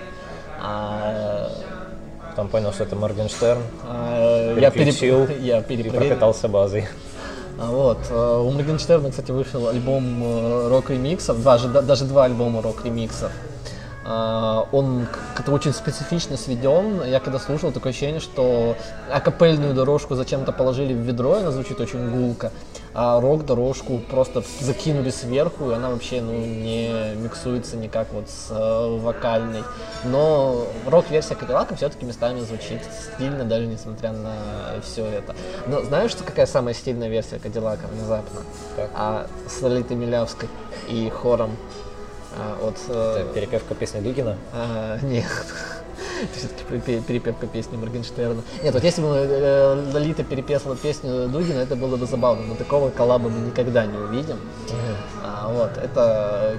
А, 0.62 1.50
Там 2.36 2.48
понял, 2.48 2.72
что 2.72 2.82
это 2.84 2.96
Моргенштерн. 2.96 3.62
а, 3.88 4.54
я 4.58 4.70
пере- 4.70 4.86
Переключил 4.92 5.26
я 5.40 5.58
И 5.60 5.90
прокатался 5.90 6.48
базой. 6.48 6.86
А, 7.60 7.66
Вот. 7.70 7.98
э, 8.10 8.38
У 8.44 8.50
Моргенштерна, 8.50 9.10
кстати, 9.10 9.30
вышел 9.30 9.68
альбом 9.68 10.22
э, 10.22 10.68
рок-ремиксов, 10.68 11.42
даже, 11.42 11.68
да- 11.68 11.82
даже 11.82 12.04
два 12.04 12.24
альбома 12.24 12.60
рок-ремиксов. 12.62 13.30
А, 14.04 14.66
Он 14.72 15.06
как-то 15.36 15.52
очень 15.52 15.72
специфично 15.72 16.36
сведен. 16.36 17.02
Я 17.04 17.20
когда 17.20 17.38
слушал, 17.38 17.70
такое 17.70 17.90
ощущение, 17.90 18.20
что 18.20 18.74
акапельную 19.12 19.72
дорожку 19.72 20.16
зачем-то 20.16 20.50
положили 20.52 20.92
в 20.92 20.98
ведро, 20.98 21.36
и 21.36 21.40
она 21.40 21.52
звучит 21.52 21.80
очень 21.80 22.10
гулко. 22.10 22.50
А 22.96 23.20
рок-дорожку 23.20 23.98
просто 23.98 24.44
закинули 24.60 25.10
сверху, 25.10 25.70
и 25.70 25.74
она 25.74 25.90
вообще 25.90 26.20
ну, 26.20 26.32
не 26.32 27.14
миксуется 27.16 27.76
никак 27.76 28.06
вот 28.12 28.28
с 28.28 28.50
э, 28.50 28.98
вокальной. 29.00 29.64
Но 30.04 30.64
рок-версия 30.86 31.34
Кадиллака 31.34 31.74
все-таки 31.74 32.06
местами 32.06 32.38
звучит 32.40 32.82
стильно, 33.14 33.44
даже 33.44 33.66
несмотря 33.66 34.12
на 34.12 34.34
все 34.82 35.04
это. 35.06 35.34
Но 35.66 35.82
знаешь, 35.82 36.12
что 36.12 36.22
какая 36.22 36.46
самая 36.46 36.72
стильная 36.72 37.08
версия 37.08 37.40
Кадиллака 37.40 37.86
внезапно? 37.88 38.40
Так. 38.76 38.90
А 38.94 39.26
с 39.48 39.60
Лолитой 39.60 39.96
Милявской 39.96 40.48
и 40.88 41.10
хором 41.10 41.56
а, 42.36 42.68
от... 42.68 42.76
э, 42.88 43.22
Это 43.22 43.32
перепевка 43.34 43.74
песни 43.74 44.00
Дугина. 44.00 44.36
а, 44.52 44.98
нет. 45.02 45.26
все-таки 46.36 47.00
перепевка 47.00 47.46
песни 47.46 47.76
Моргенштерна. 47.76 48.42
Нет, 48.62 48.74
вот 48.74 48.84
если 48.84 49.02
бы 49.02 49.08
э, 49.08 49.90
Лолита 49.92 50.24
перепела 50.24 50.76
песню 50.76 51.28
Дугина, 51.28 51.60
это 51.60 51.76
было 51.76 51.96
бы 51.96 52.06
забавно, 52.06 52.46
но 52.46 52.54
такого 52.54 52.90
коллаба 52.90 53.28
мы 53.28 53.40
никогда 53.46 53.86
не 53.86 53.96
увидим. 53.96 54.36
А, 55.22 55.48
вот, 55.48 55.76
это 55.76 56.56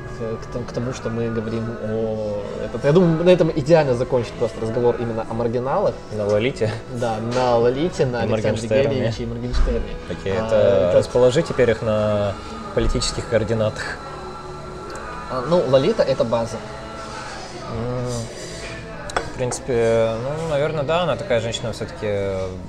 к, 0.53 0.69
к, 0.69 0.71
тому, 0.73 0.93
что 0.93 1.09
мы 1.09 1.29
говорим 1.29 1.63
о... 1.83 2.41
Это, 2.65 2.87
я 2.87 2.93
думаю, 2.93 3.23
на 3.23 3.29
этом 3.29 3.51
идеально 3.55 3.95
закончить 3.95 4.33
просто 4.33 4.61
разговор 4.61 4.95
именно 4.99 5.25
о 5.29 5.33
маргиналах. 5.33 5.95
На 6.15 6.25
Лолите? 6.25 6.71
Да, 6.93 7.17
на 7.35 7.57
Лолите, 7.57 8.05
на 8.05 8.21
Александре 8.21 8.83
Гелевиче 8.83 9.23
и 9.23 9.25
Моргенштерне. 9.25 9.81
Окей, 10.09 10.33
okay, 10.33 10.35
это, 10.35 10.49
а, 10.51 10.89
это 10.89 10.97
расположи 10.99 11.41
теперь 11.41 11.71
их 11.71 11.81
на 11.81 12.33
политических 12.73 13.27
координатах. 13.29 13.97
А, 15.31 15.43
ну, 15.49 15.63
Лолита 15.67 16.03
это 16.03 16.23
база. 16.23 16.57
В 19.35 19.37
принципе, 19.37 20.15
ну, 20.23 20.47
наверное, 20.47 20.85
да, 20.85 21.01
она 21.01 21.17
такая 21.17 21.41
женщина 21.41 21.73
все-таки 21.73 22.07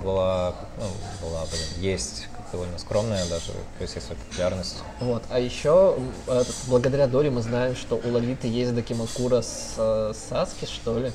была, 0.03 0.53
ну, 0.81 1.29
была, 1.29 1.43
блин, 1.43 1.62
есть 1.79 2.27
довольно 2.51 2.77
скромная 2.79 3.25
даже, 3.27 3.53
то 3.53 3.83
есть 3.83 3.95
есть 3.95 4.09
популярность. 4.09 4.83
Вот, 4.99 5.23
а 5.31 5.39
еще 5.39 5.97
благодаря 6.67 7.07
Доре 7.07 7.31
мы 7.31 7.41
знаем, 7.43 7.77
что 7.77 8.01
у 8.03 8.11
Лолиты 8.11 8.49
есть 8.49 8.75
Дакимакура 8.75 9.43
с 9.43 9.75
э, 9.79 10.12
Саски, 10.29 10.64
что 10.64 10.99
ли. 10.99 11.12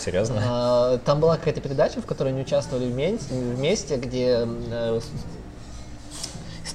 Серьезно? 0.00 0.42
А, 0.44 0.98
там 0.98 1.20
была 1.20 1.36
какая-то 1.36 1.60
передача, 1.60 2.02
в 2.02 2.06
которой 2.06 2.30
они 2.30 2.40
участвовали 2.40 2.86
вместе, 2.86 3.98
где 3.98 4.48
э, 4.48 5.00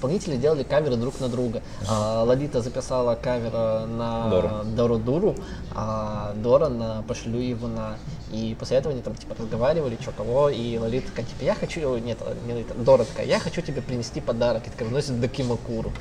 исполнители 0.01 0.35
делали 0.35 0.63
каверы 0.63 0.95
друг 0.95 1.19
на 1.19 1.29
друга. 1.29 1.61
А, 1.87 2.23
Лолита 2.23 2.61
записала 2.61 3.15
кавер 3.15 3.51
э, 3.53 3.85
на 3.85 4.29
Дору. 4.29 4.49
Дору 4.75 4.97
Дуру, 4.97 5.35
а 5.75 6.33
Дора 6.35 6.69
на 6.69 7.03
Пошлю 7.03 7.39
его 7.39 7.67
на. 7.67 7.97
И 8.31 8.55
после 8.59 8.77
этого 8.77 8.93
они 8.93 9.03
там 9.03 9.13
типа 9.13 9.35
разговаривали, 9.37 9.97
что 10.01 10.11
кого, 10.11 10.49
и 10.49 10.77
Лолита 10.77 11.07
такая, 11.09 11.25
типа, 11.25 11.43
я 11.43 11.53
хочу, 11.53 11.97
нет, 11.97 12.17
не 12.47 12.53
Лолита, 12.53 12.73
Дора 12.73 13.03
такая, 13.03 13.27
я 13.27 13.39
хочу 13.39 13.61
тебе 13.61 13.81
принести 13.81 14.21
подарок, 14.21 14.65
и 14.65 14.69
такая 14.69 14.87
вносит 14.87 15.19
Дакимакуру. 15.19 15.91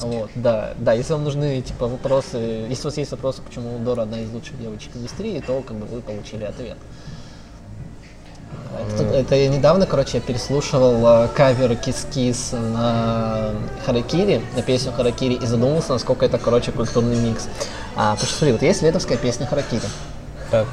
Вот, 0.00 0.30
да, 0.36 0.74
да, 0.78 0.92
если 0.92 1.12
вам 1.12 1.24
нужны, 1.24 1.60
типа, 1.60 1.88
вопросы, 1.88 2.36
если 2.68 2.82
у 2.82 2.90
вас 2.90 2.96
есть 2.96 3.10
вопросы, 3.10 3.42
почему 3.42 3.78
Дора 3.80 4.02
одна 4.02 4.20
из 4.20 4.30
лучших 4.30 4.60
девочек 4.60 4.92
индустрии, 4.94 5.42
то, 5.44 5.60
как 5.62 5.76
бы, 5.76 5.86
вы 5.86 6.00
получили 6.00 6.44
ответ. 6.44 6.78
Это, 8.80 9.04
это 9.04 9.34
я 9.34 9.48
недавно, 9.48 9.86
короче, 9.86 10.18
я 10.18 10.20
переслушивал 10.20 11.24
э, 11.24 11.28
кавер 11.34 11.76
Кис-Кис 11.76 12.52
на 12.52 13.52
Харакири, 13.84 14.42
на 14.56 14.62
песню 14.62 14.92
Харакири, 14.92 15.34
и 15.34 15.46
задумался, 15.46 15.92
насколько 15.92 16.24
это, 16.24 16.38
короче, 16.38 16.72
культурный 16.72 17.16
микс. 17.16 17.48
А, 17.96 18.12
потому 18.12 18.28
что, 18.28 18.38
смотри, 18.38 18.52
вот 18.52 18.62
есть 18.62 18.82
летовская 18.82 19.18
песня 19.18 19.46
Харакири. 19.46 19.82
Так. 20.50 20.66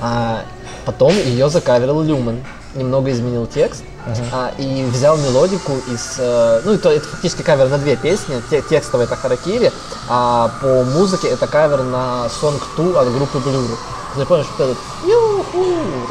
А, 0.00 0.42
потом 0.84 1.12
ее 1.12 1.48
закаверил 1.48 2.02
Люмен. 2.02 2.44
Немного 2.74 3.10
изменил 3.10 3.46
текст 3.46 3.82
uh-huh. 4.06 4.24
а, 4.32 4.52
и 4.56 4.84
взял 4.84 5.16
мелодику 5.16 5.72
из... 5.92 6.14
Э, 6.18 6.60
ну, 6.64 6.74
это, 6.74 6.90
это 6.90 7.04
фактически 7.08 7.42
кавер 7.42 7.68
на 7.68 7.78
две 7.78 7.96
песни. 7.96 8.40
Те, 8.48 8.62
текстовый 8.62 9.06
это 9.06 9.16
Харакири, 9.16 9.72
а 10.08 10.52
по 10.60 10.84
музыке 10.84 11.28
это 11.28 11.48
кавер 11.48 11.82
на 11.82 12.28
Song 12.40 12.60
2 12.76 13.00
от 13.00 13.12
группы 13.12 13.38
Blur. 13.38 13.76
Ты 14.16 14.26
помнишь, 14.26 14.46
вот 14.58 14.70
этот 14.70 14.78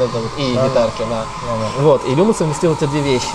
это 0.00 0.18
вот, 0.18 0.30
и 0.38 0.54
да, 0.54 0.68
гитарки, 0.68 1.00
да. 1.00 1.24
да, 1.46 1.56
да. 1.76 1.82
Вот, 1.82 2.04
и 2.06 2.14
Люмен 2.14 2.32
совместил 2.32 2.72
эти 2.72 2.86
две 2.86 3.00
вещи. 3.00 3.28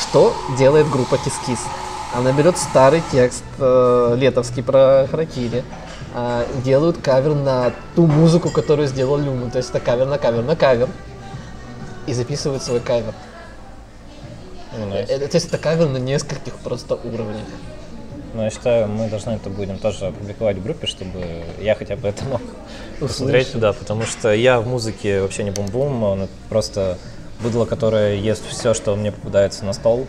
Что 0.00 0.34
делает 0.58 0.88
группа 0.90 1.16
Кис-Кис? 1.18 1.60
Она 2.14 2.32
берет 2.32 2.58
старый 2.58 3.02
текст 3.12 3.44
э, 3.58 4.14
летовский 4.16 4.62
про 4.62 5.06
Харакири, 5.08 5.64
э, 6.14 6.46
делают 6.64 6.98
кавер 6.98 7.34
на 7.34 7.72
ту 7.94 8.06
музыку, 8.06 8.50
которую 8.50 8.88
сделал 8.88 9.16
Люмен. 9.18 9.50
То 9.50 9.58
есть 9.58 9.70
это 9.70 9.78
кавер 9.78 10.06
на 10.06 10.18
кавер 10.18 10.42
на 10.42 10.56
кавер. 10.56 10.88
И 12.06 12.12
записывают 12.12 12.62
свой 12.62 12.80
кавер. 12.80 13.14
Oh, 14.72 14.88
nice. 14.88 15.06
это, 15.08 15.28
то 15.28 15.36
есть 15.36 15.46
это 15.48 15.58
кавер 15.58 15.88
на 15.88 15.98
нескольких 15.98 16.54
просто 16.54 16.94
уровнях. 16.94 17.46
Но 18.34 18.44
я 18.44 18.50
считаю, 18.50 18.88
мы 18.88 19.08
должны 19.08 19.32
это 19.32 19.50
будем 19.50 19.78
тоже 19.78 20.06
опубликовать 20.06 20.56
в 20.58 20.62
группе, 20.62 20.86
чтобы 20.86 21.44
я 21.60 21.74
хотя 21.74 21.96
бы 21.96 22.08
это 22.08 22.24
мог 22.24 22.40
посмотреть 23.00 23.52
туда, 23.52 23.72
потому 23.72 24.04
что 24.04 24.32
я 24.32 24.60
в 24.60 24.68
музыке 24.68 25.20
вообще 25.20 25.44
не 25.44 25.50
бум-бум, 25.50 26.02
он 26.02 26.28
просто 26.48 26.98
быдло, 27.42 27.64
которое 27.64 28.16
ест 28.16 28.44
все, 28.48 28.74
что 28.74 28.94
мне 28.96 29.12
попадается 29.12 29.64
на 29.64 29.72
стол 29.72 30.06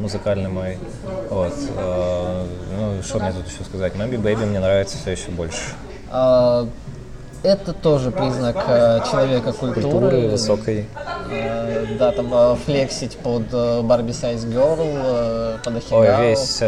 музыкальный 0.00 0.48
мой. 0.48 0.78
Вот. 1.28 1.52
Э, 1.76 2.46
ну, 2.76 3.02
что 3.02 3.18
мне 3.20 3.32
тут 3.32 3.46
еще 3.46 3.62
сказать? 3.64 3.94
Мэби 3.94 4.16
Бэйби 4.16 4.44
мне 4.44 4.58
нравится 4.58 4.96
все 4.98 5.12
еще 5.12 5.30
больше. 5.30 5.60
А, 6.10 6.66
это 7.42 7.72
тоже 7.72 8.10
признак 8.10 8.56
э, 8.66 9.00
человека 9.10 9.52
культуры. 9.52 9.82
Культуры 9.82 10.28
высокой. 10.28 10.86
Э, 11.30 11.86
да, 11.98 12.12
там 12.12 12.56
флексить 12.56 13.16
под 13.18 13.50
Барби 13.84 14.12
Сайз 14.12 14.44
Girl, 14.44 15.60
под 15.62 15.76
Ахигао. 15.76 16.00
Ой, 16.00 16.28
весь 16.30 16.62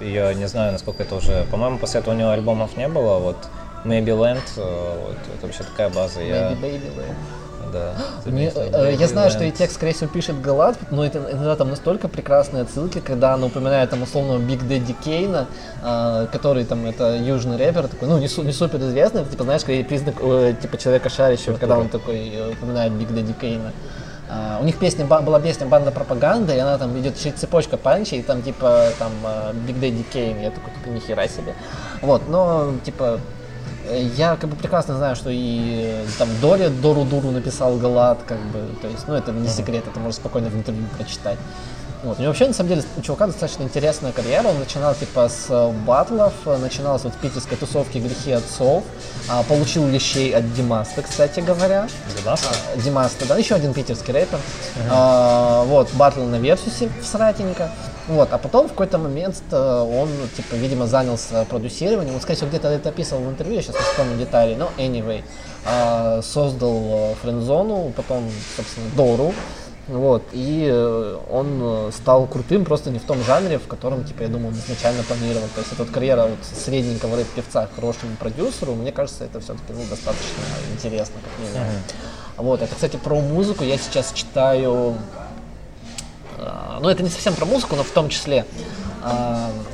я 0.00 0.34
не 0.34 0.46
знаю, 0.46 0.72
насколько 0.72 1.02
это 1.02 1.14
уже... 1.16 1.44
По-моему, 1.50 1.78
после 1.78 2.00
этого 2.00 2.14
у 2.14 2.16
него 2.16 2.30
альбомов 2.30 2.76
не 2.76 2.88
было. 2.88 3.18
Вот 3.18 3.36
Maybe 3.84 4.08
Land, 4.08 4.42
э, 4.56 4.98
вот, 5.06 5.16
это 5.36 5.46
вообще 5.46 5.62
такая 5.64 5.90
база. 5.90 6.20
Maybe 6.20 6.28
я... 6.28 6.52
Baby 6.52 6.96
Land. 6.96 7.14
Да. 7.72 7.94
Мне, 8.24 8.52
э, 8.54 8.96
я 8.98 9.08
знаю, 9.08 9.30
что 9.30 9.44
и 9.44 9.50
текст, 9.50 9.76
скорее 9.76 9.92
всего, 9.92 10.08
пишет 10.08 10.40
Галат, 10.40 10.76
но 10.90 11.04
это 11.04 11.18
иногда 11.18 11.56
там 11.56 11.70
настолько 11.70 12.08
прекрасные 12.08 12.62
отсылки, 12.62 13.00
когда 13.00 13.34
она 13.34 13.46
упоминает 13.46 13.90
там 13.90 14.02
условного 14.02 14.38
Big 14.38 14.62
Daddy 14.66 14.94
Kane 15.04 15.28
'а, 15.28 15.46
э, 15.82 16.26
который 16.32 16.64
там 16.64 16.86
это 16.86 17.16
южный 17.16 17.56
рэпер, 17.56 17.88
такой, 17.88 18.08
ну 18.08 18.18
не, 18.18 18.28
су, 18.28 18.42
не 18.42 18.52
супер 18.52 18.78
известный, 18.80 19.24
типа 19.24 19.44
знаешь, 19.44 19.64
признак 19.64 20.16
э, 20.20 20.54
типа 20.60 20.78
человека 20.78 21.08
шарящего, 21.08 21.56
когда 21.56 21.78
он 21.78 21.88
такой 21.88 22.28
э, 22.28 22.52
упоминает 22.52 22.92
Big 22.92 23.10
Daddy 23.10 23.32
Kane 23.32 23.55
'а. 23.55 23.72
Uh, 24.28 24.60
у 24.60 24.64
них 24.64 24.78
песня 24.78 25.04
была 25.04 25.40
песня 25.40 25.66
банда 25.66 25.92
пропаганды, 25.92 26.54
и 26.54 26.58
она 26.58 26.78
там 26.78 26.98
идет 26.98 27.16
цепочка 27.16 27.76
панчей, 27.76 28.18
и 28.18 28.22
там 28.22 28.42
типа 28.42 28.88
там 28.98 29.12
uh, 29.22 29.54
Big 29.66 29.78
Daddy 29.78 30.04
Kane, 30.12 30.42
я 30.42 30.50
такой 30.50 30.72
типа 30.74 30.88
нихера 30.88 31.28
себе. 31.28 31.54
Вот, 32.02 32.28
но 32.28 32.72
типа 32.84 33.20
я 34.16 34.36
как 34.36 34.50
бы 34.50 34.56
прекрасно 34.56 34.96
знаю, 34.96 35.16
что 35.16 35.30
и 35.32 36.04
там 36.18 36.28
Дори 36.40 36.68
Дору 36.68 37.04
Дуру 37.04 37.30
написал 37.30 37.76
Галат, 37.76 38.18
как 38.26 38.38
бы, 38.46 38.68
то 38.82 38.88
есть, 38.88 39.06
ну 39.06 39.14
это 39.14 39.32
не 39.32 39.48
секрет, 39.48 39.84
это 39.86 40.00
можно 40.00 40.12
спокойно 40.12 40.48
в 40.48 40.56
интервью 40.56 40.86
прочитать. 40.96 41.38
Вот. 42.06 42.18
У 42.18 42.22
него 42.22 42.30
вообще, 42.30 42.46
на 42.46 42.54
самом 42.54 42.68
деле, 42.68 42.84
у 42.96 43.02
чувака 43.02 43.26
достаточно 43.26 43.64
интересная 43.64 44.12
карьера. 44.12 44.46
Он 44.46 44.60
начинал 44.60 44.94
типа 44.94 45.28
с 45.28 45.46
э, 45.48 45.72
батлов, 45.84 46.32
э, 46.46 46.56
начиналась 46.56 47.02
вот 47.02 47.14
в 47.14 47.16
питерской 47.16 47.56
тусовке 47.56 47.98
«Грехи 47.98 48.30
отцов», 48.30 48.84
а, 49.28 49.42
получил 49.42 49.88
лещей 49.88 50.32
от 50.32 50.54
Димаста, 50.54 51.02
кстати 51.02 51.40
говоря. 51.40 51.88
Димаста? 52.16 52.48
А, 52.72 52.78
Димаста, 52.78 53.26
да, 53.26 53.36
еще 53.36 53.56
один 53.56 53.74
питерский 53.74 54.12
рэпер. 54.12 54.38
Uh-huh. 54.38 54.88
А, 54.88 55.64
вот, 55.64 55.92
батл 55.94 56.22
на 56.22 56.36
Версусе 56.36 56.88
в 57.02 57.04
Сратенько. 57.04 57.72
Вот, 58.06 58.32
а 58.32 58.38
потом 58.38 58.68
в 58.68 58.70
какой-то 58.70 58.98
момент 58.98 59.42
э, 59.50 59.56
он, 59.56 60.08
типа, 60.36 60.54
видимо, 60.54 60.86
занялся 60.86 61.44
продюсированием. 61.46 62.14
Он, 62.14 62.20
скорее 62.20 62.36
всего, 62.36 62.50
где-то 62.50 62.68
это 62.68 62.90
описывал 62.90 63.24
в 63.24 63.30
интервью, 63.30 63.56
я 63.56 63.62
сейчас 63.62 63.74
не 63.74 63.82
вспомню 63.82 64.16
детали, 64.16 64.54
но 64.54 64.70
anyway. 64.78 65.24
Создал 66.22 67.16
френдзону, 67.20 67.92
потом, 67.96 68.30
собственно, 68.56 68.88
Дору, 68.94 69.34
вот, 69.88 70.24
и 70.32 70.68
э, 70.68 71.18
он 71.30 71.60
э, 71.62 71.90
стал 71.92 72.26
крутым 72.26 72.64
просто 72.64 72.90
не 72.90 72.98
в 72.98 73.04
том 73.04 73.22
жанре, 73.22 73.58
в 73.58 73.68
котором, 73.68 74.04
типа, 74.04 74.22
я 74.22 74.28
думаю, 74.28 74.48
он 74.48 74.54
изначально 74.54 75.04
планировал. 75.04 75.46
То 75.54 75.60
есть 75.60 75.72
это 75.72 75.84
вот 75.84 75.92
карьера 75.92 76.26
вот 76.26 76.38
средненького 76.42 77.16
рэп-певца 77.16 77.68
хорошему 77.72 78.16
продюсеру, 78.16 78.74
мне 78.74 78.90
кажется, 78.90 79.24
это 79.24 79.38
все-таки 79.38 79.72
ну, 79.72 79.82
достаточно 79.88 80.42
интересно, 80.74 81.14
как 81.22 81.46
минимум. 81.46 81.68
Mm-hmm. 81.68 82.42
Вот, 82.42 82.62
это, 82.62 82.74
кстати, 82.74 82.96
про 82.96 83.20
музыку 83.20 83.62
я 83.62 83.78
сейчас 83.78 84.10
читаю, 84.12 84.96
э, 86.36 86.78
ну, 86.80 86.88
это 86.88 87.04
не 87.04 87.08
совсем 87.08 87.34
про 87.34 87.44
музыку, 87.44 87.76
но 87.76 87.84
в 87.84 87.90
том 87.90 88.08
числе 88.08 88.44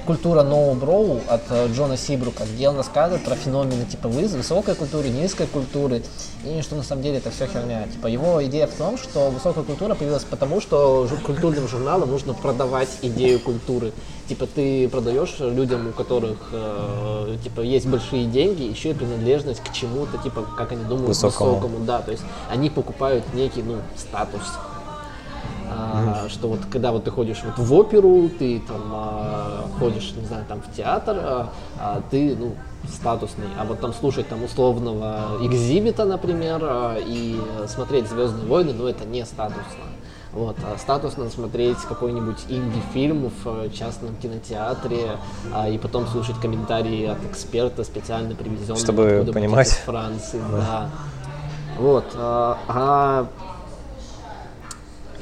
культура 0.07 0.43
No 0.43 0.79
Bro 0.79 1.23
от 1.29 1.43
э, 1.51 1.69
Джона 1.73 1.97
Сибрука, 1.97 2.45
где 2.45 2.69
он 2.69 2.77
рассказывает 2.77 3.25
про 3.25 3.35
феномены 3.35 3.85
типа 3.85 4.09
высокой 4.09 4.75
культуры, 4.75 5.09
низкой 5.09 5.47
культуры, 5.47 6.03
и 6.45 6.61
что 6.63 6.77
на 6.77 6.83
самом 6.83 7.03
деле 7.03 7.19
это 7.19 7.31
все 7.31 7.47
херня. 7.47 7.87
Типа 7.89 8.09
его 8.09 8.45
идея 8.45 8.67
в 8.67 8.75
том, 8.75 8.99
что 8.99 9.31
высокая 9.31 9.65
культура 9.65 9.95
появилась 9.95 10.25
потому, 10.25 10.61
что 10.61 11.09
культурным 11.25 11.69
журналам 11.69 12.11
нужно 12.11 12.35
продавать 12.35 12.89
идею 13.03 13.41
культуры. 13.41 13.93
Типа 14.29 14.47
ты 14.47 14.89
продаешь 14.89 15.37
людям, 15.39 15.89
у 15.89 15.93
которых 15.93 16.39
э, 16.53 17.37
типа 17.43 17.61
есть 17.61 17.87
большие 17.87 18.27
деньги, 18.27 18.63
еще 18.63 18.91
и 18.91 18.95
принадлежность 18.95 19.61
к 19.61 19.73
чему-то, 19.73 20.19
типа 20.19 20.47
как 20.57 20.73
они 20.73 20.85
думают, 20.85 21.09
высокому. 21.09 21.55
высокому, 21.55 21.85
да, 21.85 22.01
то 22.01 22.11
есть 22.11 22.25
они 22.51 22.71
покупают 22.71 23.25
некий 23.35 23.63
ну 23.63 23.77
статус 23.97 24.43
а, 25.75 26.29
что 26.29 26.49
вот 26.49 26.61
когда 26.71 26.93
вот 26.93 27.05
ты 27.05 27.11
ходишь 27.11 27.43
вот 27.45 27.59
в 27.59 27.73
оперу, 27.75 28.31
ты 28.39 28.61
там 28.61 28.83
а, 28.93 29.65
ходишь, 29.79 30.13
не 30.17 30.25
знаю, 30.27 30.45
там 30.49 30.63
в 30.63 30.77
театр, 30.77 31.17
а, 31.21 31.49
а 31.79 32.03
ты, 32.11 32.37
ну, 32.37 32.55
статусный, 32.89 33.47
а 33.59 33.65
вот 33.65 33.81
там 33.81 33.93
слушать 33.93 34.29
там 34.29 34.43
условного 34.45 35.39
экзибита, 35.41 36.05
например, 36.05 36.61
а, 36.63 36.97
и 36.99 37.41
смотреть 37.67 38.09
Звездные 38.09 38.47
войны, 38.47 38.73
ну, 38.73 38.87
это 38.87 39.05
не 39.05 39.25
статусно. 39.25 39.63
Вот, 40.33 40.57
а 40.65 40.79
статусно 40.79 41.29
смотреть 41.29 41.77
какой-нибудь 41.77 42.47
инди-фильм 42.49 43.31
в 43.45 43.71
частном 43.71 44.17
кинотеатре, 44.17 45.19
а, 45.53 45.69
и 45.69 45.77
потом 45.77 46.07
слушать 46.07 46.37
комментарии 46.41 47.05
от 47.07 47.23
эксперта, 47.25 47.85
специально 47.85 48.35
привезенного 48.35 48.79
Чтобы 48.79 49.31
понимать. 49.33 49.69
из 49.69 49.77
Франции, 49.77 50.41
да. 50.51 50.59
да. 50.59 50.91
Вот. 51.79 52.05
А, 52.15 52.59
а 52.69 53.27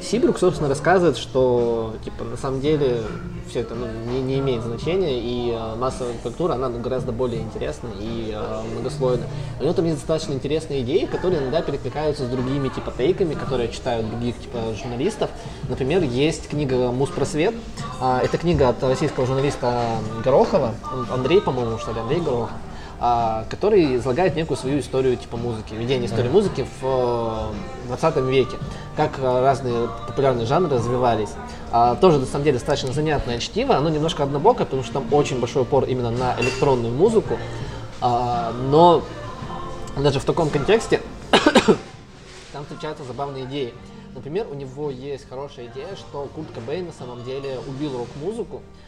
Сибрук, 0.02 0.38
собственно, 0.38 0.68
рассказывает, 0.68 1.16
что 1.16 1.94
типа 2.04 2.24
на 2.24 2.36
самом 2.36 2.60
деле 2.60 3.02
все 3.48 3.60
это 3.60 3.74
ну, 3.74 3.86
не, 4.12 4.20
не 4.22 4.38
имеет 4.38 4.62
значения, 4.62 5.20
и 5.20 5.50
э, 5.50 5.76
массовая 5.76 6.14
культура, 6.22 6.54
она 6.54 6.68
ну, 6.68 6.80
гораздо 6.80 7.12
более 7.12 7.40
интересная 7.40 7.92
и 8.00 8.32
э, 8.34 8.62
многослойная. 8.72 9.26
У 9.58 9.64
него 9.64 9.72
там 9.72 9.84
есть 9.84 9.98
достаточно 9.98 10.32
интересные 10.32 10.82
идеи, 10.82 11.06
которые 11.06 11.40
иногда 11.40 11.60
перекликаются 11.60 12.24
с 12.24 12.28
другими 12.28 12.68
типа 12.68 12.92
тейками, 12.96 13.34
которые 13.34 13.70
читают 13.70 14.08
других 14.08 14.38
типа 14.38 14.58
журналистов. 14.80 15.30
Например, 15.68 16.02
есть 16.02 16.48
книга 16.48 16.90
«Муспросвет». 16.92 17.54
Э, 18.00 18.20
это 18.22 18.38
книга 18.38 18.68
от 18.68 18.82
российского 18.82 19.26
журналиста 19.26 19.98
Горохова, 20.24 20.74
Андрей, 21.10 21.40
по-моему, 21.40 21.78
что 21.78 21.92
ли, 21.92 22.00
Андрей 22.00 22.20
Горохов 22.20 22.50
а, 22.50 22.69
который 23.00 23.96
излагает 23.96 24.36
некую 24.36 24.58
свою 24.58 24.80
историю 24.80 25.16
типа 25.16 25.38
музыки, 25.38 25.72
ведение 25.72 26.06
истории 26.06 26.28
mm-hmm. 26.28 26.32
музыки 26.32 26.66
в 26.82 27.54
20 27.86 28.16
э, 28.16 28.30
веке, 28.30 28.58
как 28.94 29.18
э, 29.18 29.22
разные 29.22 29.88
популярные 30.06 30.44
жанры 30.44 30.76
развивались. 30.76 31.30
А, 31.72 31.94
тоже, 31.96 32.18
на 32.18 32.26
самом 32.26 32.44
деле, 32.44 32.58
достаточно 32.58 32.92
занятное 32.92 33.38
чтиво, 33.38 33.74
оно 33.74 33.88
немножко 33.88 34.22
однобокое, 34.24 34.66
потому 34.66 34.82
что 34.82 34.94
там 34.94 35.14
очень 35.14 35.40
большой 35.40 35.62
упор 35.62 35.84
именно 35.84 36.10
на 36.10 36.38
электронную 36.40 36.92
музыку, 36.92 37.38
а, 38.02 38.52
но 38.70 39.02
даже 39.96 40.20
в 40.20 40.24
таком 40.26 40.50
контексте 40.50 41.00
там 42.52 42.64
встречаются 42.64 43.04
забавные 43.04 43.44
идеи. 43.44 43.72
Например, 44.14 44.46
у 44.50 44.54
него 44.54 44.90
есть 44.90 45.26
хорошая 45.26 45.68
идея, 45.68 45.96
что 45.96 46.28
Курт 46.34 46.48
Кобейн 46.54 46.86
на 46.86 46.92
самом 46.92 47.24
деле 47.24 47.58
убил 47.66 47.96
рок-музыку, 47.96 48.60
а, 48.60 48.80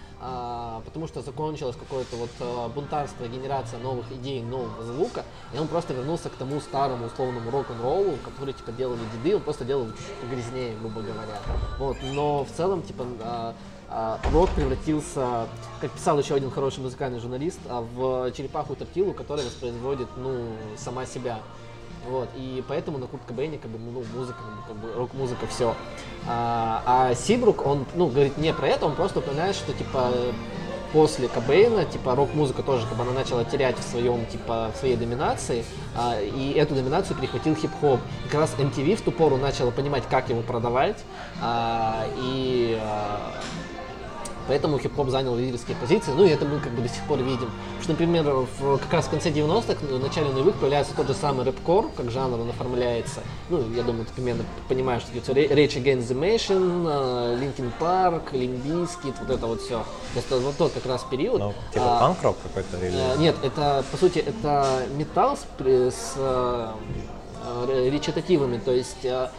потому 0.85 1.09
что 1.09 1.21
закончилось 1.23 1.77
какое-то 1.77 2.17
вот 2.17 2.31
а, 2.41 2.69
бунтарство, 2.69 3.27
генерация 3.27 3.81
новых 3.81 4.11
идей, 4.13 4.43
нового 4.43 4.85
звука, 4.85 5.25
и 5.53 5.59
он 5.59 5.67
просто 5.67 5.95
вернулся 5.95 6.29
к 6.29 6.35
тому 6.35 6.61
старому 6.61 7.07
условному 7.07 7.51
рок-н-роллу, 7.51 8.17
который 8.25 8.55
типа 8.55 8.73
делали 8.73 9.01
деды, 9.15 9.37
он 9.37 9.43
просто 9.43 9.65
делал 9.65 9.87
чуть-чуть 9.87 10.15
погрязнее, 10.21 10.77
грубо 10.79 11.01
говоря. 11.01 11.39
Вот, 11.79 11.97
но 12.15 12.45
в 12.45 12.51
целом 12.57 12.83
типа 12.83 13.05
а, 13.23 13.55
а, 13.89 14.21
рок 14.33 14.49
превратился, 14.51 15.47
как 15.81 15.91
писал 15.91 16.19
еще 16.19 16.35
один 16.35 16.51
хороший 16.51 16.81
музыкальный 16.81 17.21
журналист, 17.21 17.61
а, 17.69 17.83
в 17.83 18.33
черепаху 18.33 18.75
тортилу, 18.75 19.13
которая 19.13 19.45
воспроизводит 19.45 20.09
ну 20.17 20.53
сама 20.77 21.05
себя. 21.05 21.41
Вот, 22.09 22.29
и 22.35 22.65
поэтому 22.67 22.99
на 22.99 23.07
Курт 23.07 23.23
Кобейне 23.27 23.59
как 23.59 23.71
бы, 23.71 23.79
ну, 23.79 24.03
музыка, 24.15 24.39
как 24.67 24.77
бы, 24.77 24.93
рок-музыка, 24.93 25.47
все. 25.47 25.75
А, 26.27 26.83
а 26.85 27.15
Сибрук, 27.15 27.65
он, 27.65 27.87
ну, 27.95 28.09
говорит 28.09 28.39
не 28.39 28.53
про 28.53 28.69
это, 28.69 28.87
он 28.87 28.97
просто 28.97 29.21
упоминает, 29.21 29.55
что, 29.55 29.73
типа, 29.73 30.11
после 30.93 31.29
Кобейна, 31.29 31.85
типа, 31.85 32.15
рок-музыка 32.15 32.63
тоже, 32.63 32.87
как 32.87 32.97
бы, 32.97 33.03
она 33.03 33.13
начала 33.13 33.45
терять 33.45 33.79
в 33.79 33.83
своем, 33.83 34.27
типа, 34.27 34.73
в 34.75 34.79
своей 34.79 34.97
доминации, 34.97 35.65
а, 35.97 36.21
и 36.21 36.53
эту 36.53 36.75
доминацию 36.75 37.17
перехватил 37.17 37.55
хип-хоп. 37.55 38.01
Как 38.31 38.41
раз 38.41 38.55
MTV 38.59 38.97
в 38.97 39.03
ту 39.03 39.13
пору 39.13 39.37
начала 39.37 39.71
понимать, 39.71 40.05
как 40.11 40.29
его 40.29 40.43
продавать, 40.43 40.99
а, 41.41 42.05
и 42.19 42.79
а, 42.81 43.35
Поэтому 44.49 44.79
хип-хоп 44.79 45.09
занял 45.09 45.37
лидерские 45.37 45.77
позиции, 45.77 46.13
ну 46.13 46.25
и 46.25 46.29
это 46.29 46.45
мы 46.45 46.59
как 46.59 46.73
бы 46.73 46.83
до 46.83 46.89
сих 46.89 47.03
пор 47.05 47.19
видим. 47.19 47.51
Потому 47.79 47.83
что, 47.83 47.93
например, 47.93 48.25
в, 48.59 48.79
как 48.79 48.93
раз 48.93 49.07
в 49.07 49.11
конце 49.11 49.31
90-х, 49.31 49.87
в 49.87 50.01
начале 50.01 50.31
нулевых 50.31 50.57
появляется 50.57 50.95
тот 50.95 51.07
же 51.07 51.15
самый 51.15 51.45
рэп-кор, 51.45 51.91
как 51.97 52.11
жанр 52.11 52.41
он 52.41 52.51
оформляется. 52.51 53.21
Ну, 53.49 53.63
я 53.75 53.83
думаю, 53.83 54.07
ты 54.07 54.13
примерно 54.13 54.45
понимаешь, 54.69 55.03
что 55.03 55.13
идет 55.13 55.29
Rage 55.29 55.83
Against 55.83 56.09
the 56.09 56.19
Machine, 56.19 56.87
uh, 56.87 57.39
Linkin 57.39 57.73
Park, 57.81 58.33
Limp 58.33 58.63
Bizkit, 58.65 59.15
вот 59.21 59.31
это 59.31 59.47
вот 59.47 59.61
все. 59.61 59.85
То 60.15 60.17
есть 60.17 60.31
вот 60.31 60.57
тот 60.57 60.73
как 60.73 60.87
раз 60.87 61.05
период. 61.11 61.39
Ну, 61.39 61.55
типа 61.73 61.99
а, 61.99 62.01
панк-рок 62.01 62.37
какой-то? 62.43 62.85
Или... 62.85 62.97
А, 62.97 63.17
нет, 63.17 63.37
это, 63.43 63.85
по 63.91 63.97
сути, 63.97 64.19
это 64.19 64.87
металл 64.97 65.37
с, 65.37 65.47
с 65.59 66.15
а, 66.17 66.77
речитативами, 67.91 68.59
то 68.59 68.73
есть 68.73 69.05
а, 69.05 69.31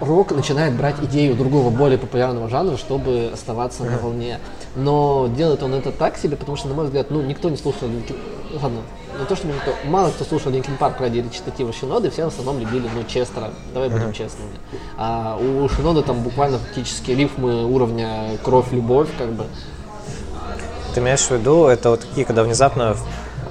рок 0.00 0.32
начинает 0.32 0.74
брать 0.74 0.96
идею 1.02 1.34
другого, 1.34 1.70
более 1.70 1.98
популярного 1.98 2.48
жанра, 2.48 2.76
чтобы 2.76 3.30
оставаться 3.32 3.84
на 3.84 3.98
волне. 3.98 4.38
Но 4.76 5.28
делает 5.36 5.62
он 5.62 5.74
это 5.74 5.92
так 5.92 6.16
себе, 6.16 6.36
потому 6.36 6.56
что, 6.56 6.68
на 6.68 6.74
мой 6.74 6.86
взгляд, 6.86 7.10
ну, 7.10 7.22
никто 7.22 7.50
не 7.50 7.56
слушал 7.56 7.88
Linkin 7.88 8.01
Park... 8.01 8.16
Ладно, 8.62 8.80
не 9.18 9.24
то, 9.26 9.36
что 9.36 9.46
никто... 9.46 9.72
Мало 9.84 10.10
кто 10.10 10.24
слушал 10.24 10.50
Linkin 10.52 10.76
Park 10.76 11.00
ради 11.00 11.18
речитатива 11.18 11.72
Шиноды, 11.72 12.10
все 12.10 12.24
в 12.24 12.28
основном 12.28 12.58
любили, 12.60 12.88
ну, 12.94 13.04
Честера. 13.04 13.50
Давай 13.74 13.88
будем 13.88 14.12
честными. 14.12 14.50
А 14.96 15.38
у 15.38 15.68
Шиноды 15.68 16.02
там 16.02 16.22
буквально 16.22 16.58
фактически 16.58 17.10
рифмы 17.12 17.64
уровня 17.66 18.38
кровь-любовь, 18.42 19.08
как 19.18 19.32
бы. 19.32 19.46
Ты 20.94 21.00
имеешь 21.00 21.20
в 21.20 21.30
виду, 21.30 21.66
это 21.66 21.90
вот 21.90 22.00
такие, 22.00 22.26
когда 22.26 22.42
внезапно 22.42 22.96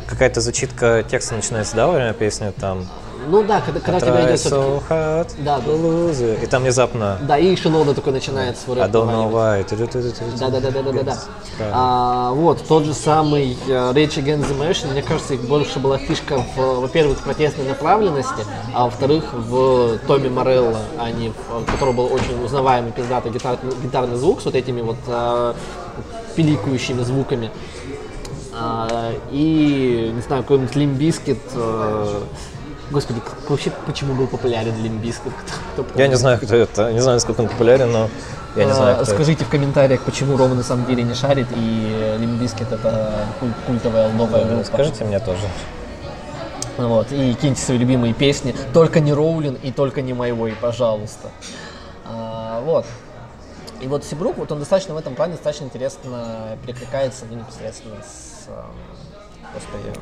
какая-то 0.08 0.42
зачитка 0.42 1.04
текста 1.10 1.36
начинается, 1.36 1.76
да, 1.76 1.88
во 1.88 1.94
время 1.94 2.14
песни, 2.14 2.52
там, 2.60 2.86
ну 3.30 3.44
да, 3.44 3.62
когда, 3.62 3.80
когда 3.80 4.00
тебя 4.00 4.26
идет 4.26 4.40
so 4.40 4.82
hard, 4.90 5.32
да, 5.40 5.60
да. 5.60 6.44
И 6.44 6.46
там 6.48 6.64
внезапно... 6.64 7.20
Да, 7.22 7.38
и 7.38 7.56
Шинода 7.56 7.94
такой 7.94 8.14
начинает 8.14 8.58
свой 8.58 8.78
рэп. 8.78 8.86
I 8.86 8.90
don't 8.90 9.08
know 9.08 9.32
why. 9.32 9.66
Да, 10.40 10.50
да, 10.50 10.60
да, 10.60 10.72
да, 10.72 10.82
да, 10.82 10.92
да. 10.92 11.04
да. 11.04 11.18
А, 11.72 12.32
вот, 12.32 12.66
тот 12.68 12.86
же 12.86 12.94
самый 12.94 13.58
uh, 13.68 13.94
Rage 13.94 14.24
Against 14.24 14.50
the 14.50 14.58
Machine, 14.58 14.92
мне 14.92 15.02
кажется, 15.02 15.36
их 15.36 15.42
больше 15.42 15.80
была 15.80 15.98
фишка, 15.98 16.44
в, 16.56 16.82
во-первых, 16.82 17.20
протестной 17.20 17.68
направленности, 17.68 18.46
а 18.74 18.86
во-вторых, 18.86 19.26
в 19.34 20.00
Том 20.08 20.30
Морелло, 20.30 20.80
а 20.98 21.12
не 21.12 21.30
в, 21.30 21.66
которого 21.72 21.94
был 21.94 22.14
очень 22.14 22.44
узнаваемый 22.44 22.92
пиздатый 22.92 23.32
гитар, 23.32 23.58
гитарный 23.84 24.18
звук 24.18 24.42
с 24.42 24.46
вот 24.46 24.56
этими 24.56 24.82
вот 24.82 24.98
uh, 25.08 25.56
пиликающими 26.36 27.04
звуками. 27.04 27.52
Uh, 28.54 29.18
и, 29.32 30.12
не 30.14 30.22
знаю, 30.22 30.44
какой-нибудь 30.44 30.76
Limp 30.76 30.99
Bizkit, 30.99 31.40
uh, 31.54 32.24
Господи, 32.92 33.22
вообще 33.48 33.72
почему 33.86 34.14
был 34.14 34.28
популярен 34.28 34.76
Limp 34.82 35.00
Bizkit? 35.00 35.32
Я 35.96 36.08
не 36.08 36.16
знаю, 36.16 36.40
кто 36.40 36.56
это, 36.56 36.92
не 36.92 37.00
знаю, 37.00 37.18
насколько 37.18 37.42
он 37.42 37.48
популярен, 37.48 37.92
но 37.92 38.10
я 38.56 38.66
не 38.66 38.74
знаю, 38.74 38.96
кто 38.96 39.06
Скажите 39.06 39.46
в 39.46 39.50
комментариях, 39.50 40.02
почему 40.02 40.38
Рома 40.38 40.56
на 40.56 40.64
самом 40.64 40.86
деле 40.86 41.04
не 41.04 41.14
шарит, 41.14 41.48
и 41.56 42.18
Limp 42.20 42.41
Bizkit 42.41 42.72
это 42.72 43.26
культовая 43.68 44.12
новая 44.12 44.46
группа. 44.46 44.64
Скажите 44.66 45.04
мне 45.04 45.20
тоже. 45.20 45.42
Вот, 46.78 47.12
и 47.12 47.34
киньте 47.34 47.62
свои 47.62 47.78
любимые 47.78 48.14
песни. 48.14 48.56
Только 48.74 49.02
не 49.02 49.14
Роулин 49.14 49.56
и 49.62 49.72
только 49.72 50.02
не 50.02 50.14
My 50.14 50.32
Way, 50.32 50.56
пожалуйста. 50.60 51.30
А, 52.06 52.62
вот. 52.62 52.86
И 53.82 53.88
вот 53.88 54.04
Сибрук, 54.04 54.38
вот 54.38 54.52
он 54.52 54.60
достаточно 54.60 54.94
в 54.94 54.98
этом 54.98 55.16
плане 55.16 55.34
достаточно 55.34 55.66
интересно 55.66 56.58
перекликается 56.66 57.26
ну, 57.30 57.38
непосредственно 57.38 57.96
с, 58.02 58.48
господи, 59.54 59.94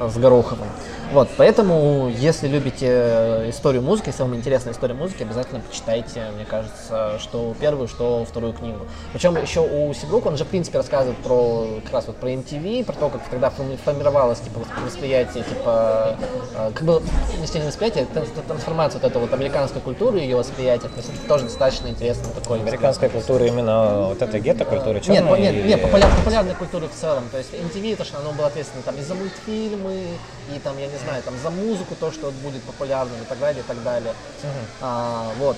с 0.00 0.16
Гороховым. 0.16 0.68
Вот, 1.12 1.28
поэтому, 1.38 2.12
если 2.14 2.48
любите 2.48 2.86
э, 2.86 3.50
историю 3.50 3.80
музыки, 3.80 4.08
если 4.08 4.22
вам 4.22 4.34
интересна 4.34 4.70
история 4.70 4.92
музыки, 4.92 5.22
обязательно 5.22 5.60
почитайте, 5.60 6.26
мне 6.34 6.44
кажется, 6.44 7.18
что 7.18 7.56
первую, 7.58 7.88
что 7.88 8.26
вторую 8.26 8.52
книгу. 8.52 8.86
Причем 9.14 9.34
еще 9.40 9.60
у 9.60 9.94
Сибрук, 9.94 10.26
он 10.26 10.36
же, 10.36 10.44
в 10.44 10.48
принципе, 10.48 10.76
рассказывает 10.76 11.16
про, 11.18 11.66
как 11.82 11.92
раз 11.94 12.06
вот 12.08 12.16
про 12.16 12.28
MTV, 12.28 12.84
про 12.84 12.92
то, 12.92 13.08
как 13.08 13.26
тогда 13.30 13.50
формировалось, 13.50 14.40
типа, 14.40 14.60
восприятие, 14.84 15.44
типа, 15.44 16.16
э, 16.54 16.70
как 16.74 16.82
бы, 16.84 17.02
если 17.40 17.58
не 17.58 17.68
восприятие, 17.68 18.06
трансформация 18.46 19.00
вот 19.00 19.10
этой 19.10 19.20
вот 19.22 19.32
американской 19.32 19.80
культуры, 19.80 20.18
ее 20.18 20.36
восприятие, 20.36 20.90
то 20.90 20.96
есть 20.98 21.08
это 21.08 21.26
тоже 21.26 21.44
достаточно 21.44 21.88
интересно 21.88 22.24
такой. 22.34 22.60
Американская 22.60 23.08
культура 23.08 23.46
именно 23.46 24.08
вот 24.08 24.20
этой 24.20 24.40
гетто-культуры, 24.40 25.00
Нет, 25.08 25.24
нет, 25.24 25.54
или... 25.54 25.68
нет, 25.68 25.80
популяр, 25.80 26.14
популярной 26.16 26.54
культуры 26.54 26.86
в 26.86 26.94
целом, 26.94 27.24
то 27.32 27.38
есть 27.38 27.54
MTV, 27.54 27.96
то, 27.96 28.04
что 28.04 28.18
оно 28.18 28.32
было 28.32 28.48
ответственно 28.48 28.82
там 28.82 28.94
и 28.96 29.00
за 29.00 29.14
мультфильмы, 29.14 29.87
и 29.90 30.58
там, 30.62 30.78
я 30.78 30.86
не 30.86 30.96
знаю, 30.96 31.22
там 31.22 31.34
за 31.38 31.50
музыку 31.50 31.94
то, 31.98 32.10
что 32.10 32.30
будет 32.30 32.62
популярным 32.62 33.20
и 33.20 33.24
так 33.24 33.38
далее, 33.38 33.62
и 33.62 33.66
так 33.66 33.82
далее. 33.82 34.12
Uh-huh. 34.42 34.48
А, 34.80 35.32
вот. 35.38 35.56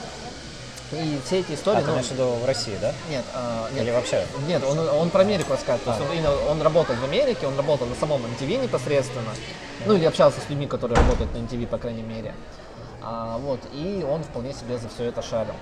И 0.92 1.20
все 1.24 1.40
эти 1.40 1.52
истории... 1.52 1.78
А, 1.78 1.86
ну, 1.86 2.02
ты 2.02 2.22
в 2.22 2.44
России, 2.44 2.76
да? 2.80 2.92
Нет, 3.08 3.24
а, 3.32 3.68
нет. 3.72 3.84
Или 3.84 3.90
вообще? 3.92 4.26
Нет, 4.48 4.62
он, 4.64 4.78
он 4.78 5.10
про 5.10 5.20
Америку 5.20 5.52
рассказывает. 5.52 5.86
А. 5.86 6.04
То 6.04 6.12
есть 6.12 6.26
он, 6.26 6.50
он 6.50 6.62
работал 6.62 6.96
в 6.96 7.04
Америке, 7.04 7.46
он 7.46 7.56
работал 7.56 7.86
на 7.86 7.94
самом 7.94 8.22
MTV 8.24 8.62
непосредственно. 8.62 9.30
Ну, 9.86 9.94
или 9.94 10.04
общался 10.04 10.40
с 10.40 10.50
людьми, 10.50 10.66
которые 10.66 10.98
работают 10.98 11.32
на 11.32 11.38
MTV, 11.38 11.66
по 11.68 11.78
крайней 11.78 12.02
мере. 12.02 12.34
А, 13.02 13.38
вот, 13.38 13.60
и 13.72 14.04
он 14.08 14.24
вполне 14.24 14.52
себе 14.52 14.78
за 14.78 14.88
все 14.88 15.04
это 15.04 15.22
шарил. 15.22 15.54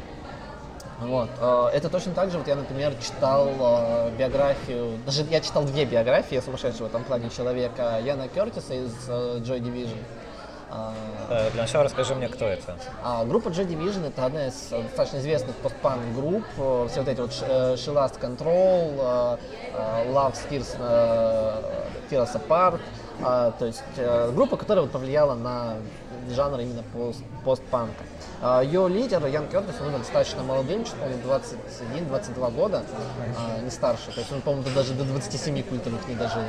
Вот. 1.00 1.30
А, 1.40 1.70
это 1.70 1.88
точно 1.88 2.12
так 2.12 2.30
же, 2.30 2.38
вот 2.38 2.48
я, 2.48 2.56
например, 2.56 2.92
читал 3.00 3.48
э, 3.48 4.10
биографию, 4.18 4.98
даже 5.06 5.22
я 5.30 5.40
читал 5.40 5.64
две 5.64 5.84
биографии 5.84 6.40
сумасшедшего 6.44 6.86
в 6.86 6.88
этом 6.90 7.04
плане 7.04 7.30
человека, 7.30 8.00
Яна 8.02 8.28
Кертиса 8.28 8.74
из 8.74 8.92
э, 9.08 9.38
Joy 9.38 9.60
Division. 9.60 9.98
А, 10.70 10.92
э, 11.30 11.50
Для 11.52 11.62
начала 11.62 11.84
расскажи 11.84 12.14
мне, 12.14 12.28
кто 12.28 12.46
это. 12.46 12.76
А, 13.02 13.24
группа 13.24 13.48
Joy 13.48 13.68
Division 13.68 14.08
это 14.08 14.26
одна 14.26 14.48
из 14.48 14.70
достаточно 14.70 15.18
известных 15.18 15.54
постпанк 15.56 16.02
групп. 16.14 16.44
Все 16.90 17.00
вот 17.00 17.08
эти 17.08 17.20
вот 17.20 17.30
She 17.30 17.94
Last 17.94 18.20
Control, 18.20 19.38
Love 20.08 20.34
Steers, 20.34 20.76
Tears 22.10 22.34
Apart. 22.34 22.80
То 23.58 23.64
есть 23.64 23.82
группа, 24.34 24.56
которая 24.56 24.82
вот 24.82 24.92
повлияла 24.92 25.34
на 25.34 25.76
жанр 26.30 26.60
именно 26.60 26.82
пост, 26.92 27.22
постпанка. 27.44 28.04
А, 28.40 28.62
ее 28.62 28.88
лидер 28.88 29.24
Ян 29.26 29.48
Кертис, 29.48 29.74
он 29.80 29.92
достаточно 29.98 30.42
молодым, 30.42 30.86
что 30.86 30.96
он 31.04 31.12
21-22 31.12 32.50
года, 32.52 32.84
а, 33.36 33.60
не 33.60 33.70
старше. 33.70 34.12
То 34.12 34.20
есть 34.20 34.32
он, 34.32 34.40
по-моему, 34.40 34.68
даже 34.74 34.94
до 34.94 35.04
27 35.04 35.62
культовых 35.62 36.06
не 36.08 36.14
дожил. 36.14 36.42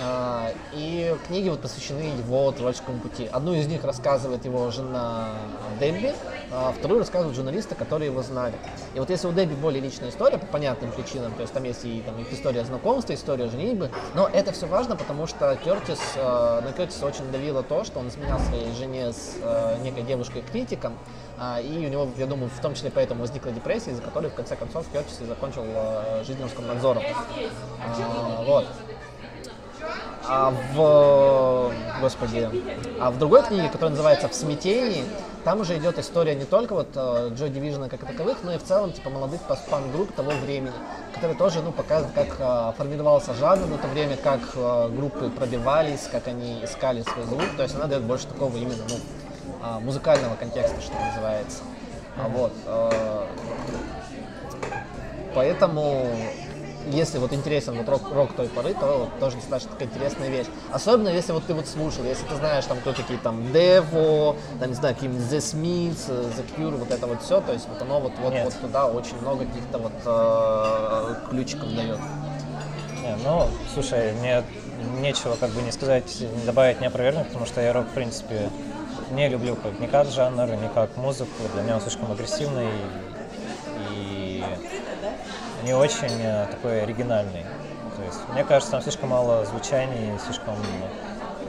А, 0.00 0.50
и 0.72 1.14
книги 1.26 1.48
вот 1.48 1.60
посвящены 1.60 2.00
его 2.18 2.50
творческому 2.52 2.98
пути. 2.98 3.28
Одну 3.30 3.54
из 3.54 3.66
них 3.66 3.84
рассказывает 3.84 4.44
его 4.44 4.70
жена 4.70 5.32
Дебби, 5.80 6.14
а 6.52 6.72
вторую 6.72 7.00
рассказывают 7.00 7.34
журналисты, 7.34 7.74
которые 7.74 8.10
его 8.10 8.22
знали. 8.22 8.54
И 8.94 8.98
вот 8.98 9.08
если 9.08 9.26
у 9.26 9.32
Дебби 9.32 9.54
более 9.54 9.80
личная 9.80 10.10
история, 10.10 10.38
по 10.38 10.46
понятным 10.46 10.92
причинам, 10.92 11.32
то 11.32 11.40
есть 11.40 11.52
там 11.52 11.64
есть 11.64 11.84
и 11.84 12.02
там, 12.04 12.14
история 12.30 12.64
знакомства, 12.64 13.14
история 13.14 13.48
женитьбы, 13.48 13.90
но 14.14 14.28
это 14.28 14.52
все 14.52 14.66
важно, 14.66 14.96
потому 14.96 15.26
что 15.26 15.56
Кертис, 15.64 16.00
э, 16.16 16.60
на 16.64 16.72
Кертиса 16.72 17.06
очень 17.06 17.30
давило 17.32 17.62
то, 17.62 17.84
что 17.84 18.00
он 18.00 18.08
изменял 18.08 18.38
своей 18.38 18.70
жене 18.74 19.12
с 19.12 19.36
э, 19.40 19.78
некой 19.82 20.02
девушкой-критиком, 20.02 20.98
а, 21.38 21.60
и 21.60 21.86
у 21.86 21.88
него, 21.88 22.08
я 22.18 22.26
думаю, 22.26 22.50
в 22.50 22.60
том 22.60 22.74
числе 22.74 22.90
поэтому 22.94 23.22
возникла 23.22 23.50
депрессия, 23.50 23.90
из-за 23.90 24.02
которой 24.02 24.30
в 24.30 24.34
конце 24.34 24.54
концов 24.54 24.86
Кертис 24.92 25.20
и 25.22 25.24
закончил 25.24 25.64
э, 25.64 26.22
жизнь 26.24 26.42
Роскомнадзором. 26.42 27.02
А, 27.80 28.44
вот. 28.44 28.66
А 30.34 30.50
в, 30.72 32.00
господи, 32.00 32.48
а 32.98 33.10
в 33.10 33.18
другой 33.18 33.42
книге, 33.42 33.68
которая 33.68 33.90
называется 33.90 34.28
«В 34.28 34.34
смятении», 34.34 35.04
там 35.44 35.60
уже 35.60 35.76
идет 35.76 35.98
история 35.98 36.34
не 36.34 36.46
только 36.46 36.72
вот 36.72 36.88
Джо 36.96 37.48
Дивижена 37.48 37.90
как 37.90 38.00
таковых, 38.00 38.38
но 38.42 38.54
и 38.54 38.56
в 38.56 38.64
целом 38.64 38.92
типа 38.92 39.10
молодых 39.10 39.42
постпанк-групп 39.42 40.10
того 40.12 40.30
времени, 40.42 40.72
которые 41.12 41.36
тоже 41.36 41.60
ну, 41.60 41.70
показывают, 41.70 42.14
как 42.14 42.36
а, 42.40 42.72
формировался 42.78 43.34
жанр 43.34 43.66
на 43.66 43.76
то 43.76 43.88
время, 43.88 44.16
как 44.16 44.40
а, 44.56 44.88
группы 44.88 45.28
пробивались, 45.28 46.08
как 46.10 46.28
они 46.28 46.64
искали 46.64 47.02
свой 47.02 47.26
звук. 47.26 47.44
То 47.58 47.64
есть 47.64 47.74
она 47.74 47.86
дает 47.86 48.02
больше 48.04 48.26
такого 48.26 48.56
именно 48.56 48.84
ну, 48.88 48.96
а, 49.60 49.80
музыкального 49.80 50.34
контекста, 50.36 50.80
что 50.80 50.94
называется. 50.94 51.58
А, 52.16 52.28
вот. 52.28 52.52
Поэтому 55.34 56.06
если 56.90 57.18
вот 57.18 57.32
интересен 57.32 57.76
вот 57.76 57.88
рок, 57.88 58.02
рок 58.12 58.32
той 58.34 58.48
поры, 58.48 58.74
то 58.74 58.98
вот 58.98 59.20
тоже 59.20 59.36
достаточно 59.36 59.72
такая 59.72 59.88
интересная 59.88 60.28
вещь. 60.28 60.46
Особенно 60.70 61.08
если 61.08 61.32
вот 61.32 61.44
ты 61.46 61.54
вот 61.54 61.66
слушал, 61.66 62.04
если 62.04 62.24
ты 62.26 62.36
знаешь 62.36 62.64
там 62.66 62.78
кто 62.78 62.92
такие 62.92 63.18
там 63.18 63.40
Devo, 63.52 64.36
там 64.58 64.68
не 64.68 64.74
знаю, 64.74 64.94
какие 64.94 65.10
The 65.10 65.38
Smiths, 65.38 66.08
The 66.08 66.44
Cure, 66.56 66.76
вот 66.76 66.90
это 66.90 67.06
вот 67.06 67.22
все, 67.22 67.40
то 67.40 67.52
есть 67.52 67.68
вот 67.68 67.80
оно 67.82 68.00
вот, 68.00 68.12
вот, 68.20 68.34
вот 68.44 68.54
туда 68.60 68.86
очень 68.86 69.18
много 69.20 69.44
каких-то 69.46 69.78
вот 69.78 69.92
э, 70.04 71.14
ключиков 71.30 71.74
дает. 71.74 71.98
Не, 73.02 73.16
ну, 73.24 73.48
слушай, 73.74 74.12
мне 74.12 74.42
нечего 75.00 75.36
как 75.36 75.50
бы 75.50 75.62
не 75.62 75.72
сказать, 75.72 76.20
не 76.20 76.44
добавить, 76.44 76.80
не 76.80 76.86
опровергнуть, 76.86 77.28
потому 77.28 77.46
что 77.46 77.60
я 77.60 77.72
рок, 77.72 77.86
в 77.86 77.94
принципе, 77.94 78.50
не 79.12 79.28
люблю 79.28 79.56
как, 79.56 79.78
ни 79.80 79.86
как 79.86 80.08
жанр, 80.08 80.48
ни 80.56 80.68
как 80.68 80.96
музыку. 80.96 81.30
Для 81.54 81.62
меня 81.62 81.74
он 81.76 81.80
слишком 81.80 82.10
агрессивный 82.10 82.68
не 85.62 85.74
очень 85.74 86.20
э, 86.20 86.46
такой 86.50 86.82
оригинальный. 86.82 87.44
То 87.96 88.02
есть, 88.04 88.20
мне 88.32 88.44
кажется, 88.44 88.72
там 88.72 88.82
слишком 88.82 89.10
мало 89.10 89.44
звучаний, 89.44 90.18
слишком 90.24 90.56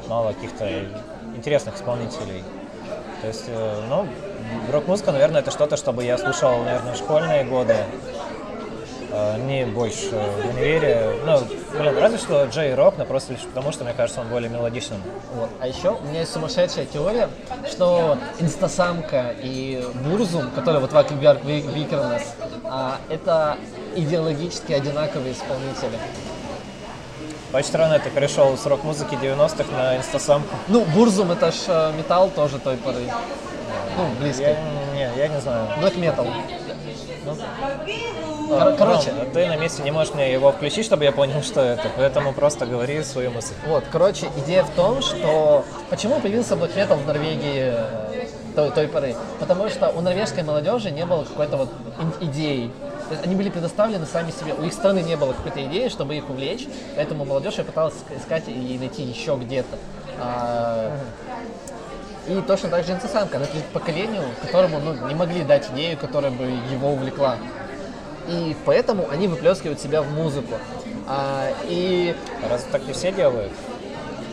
мало 0.07 0.33
каких-то 0.33 0.69
интересных 1.35 1.75
исполнителей. 1.75 2.43
То 3.21 3.27
есть, 3.27 3.45
э, 3.47 3.81
ну, 3.89 4.07
рок-музыка, 4.71 5.11
наверное, 5.11 5.41
это 5.41 5.51
что-то, 5.51 5.77
чтобы 5.77 6.03
я 6.03 6.17
слушал, 6.17 6.63
наверное, 6.63 6.93
в 6.93 6.97
школьные 6.97 7.43
годы, 7.43 7.77
не 9.37 9.65
больше 9.65 10.09
в 10.09 10.49
универе. 10.49 11.15
Ну, 11.25 11.39
блин, 11.77 11.97
разве 11.97 12.17
что 12.17 12.45
Джей 12.45 12.73
Рок, 12.73 12.95
но 12.97 13.05
просто 13.05 13.33
лишь 13.33 13.41
потому, 13.41 13.71
что, 13.71 13.83
мне 13.83 13.93
кажется, 13.93 14.21
он 14.21 14.27
более 14.27 14.49
мелодичным. 14.49 15.01
Вот. 15.35 15.49
А 15.59 15.67
еще 15.67 15.91
у 15.91 16.01
меня 16.03 16.21
есть 16.21 16.33
сумасшедшая 16.33 16.85
теория, 16.85 17.29
что 17.69 18.17
инстасамка 18.39 19.35
и 19.41 19.83
Бурзум, 20.05 20.49
который 20.51 20.79
вот 20.79 20.91
Ваки 20.93 21.13
Викернес, 21.13 22.33
а, 22.63 22.97
это 23.09 23.57
идеологически 23.95 24.73
одинаковые 24.73 25.33
исполнители. 25.33 25.97
Очень 27.53 27.67
странно, 27.67 27.99
ты 27.99 28.09
перешел 28.09 28.57
с 28.57 28.65
рок-музыки 28.65 29.13
90-х 29.13 29.71
на 29.71 29.97
инстасамку. 29.97 30.55
Ну, 30.67 30.85
Бурзум 30.85 31.31
это 31.31 31.51
ж 31.51 31.55
э, 31.67 31.93
металл 31.95 32.31
тоже 32.31 32.57
той 32.57 32.77
поры. 32.77 33.03
Ну, 33.95 34.09
близко. 34.19 34.41
Я, 34.41 34.57
не, 34.95 35.17
я 35.17 35.27
не 35.27 35.39
знаю. 35.39 35.67
Black 35.79 35.95
metal. 35.99 36.27
Ну, 37.25 37.37
Кор- 38.59 38.75
короче, 38.75 39.11
ну, 39.11 39.25
ты 39.31 39.47
на 39.47 39.55
месте 39.57 39.83
не 39.83 39.91
можешь 39.91 40.13
мне 40.13 40.31
его 40.31 40.51
включить, 40.51 40.85
чтобы 40.85 41.03
я 41.03 41.11
понял, 41.11 41.41
что 41.43 41.61
это, 41.61 41.89
поэтому 41.95 42.33
просто 42.33 42.65
говори 42.65 43.03
свою 43.03 43.31
мысль. 43.31 43.53
Вот, 43.65 43.83
короче, 43.91 44.29
идея 44.37 44.63
в 44.63 44.69
том, 44.71 45.01
что 45.01 45.65
почему 45.89 46.19
появился 46.19 46.55
Black 46.55 46.75
Metal 46.75 46.95
в 46.95 47.07
Норвегии 47.07 47.73
э, 47.73 48.27
той, 48.55 48.71
той 48.71 48.87
поры? 48.87 49.15
Потому 49.39 49.69
что 49.69 49.89
у 49.89 50.01
норвежской 50.01 50.43
молодежи 50.43 50.91
не 50.91 51.05
было 51.05 51.23
какой-то 51.23 51.57
вот 51.57 51.69
идеи 52.21 52.71
то 53.07 53.15
есть 53.15 53.25
они 53.25 53.35
были 53.35 53.49
предоставлены 53.49 54.05
сами 54.05 54.31
себе. 54.31 54.53
У 54.53 54.63
их 54.63 54.73
страны 54.73 54.99
не 54.99 55.17
было 55.17 55.33
какой-то 55.33 55.63
идеи, 55.65 55.89
чтобы 55.89 56.15
их 56.15 56.29
увлечь, 56.29 56.65
поэтому 56.95 57.25
молодежь 57.25 57.55
я 57.55 57.63
пыталась 57.63 57.95
искать 58.17 58.47
и 58.47 58.77
найти 58.79 59.03
еще 59.03 59.35
где-то. 59.35 59.77
А, 60.19 60.91
и 62.27 62.41
точно 62.47 62.69
так 62.69 62.85
же 62.85 62.93
инцессантка, 62.93 63.37
она 63.37 63.45
принадлежит 63.45 63.71
поколению, 63.73 64.23
которому 64.41 64.79
ну, 64.79 64.93
не 65.07 65.15
могли 65.15 65.43
дать 65.43 65.69
идею, 65.73 65.97
которая 65.97 66.31
бы 66.31 66.45
его 66.71 66.93
увлекла. 66.93 67.37
И 68.27 68.55
поэтому 68.65 69.09
они 69.09 69.27
выплескивают 69.27 69.79
себя 69.79 70.01
в 70.01 70.11
музыку. 70.11 70.55
А, 71.07 71.49
и... 71.65 72.15
Раз 72.49 72.65
так 72.71 72.85
не 72.85 72.93
все 72.93 73.11
делают? 73.11 73.51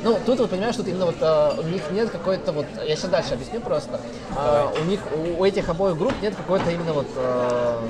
Ну, 0.03 0.18
тут 0.24 0.38
вот 0.38 0.51
понимаешь, 0.51 0.74
что 0.74 0.84
именно 0.84 1.07
вот 1.07 1.16
а, 1.20 1.55
у 1.59 1.62
них 1.62 1.82
нет 1.91 2.11
какой-то 2.11 2.53
вот, 2.53 2.66
я 2.86 2.97
сейчас 2.97 3.11
дальше 3.11 3.34
объясню 3.34 3.61
просто. 3.61 4.01
А, 4.34 4.72
у 4.80 4.84
них, 4.84 5.01
у, 5.14 5.43
у 5.43 5.45
этих 5.45 5.68
обоих 5.68 5.99
групп 5.99 6.14
нет 6.22 6.34
какой-то 6.34 6.70
именно 6.70 6.95
вот 6.95 7.07
а, 7.16 7.82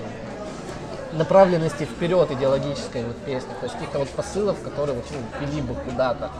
направленности 1.13 1.85
вперед 1.85 2.31
идеологической 2.31 3.05
вот 3.05 3.17
песни, 3.19 3.51
то 3.61 3.65
есть 3.65 3.75
каких-то 3.75 3.99
вот 4.01 4.09
посылов, 4.11 4.61
которые 4.63 4.97
вот, 4.97 5.05
ну, 5.11 5.47
вели 5.47 5.61
бы 5.61 5.75
куда-то. 5.75 6.31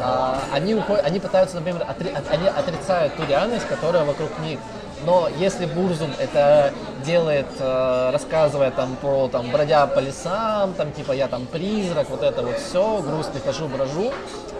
А, 0.00 0.40
они, 0.52 0.74
уходят, 0.74 1.04
они 1.04 1.20
пытаются, 1.20 1.56
например, 1.56 1.84
отри, 1.86 2.10
от, 2.10 2.30
они 2.30 2.48
отрицают 2.48 3.14
ту 3.16 3.24
реальность, 3.26 3.66
которая 3.66 4.04
вокруг 4.04 4.30
них. 4.40 4.58
Но 5.04 5.28
если 5.38 5.66
Бурзум 5.66 6.10
это 6.18 6.72
делает, 7.04 7.46
э, 7.58 8.10
рассказывая 8.12 8.70
там 8.70 8.96
про 8.96 9.28
там 9.28 9.50
бродя 9.50 9.86
по 9.86 9.98
лесам, 10.00 10.74
там 10.74 10.92
типа 10.92 11.12
я 11.12 11.28
там 11.28 11.46
призрак, 11.46 12.10
вот 12.10 12.22
это 12.22 12.42
вот 12.42 12.58
все, 12.58 13.00
грустный 13.00 13.40
хожу, 13.40 13.68
брожу, 13.68 14.12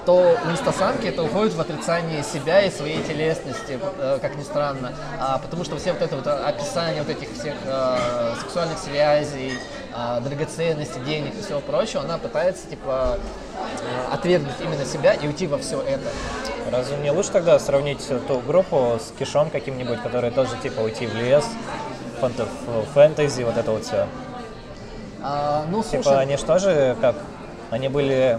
то 0.06 0.36
у 0.44 0.50
инстасамки 0.50 1.06
это 1.06 1.22
уходит 1.22 1.54
в 1.54 1.60
отрицание 1.60 2.22
себя 2.22 2.62
и 2.62 2.70
своей 2.70 3.02
телесности, 3.02 3.78
э, 3.98 4.18
как 4.20 4.36
ни 4.36 4.42
странно. 4.42 4.92
А, 5.18 5.38
потому 5.38 5.64
что 5.64 5.76
все 5.76 5.92
вот 5.92 6.02
это 6.02 6.16
вот 6.16 6.26
описание 6.26 7.02
вот 7.02 7.10
этих 7.10 7.32
всех 7.32 7.54
э, 7.64 8.34
сексуальных 8.40 8.78
связей, 8.78 9.58
э, 9.94 10.20
драгоценностей, 10.20 11.00
денег 11.04 11.34
и 11.38 11.42
всего 11.42 11.60
прочего, 11.60 12.02
она 12.02 12.18
пытается 12.18 12.66
типа 12.68 13.18
э, 13.56 14.12
отвергнуть 14.12 14.54
именно 14.60 14.84
себя 14.84 15.14
и 15.14 15.26
уйти 15.26 15.46
во 15.46 15.58
все 15.58 15.80
это. 15.80 16.08
Разве 16.70 16.96
не 16.98 17.10
лучше 17.10 17.30
тогда 17.30 17.58
сравнить 17.58 18.06
ту 18.28 18.40
группу 18.40 18.98
с 19.00 19.12
Кишом 19.18 19.50
каким-нибудь, 19.50 20.02
который 20.02 20.30
тоже 20.30 20.56
типа 20.62 20.80
уйти 20.80 21.06
в 21.06 21.14
лес, 21.14 21.44
фэнтези, 22.94 23.42
вот 23.42 23.56
это 23.56 23.70
вот 23.70 23.84
все? 23.84 24.06
А, 25.22 25.64
ну, 25.70 25.82
типа 25.82 26.02
слушай... 26.02 26.22
они 26.22 26.36
же 26.36 26.96
как? 27.00 27.16
Они 27.70 27.88
были 27.88 28.38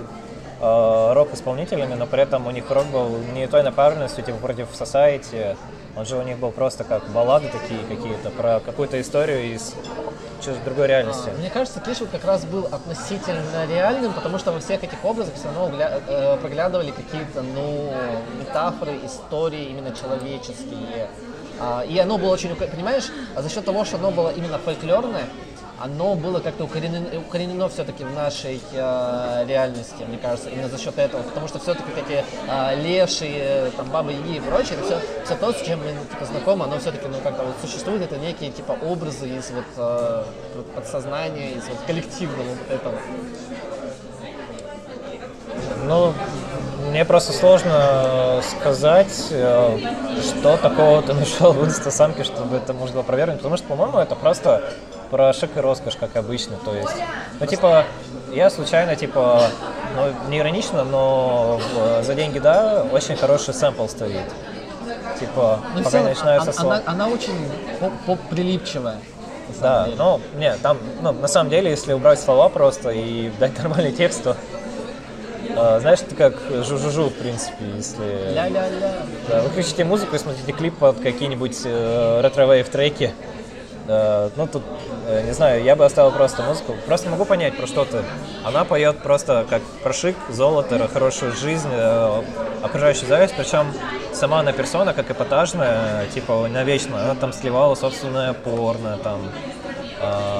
рок-исполнителями, 0.61 1.95
но 1.95 2.05
при 2.05 2.21
этом 2.21 2.45
у 2.47 2.51
них 2.51 2.69
рок 2.69 2.85
был 2.87 3.17
не 3.33 3.47
той 3.47 3.63
направленностью, 3.63 4.23
типа 4.23 4.37
против 4.37 4.67
Society. 4.79 5.57
Он 5.95 6.05
же 6.05 6.17
у 6.17 6.21
них 6.21 6.37
был 6.37 6.51
просто 6.51 6.83
как 6.83 7.09
баллады 7.09 7.49
такие 7.49 7.81
какие-то 7.81 8.29
про 8.29 8.59
какую-то 8.59 9.01
историю 9.01 9.55
из 9.55 9.73
другой 10.65 10.87
реальности. 10.87 11.29
А, 11.33 11.37
мне 11.37 11.49
кажется, 11.49 11.79
Кишев 11.79 12.09
как 12.09 12.25
раз 12.25 12.45
был 12.45 12.65
относительно 12.71 13.65
реальным, 13.69 14.13
потому 14.13 14.39
что 14.39 14.51
во 14.51 14.59
всех 14.59 14.83
этих 14.83 15.03
образах 15.03 15.35
все 15.35 15.45
равно 15.45 15.69
э, 15.77 16.37
проглядывали 16.37 16.91
какие-то, 16.91 17.41
ну, 17.41 17.93
метафоры, 18.39 18.99
истории 19.05 19.65
именно 19.65 19.93
человеческие. 19.95 21.09
А, 21.59 21.83
и 21.87 21.97
оно 21.99 22.17
было 22.17 22.31
очень, 22.31 22.55
понимаешь, 22.55 23.09
за 23.37 23.49
счет 23.49 23.65
того, 23.65 23.85
что 23.85 23.97
оно 23.97 24.11
было 24.11 24.29
именно 24.29 24.57
фольклорное, 24.57 25.25
оно 25.83 26.15
было 26.15 26.39
как-то 26.39 26.65
укоренено, 26.65 27.19
укоренено 27.19 27.67
все-таки 27.69 28.03
в 28.03 28.13
нашей 28.13 28.61
э, 28.71 29.45
реальности, 29.47 30.03
мне 30.07 30.17
кажется, 30.17 30.49
именно 30.49 30.69
за 30.69 30.77
счет 30.77 30.97
этого, 30.97 31.23
потому 31.23 31.47
что 31.47 31.59
все-таки 31.59 31.89
эти 31.97 32.23
э, 32.47 32.81
леши, 32.81 33.71
там, 33.75 33.89
бабы 33.89 34.11
Яги 34.11 34.37
и 34.37 34.39
прочее, 34.39 34.77
это 34.77 34.83
все, 34.85 34.99
все 35.25 35.35
то, 35.35 35.51
с 35.51 35.61
чем 35.61 35.79
мы 35.79 35.91
типа, 36.09 36.25
знакомы, 36.25 36.65
оно 36.65 36.77
все-таки 36.79 37.07
ну, 37.07 37.17
как-то 37.23 37.43
вот 37.43 37.55
существует, 37.61 38.03
это 38.03 38.17
некие 38.17 38.51
типа 38.51 38.77
образы 38.83 39.27
из 39.27 39.49
вот 39.51 39.65
э, 39.77 40.23
подсознания, 40.75 41.51
из 41.51 41.67
вот 41.67 41.79
коллективного 41.87 42.43
вот 42.43 42.71
этого. 42.71 42.95
Ну, 45.85 46.13
мне 46.89 47.05
просто 47.05 47.33
сложно 47.33 48.41
сказать, 48.43 49.27
э, 49.31 49.79
что 50.21 50.57
такого 50.57 51.01
ты 51.01 51.13
нашел 51.13 51.53
в 51.53 51.65
инстасамке, 51.65 52.23
чтобы 52.23 52.57
это 52.57 52.73
можно 52.73 52.97
было 52.97 53.03
проверить, 53.03 53.37
потому 53.37 53.57
что, 53.57 53.67
по-моему, 53.67 53.97
это 53.97 54.15
просто 54.15 54.61
про 55.11 55.33
шик 55.33 55.55
и 55.57 55.59
роскошь, 55.59 55.97
как 55.97 56.15
обычно, 56.15 56.55
то 56.63 56.73
есть, 56.73 56.95
ну, 57.39 57.45
типа, 57.45 57.85
я 58.33 58.49
случайно, 58.49 58.95
типа, 58.95 59.43
ну, 59.95 60.29
не 60.29 60.39
иронично, 60.39 60.83
но 60.83 61.59
за 62.01 62.15
деньги, 62.15 62.39
да, 62.39 62.85
очень 62.91 63.17
хороший 63.17 63.53
сэмпл 63.53 63.87
стоит. 63.87 64.23
типа, 65.19 65.59
Ну, 65.75 65.83
пока 65.83 65.89
целом, 65.91 66.07
не 66.07 66.21
она, 66.21 66.53
она, 66.57 66.81
она 66.85 67.07
очень 67.09 67.33
поп- 67.79 67.93
поп-прилипчивая. 68.05 68.95
Да, 69.59 69.83
деле. 69.83 69.97
ну, 69.97 70.21
не, 70.37 70.55
там, 70.55 70.77
ну, 71.01 71.11
на 71.11 71.27
самом 71.27 71.49
деле, 71.49 71.69
если 71.69 71.91
убрать 71.93 72.19
слова 72.21 72.47
просто 72.47 72.91
и 72.91 73.29
дать 73.39 73.57
нормальный 73.61 73.91
текст, 73.91 74.23
то, 74.23 74.37
э, 75.49 75.79
знаешь, 75.81 75.99
это 75.99 76.15
как 76.15 76.35
жу-жу-жу, 76.49 77.09
в 77.09 77.13
принципе, 77.15 77.65
если... 77.75 78.31
Ля-ля-ля. 78.33 78.93
Да, 79.27 79.41
выключите 79.41 79.83
музыку 79.83 80.15
и 80.15 80.19
смотрите 80.19 80.53
клип 80.53 80.77
под 80.77 81.01
какие-нибудь 81.01 81.59
э, 81.65 82.21
retrowave 82.23 82.69
треки. 82.69 83.13
Э, 83.87 84.29
ну, 84.35 84.47
тут, 84.47 84.63
э, 85.07 85.23
не 85.25 85.33
знаю, 85.33 85.63
я 85.63 85.75
бы 85.75 85.85
оставил 85.85 86.11
просто 86.11 86.43
музыку. 86.43 86.75
Просто 86.85 87.09
могу 87.09 87.25
понять, 87.25 87.57
про 87.57 87.67
что 87.67 87.85
ты. 87.85 88.03
Она 88.43 88.63
поет 88.63 88.99
просто 88.99 89.45
как 89.49 89.61
про 89.83 89.93
шик, 89.93 90.15
золото, 90.29 90.87
хорошую 90.91 91.33
жизнь, 91.33 91.69
э, 91.71 92.21
окружающую 92.63 93.07
зависть. 93.07 93.33
Причем 93.35 93.73
сама 94.13 94.39
она 94.39 94.51
персона, 94.51 94.93
как 94.93 95.09
эпатажная, 95.11 96.05
типа, 96.13 96.47
навечно. 96.49 97.03
Она 97.03 97.15
там 97.15 97.33
сливала 97.33 97.75
собственное 97.75 98.33
порно, 98.33 98.97
там. 99.03 99.21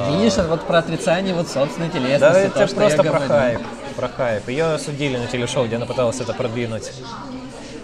Видишь, 0.10 0.34
это 0.34 0.48
вот 0.48 0.62
про 0.62 0.80
отрицание 0.80 1.36
вот 1.36 1.48
собственной 1.48 1.89
да, 1.89 2.00
телесности, 2.00 2.48
это 2.48 2.60
то, 2.62 2.68
что 2.68 2.76
просто 2.78 3.04
про 3.04 3.12
говорю. 3.12 3.28
хайп. 3.28 3.62
Про 3.96 4.08
хайп. 4.08 4.50
Ее 4.50 4.80
судили 4.80 5.18
на 5.18 5.28
телешоу, 5.28 5.66
где 5.66 5.76
она 5.76 5.86
пыталась 5.86 6.20
это 6.20 6.34
продвинуть. 6.34 6.92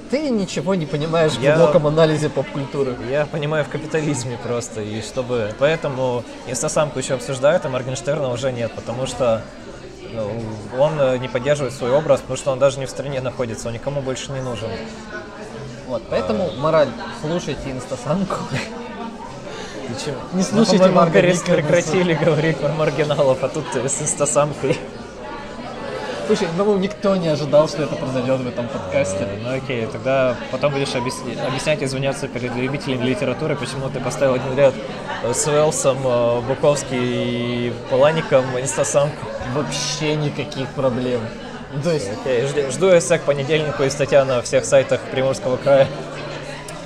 Ты 0.09 0.29
ничего 0.29 0.75
не 0.75 0.85
понимаешь 0.85 1.33
в 1.33 1.41
Я- 1.41 1.55
глубоком 1.57 1.87
анализе 1.87 2.29
поп-культуры. 2.29 2.95
Я 3.09 3.25
понимаю 3.25 3.65
в 3.65 3.69
капитализме 3.69 4.37
просто, 4.41 4.81
и 4.81 5.01
чтобы... 5.01 5.53
Поэтому 5.59 6.23
инстасамку 6.47 6.99
еще 6.99 7.15
обсуждают, 7.15 7.65
а 7.65 7.69
Моргенштерна 7.69 8.29
уже 8.29 8.51
нет, 8.53 8.71
потому 8.73 9.05
что 9.05 9.41
ну, 10.13 10.31
он 10.79 10.93
э, 10.99 11.17
не 11.17 11.27
поддерживает 11.27 11.73
свой 11.73 11.91
образ, 11.91 12.21
потому 12.21 12.37
что 12.37 12.51
он 12.51 12.59
даже 12.59 12.79
не 12.79 12.85
в 12.85 12.89
стране 12.89 13.19
находится, 13.19 13.67
он 13.67 13.73
никому 13.73 14.01
больше 14.01 14.31
не 14.31 14.39
нужен. 14.39 14.69
Вот, 15.87 16.03
поэтому 16.09 16.51
мораль, 16.57 16.89
слушайте 17.21 17.71
инстасамку. 17.71 18.35
Не 20.33 20.43
слушайте 20.43 20.89
Марка 20.89 21.19
перес- 21.19 21.41
Николаса. 21.41 21.51
прекратили 21.53 22.13
говорить 22.13 22.57
про 22.57 22.69
маргиналов, 22.69 23.43
а 23.43 23.49
тут 23.49 23.65
с 23.73 24.01
инстасамкой. 24.01 24.77
Слушай, 26.27 26.49
ну 26.57 26.77
никто 26.77 27.15
не 27.15 27.29
ожидал, 27.29 27.69
что 27.69 27.83
это 27.83 27.95
произойдет 27.95 28.39
в 28.41 28.47
этом 28.47 28.67
подкасте. 28.67 29.25
Ну 29.43 29.55
окей, 29.55 29.87
тогда 29.87 30.35
потом 30.51 30.73
будешь 30.73 30.93
объясни- 30.93 31.37
объяснять, 31.47 31.81
извиняться 31.81 32.27
перед 32.27 32.53
любителями 32.53 33.03
литературы, 33.05 33.55
почему 33.55 33.89
ты 33.89 34.01
поставил 34.01 34.33
один 34.33 34.53
ряд 34.57 34.73
э, 35.23 35.33
с 35.33 35.47
Уэлсом, 35.47 35.97
э, 36.03 36.41
Буковский 36.41 37.67
и 37.69 37.73
Палаником 37.89 38.43
инстасамку. 38.59 39.25
Вообще 39.55 40.15
никаких 40.15 40.67
проблем. 40.69 41.21
Ну, 41.73 41.81
То 41.81 41.91
есть, 41.93 42.09
Окей, 42.11 42.41
жди- 42.43 42.71
жду 42.71 42.89
эссе 42.97 43.19
к 43.19 43.21
понедельнику 43.23 43.83
и 43.83 43.89
статья 43.89 44.25
на 44.25 44.41
всех 44.41 44.65
сайтах 44.65 44.99
Приморского 45.11 45.55
края. 45.57 45.87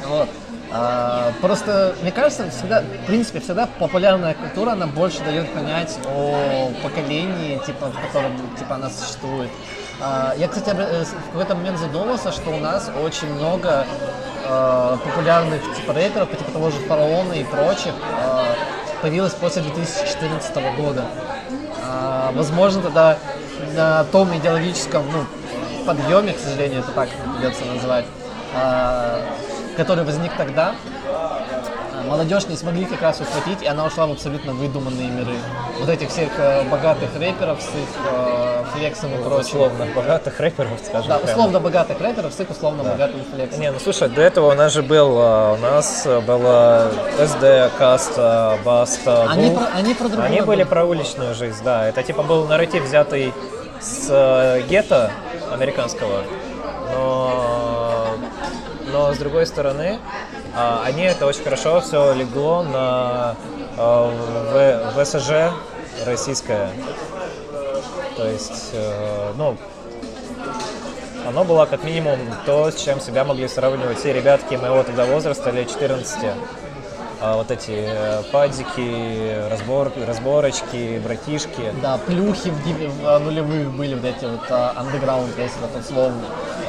вот. 0.07 0.29
А, 0.73 1.33
просто, 1.41 1.95
мне 2.01 2.11
кажется, 2.11 2.49
всегда, 2.49 2.81
в 2.81 3.05
принципе, 3.05 3.39
всегда 3.39 3.67
популярная 3.79 4.33
культура, 4.33 4.71
она 4.71 4.87
больше 4.87 5.19
дает 5.23 5.51
понять 5.53 5.99
о 6.05 6.71
поколении, 6.81 7.59
типа, 7.65 7.87
в 7.87 8.07
котором 8.07 8.37
типа, 8.57 8.75
она 8.75 8.89
существует. 8.89 9.49
А, 9.99 10.33
я, 10.37 10.47
кстати, 10.47 10.75
э, 10.75 11.03
в 11.03 11.31
какой-то 11.31 11.55
момент 11.55 11.77
задумался, 11.77 12.31
что 12.31 12.51
у 12.51 12.59
нас 12.59 12.89
очень 13.03 13.33
много 13.33 13.85
э, 14.45 14.97
популярных 15.03 15.61
типа 15.75 15.93
рэперов, 15.93 16.29
по 16.29 16.35
типу 16.37 16.51
того 16.51 16.71
же 16.71 16.77
Фараона 16.87 17.33
и 17.33 17.43
прочих, 17.43 17.93
появилось 19.01 19.33
после 19.33 19.63
2014 19.63 20.55
года. 20.77 21.05
А, 21.83 22.31
возможно, 22.33 22.81
тогда 22.81 23.17
на 23.75 24.03
том 24.05 24.35
идеологическом 24.37 25.03
ну, 25.11 25.25
подъеме, 25.85 26.33
к 26.33 26.39
сожалению, 26.39 26.79
это 26.79 26.91
так 26.91 27.09
придется 27.09 27.65
назвать, 27.65 28.05
а, 28.55 29.21
который 29.81 30.03
возник 30.03 30.31
тогда, 30.37 30.75
а, 31.07 32.03
молодежь 32.07 32.47
не 32.47 32.55
смогли 32.55 32.85
как 32.85 33.01
раз 33.01 33.19
ухватить, 33.19 33.63
и 33.63 33.67
она 33.67 33.83
ушла 33.85 34.05
в 34.05 34.11
абсолютно 34.11 34.53
выдуманные 34.53 35.09
миры. 35.09 35.33
Вот 35.79 35.89
этих 35.89 36.09
всех 36.09 36.29
э, 36.37 36.63
богатых 36.69 37.09
рэперов 37.19 37.59
с 37.59 37.65
их 37.65 37.89
э, 38.11 38.63
флексом 38.75 39.11
и 39.15 39.17
прочим. 39.23 39.39
Условно 39.39 39.87
богатых 39.95 40.39
рэперов, 40.39 40.69
скажем 40.85 41.09
Да, 41.09 41.17
прямо. 41.17 41.31
условно 41.31 41.59
богатых 41.59 41.99
рэперов 41.99 42.31
с 42.31 42.39
их 42.39 42.49
условно 42.51 42.83
богатым 42.83 43.21
флексом. 43.33 43.59
Не, 43.59 43.71
ну 43.71 43.79
слушай, 43.79 44.07
до 44.07 44.21
этого 44.21 44.51
у 44.51 44.55
нас 44.55 44.71
же 44.71 44.83
был, 44.83 45.15
а, 45.19 45.53
у 45.53 45.57
нас 45.57 46.03
э, 46.05 46.19
была 46.19 46.89
СД, 47.25 47.75
Каста, 47.79 48.59
Баста, 48.63 49.23
Они 49.31 49.49
про, 49.55 49.65
они 49.75 49.93
про 49.95 50.07
другое 50.09 50.27
Они 50.27 50.37
были 50.41 50.45
были. 50.47 50.63
про 50.63 50.85
уличную 50.85 51.33
жизнь, 51.33 51.63
да. 51.63 51.87
Это 51.87 52.03
типа 52.03 52.21
был 52.21 52.45
нарратив, 52.45 52.83
взятый 52.83 53.33
с 53.79 54.05
э, 54.09 54.61
гетто 54.69 55.09
американского, 55.51 56.21
но, 56.93 57.50
но 59.01 59.13
с 59.15 59.17
другой 59.17 59.47
стороны, 59.47 59.97
а, 60.55 60.83
они 60.85 61.03
это 61.03 61.25
очень 61.25 61.43
хорошо 61.43 61.81
все 61.81 62.13
легло 62.13 62.61
на 62.61 63.35
в- 63.75 65.03
ВСЖ 65.03 65.51
российское. 66.05 66.69
То 68.15 68.27
есть, 68.27 68.69
э, 68.73 69.33
ну, 69.37 69.57
оно 71.27 71.43
было 71.43 71.65
как 71.65 71.83
минимум 71.83 72.19
то, 72.45 72.69
с 72.69 72.75
чем 72.75 72.99
себя 72.99 73.23
могли 73.23 73.47
сравнивать 73.47 73.97
все 73.97 74.13
ребятки 74.13 74.53
моего 74.53 74.83
тогда 74.83 75.05
возраста, 75.05 75.49
лет 75.49 75.69
14. 75.69 76.33
А 77.23 77.35
вот 77.35 77.51
эти 77.51 77.85
э, 77.85 78.23
падики, 78.31 79.47
разбор, 79.47 79.91
разборочки, 80.07 80.99
братишки. 81.03 81.71
Да, 81.79 81.99
плюхи 81.99 82.49
в, 82.49 82.55
в, 82.55 83.07
а, 83.07 83.19
нулевых 83.19 83.71
были 83.73 83.93
вот 83.93 84.05
эти 84.05 84.25
вот 84.25 84.49
андеграунд, 84.49 85.31
это 85.37 85.79
условно. 85.79 86.23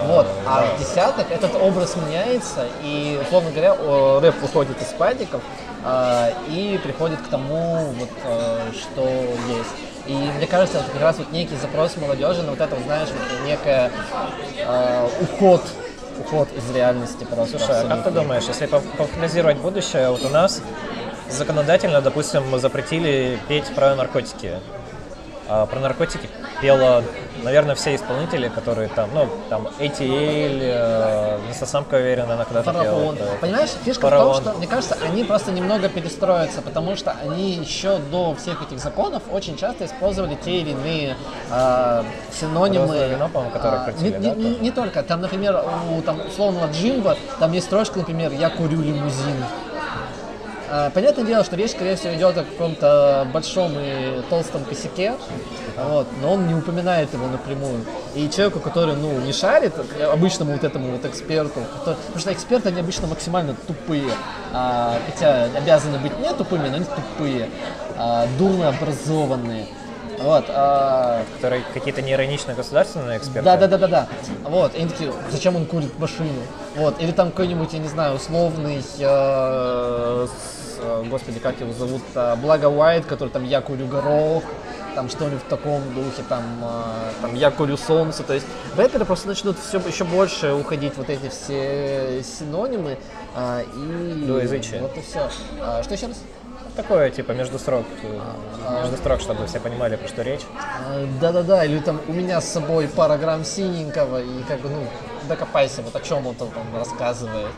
Вот, 0.04 0.26
а 0.46 0.66
в 0.76 0.78
десятых 0.78 1.30
этот 1.30 1.54
образ 1.54 1.96
меняется, 1.96 2.66
и, 2.82 3.18
условно 3.22 3.50
говоря, 3.50 3.74
рэп 4.20 4.42
выходит 4.42 4.80
из 4.82 4.88
падиков 4.88 5.40
а, 5.84 6.30
и 6.48 6.78
приходит 6.82 7.20
к 7.20 7.28
тому, 7.28 7.86
вот, 7.98 8.10
а, 8.24 8.60
что 8.72 9.02
есть. 9.02 9.70
И 10.06 10.12
мне 10.12 10.46
кажется, 10.46 10.78
это 10.78 10.90
как 10.90 11.00
раз 11.00 11.18
вот 11.18 11.32
некий 11.32 11.56
запрос 11.56 11.96
молодежи 11.96 12.42
на 12.42 12.50
вот 12.50 12.60
это, 12.60 12.74
вот, 12.74 12.84
знаешь, 12.84 13.08
вот 13.08 13.46
некое 13.46 13.90
а, 14.66 15.08
уход, 15.20 15.62
уход 16.20 16.48
из 16.56 16.74
реальности 16.74 17.24
просто. 17.24 17.58
Слушай, 17.58 17.80
а 17.80 17.82
как 17.82 17.88
ты 17.88 17.92
абсолютно. 17.92 18.22
думаешь, 18.22 18.44
если 18.44 18.66
по- 18.66 18.80
пофантазировать 18.80 19.58
будущее, 19.58 20.10
вот 20.10 20.24
у 20.24 20.28
нас 20.28 20.62
законодательно, 21.30 22.00
допустим, 22.00 22.48
мы 22.50 22.58
запретили 22.58 23.38
петь 23.48 23.74
про 23.74 23.94
наркотики. 23.94 24.58
А 25.48 25.66
про 25.66 25.80
наркотики 25.80 26.28
пела, 26.60 27.02
наверное, 27.42 27.74
все 27.74 27.94
исполнители, 27.94 28.48
которые 28.48 28.88
там, 28.88 29.10
ну, 29.14 29.28
там, 29.48 29.68
ATL, 29.78 30.58
э, 30.60 31.38
Инстасамка 31.48 31.96
уверена, 31.96 32.34
она 32.34 32.44
когда-то. 32.44 32.72
Фараон. 32.72 33.18
Понимаешь, 33.40 33.70
фишка 33.84 34.02
Фараон. 34.02 34.32
в 34.32 34.34
том, 34.36 34.44
что, 34.44 34.58
мне 34.58 34.66
кажется, 34.66 34.96
они 35.04 35.24
просто 35.24 35.52
немного 35.52 35.88
перестроятся, 35.88 36.62
потому 36.62 36.96
что 36.96 37.14
они 37.22 37.52
еще 37.52 37.98
до 38.10 38.34
всех 38.34 38.62
этих 38.62 38.78
законов 38.78 39.22
очень 39.30 39.56
часто 39.56 39.84
использовали 39.86 40.36
те 40.44 40.60
или 40.60 40.70
иные 40.70 41.16
а, 41.50 42.04
синонимы. 42.32 42.86
Розовое 42.86 43.08
вино, 43.08 43.28
по-моему, 43.28 43.52
которое 43.52 43.82
А, 43.82 43.84
крутили, 43.84 44.18
не, 44.18 44.28
да, 44.28 44.34
не- 44.34 44.56
не 44.58 44.70
только. 44.70 45.02
Там, 45.02 45.20
например, 45.20 45.62
у 45.90 46.02
там, 46.02 46.20
условного 46.26 46.70
Джимба, 46.72 47.16
там 47.38 47.52
есть 47.52 47.66
строчка, 47.66 47.98
например, 47.98 48.32
«Я 48.32 48.50
курю 48.50 48.80
лимузин». 48.80 49.44
А, 50.74 50.88
Понятное 50.88 51.26
дело, 51.26 51.44
что 51.44 51.54
речь, 51.54 51.72
скорее 51.72 51.96
всего, 51.96 52.14
идет 52.14 52.38
о 52.38 52.44
каком-то 52.44 53.28
большом 53.30 53.72
и 53.76 54.22
толстом 54.30 54.64
косяке, 54.64 55.12
вот, 55.76 56.06
но 56.22 56.32
он 56.32 56.46
не 56.46 56.54
упоминает 56.54 57.12
его 57.12 57.26
напрямую. 57.26 57.84
И 58.14 58.30
человеку, 58.30 58.58
который, 58.58 58.96
ну, 58.96 59.20
не 59.20 59.34
шарит, 59.34 59.74
обычному 60.10 60.52
вот 60.52 60.64
этому 60.64 60.92
вот 60.92 61.04
эксперту, 61.04 61.60
который- 61.78 61.96
потому 61.96 62.18
что 62.20 62.32
эксперты, 62.32 62.70
они 62.70 62.80
обычно 62.80 63.06
максимально 63.06 63.54
тупые, 63.66 64.10
а, 64.54 64.96
хотя 65.10 65.44
обязаны 65.54 65.98
быть 65.98 66.18
не 66.18 66.32
тупыми, 66.32 66.68
но 66.70 66.76
они 66.76 66.86
тупые, 66.86 67.50
а, 67.98 68.26
дурно 68.38 68.70
образованные. 68.70 69.66
Вот, 70.20 70.44
а, 70.48 71.22
Которые 71.36 71.64
какие-то 71.74 72.00
неироничные 72.00 72.54
государственные 72.54 73.18
эксперты. 73.18 73.42
да, 73.42 73.56
да, 73.58 73.66
да, 73.66 73.76
да, 73.76 73.86
да. 73.88 74.08
Вот, 74.44 74.74
и 74.74 74.78
они 74.78 74.88
такие, 74.88 75.12
зачем 75.30 75.56
он 75.56 75.66
курит 75.66 75.98
машину? 75.98 76.30
Вот, 76.76 76.98
или 77.02 77.12
там 77.12 77.30
какой-нибудь, 77.30 77.72
я 77.74 77.78
не 77.78 77.88
знаю, 77.88 78.14
условный, 78.14 78.82
э, 79.00 80.26
господи, 81.08 81.38
как 81.38 81.60
его 81.60 81.72
зовут, 81.72 82.02
э, 82.14 82.36
Благо 82.36 82.66
Уайт, 82.66 83.06
который 83.06 83.28
там 83.28 83.44
я 83.44 83.60
курю 83.60 83.86
горох, 83.86 84.44
там 84.94 85.08
что-нибудь 85.08 85.40
в 85.40 85.48
таком 85.48 85.82
духе, 85.94 86.22
там, 86.28 86.42
э, 86.62 87.10
там 87.22 87.34
я 87.34 87.50
курю 87.50 87.76
солнце. 87.76 88.22
То 88.22 88.34
есть 88.34 88.46
рэперы 88.76 89.04
просто 89.04 89.28
начнут 89.28 89.58
все 89.58 89.78
еще 89.78 90.04
больше 90.04 90.52
уходить 90.52 90.96
вот 90.96 91.08
эти 91.10 91.28
все 91.28 92.22
синонимы 92.22 92.98
э, 93.34 93.64
и 93.74 94.24
Двуязычие. 94.26 94.80
вот 94.82 94.96
и 94.96 95.00
все. 95.00 95.28
что 95.82 95.94
еще 95.94 96.06
раз? 96.06 96.18
Такое, 96.76 97.10
типа, 97.10 97.32
между 97.32 97.58
строк, 97.58 97.84
э, 98.02 98.80
между 98.80 98.96
строк, 98.96 99.20
чтобы 99.20 99.46
все 99.46 99.60
понимали, 99.60 99.96
про 99.96 100.08
что 100.08 100.22
речь. 100.22 100.40
А, 100.58 101.06
Да-да-да, 101.20 101.66
или 101.66 101.78
там 101.80 102.00
у 102.08 102.12
меня 102.12 102.40
с 102.40 102.48
собой 102.48 102.88
пара 102.88 103.18
грамм 103.18 103.44
синенького, 103.44 104.22
и 104.22 104.42
как 104.44 104.60
бы, 104.60 104.70
ну, 104.70 104.86
докопайся, 105.28 105.82
вот 105.82 105.94
о 105.94 106.00
чем 106.00 106.26
он 106.26 106.34
там 106.34 106.48
рассказывает. 106.74 107.52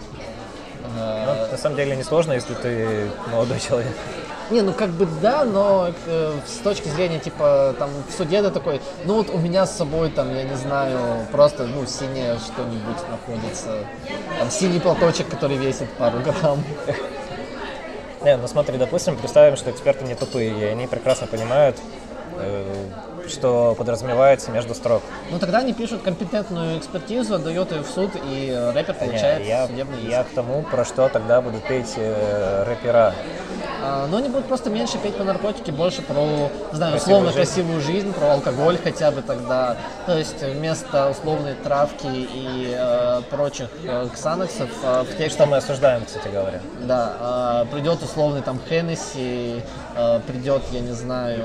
Ну, 0.84 1.00
А, 1.00 1.48
на 1.50 1.56
самом 1.56 1.76
деле 1.76 1.96
несложно, 1.96 2.32
если 2.32 2.54
ты 2.54 3.10
молодой 3.32 3.58
человек. 3.60 3.92
Не, 4.50 4.60
ну 4.60 4.74
как 4.74 4.90
бы 4.90 5.08
да, 5.22 5.44
но 5.44 5.90
э, 6.06 6.32
с 6.46 6.58
точки 6.58 6.88
зрения, 6.88 7.18
типа, 7.18 7.74
там, 7.78 7.88
в 8.06 8.12
суде 8.12 8.42
ты 8.42 8.50
такой, 8.50 8.82
ну 9.06 9.14
вот 9.14 9.30
у 9.30 9.38
меня 9.38 9.64
с 9.64 9.74
собой, 9.74 10.10
там, 10.10 10.34
я 10.34 10.42
не 10.42 10.54
знаю, 10.54 10.98
просто, 11.32 11.66
ну, 11.66 11.86
синее 11.86 12.36
что-нибудь 12.36 13.08
находится. 13.10 13.78
Там, 14.38 14.50
синий 14.50 14.80
платочек, 14.80 15.28
который 15.30 15.56
весит 15.56 15.90
пару 15.94 16.18
грамм. 16.18 16.62
Не, 18.22 18.36
ну 18.36 18.46
смотри, 18.46 18.76
допустим, 18.76 19.16
представим, 19.16 19.56
что 19.56 19.70
эксперты 19.70 20.04
не 20.04 20.14
тупые, 20.14 20.50
и 20.58 20.64
они 20.64 20.86
прекрасно 20.86 21.26
понимают, 21.26 21.78
э, 22.38 22.64
что 23.28 23.74
подразумевается 23.76 24.50
между 24.50 24.74
строк. 24.74 25.02
Ну 25.30 25.38
тогда 25.38 25.58
они 25.58 25.72
пишут 25.72 26.02
компетентную 26.02 26.78
экспертизу, 26.78 27.34
отдает 27.34 27.72
ее 27.72 27.82
в 27.82 27.88
суд, 27.88 28.10
и 28.14 28.48
э, 28.50 28.72
рэпер 28.72 28.94
получает 28.94 29.42
Не, 29.42 29.48
я, 29.48 29.66
судебный 29.66 29.98
иск. 29.98 30.10
я 30.10 30.24
к 30.24 30.28
тому, 30.28 30.62
про 30.62 30.84
что 30.84 31.08
тогда 31.08 31.40
будут 31.40 31.62
петь 31.66 31.94
э, 31.96 32.64
рэпера. 32.66 33.14
А, 33.86 34.06
но 34.06 34.16
они 34.16 34.28
будут 34.30 34.46
просто 34.46 34.70
меньше 34.70 34.96
петь 34.98 35.14
по 35.16 35.24
наркотике, 35.24 35.70
больше 35.70 36.00
про, 36.00 36.14
не 36.24 36.76
знаю, 36.76 36.92
Красивую 36.92 36.96
условно 36.96 37.26
жизнь. 37.26 37.36
красивую 37.36 37.80
жизнь, 37.82 38.12
про 38.14 38.32
алкоголь 38.32 38.78
хотя 38.82 39.10
бы 39.10 39.20
тогда. 39.20 39.76
То 40.06 40.16
есть 40.16 40.40
вместо 40.42 41.10
условной 41.10 41.54
травки 41.54 42.06
и 42.06 42.74
э, 42.74 43.20
прочих 43.30 43.68
э, 43.84 44.08
ксаноксов 44.12 44.70
э, 44.82 45.02
в 45.02 45.16
тексте 45.18 45.30
Что 45.30 45.46
мы 45.46 45.58
осуждаем, 45.58 46.04
кстати 46.06 46.28
говоря. 46.28 46.60
Да, 46.82 47.12
а, 47.20 47.64
придет 47.66 48.02
условный 48.02 48.40
там 48.40 48.58
Хеннесси, 48.68 49.60
а, 49.96 50.20
придет, 50.20 50.62
я 50.72 50.80
не 50.80 50.92
знаю, 50.92 51.44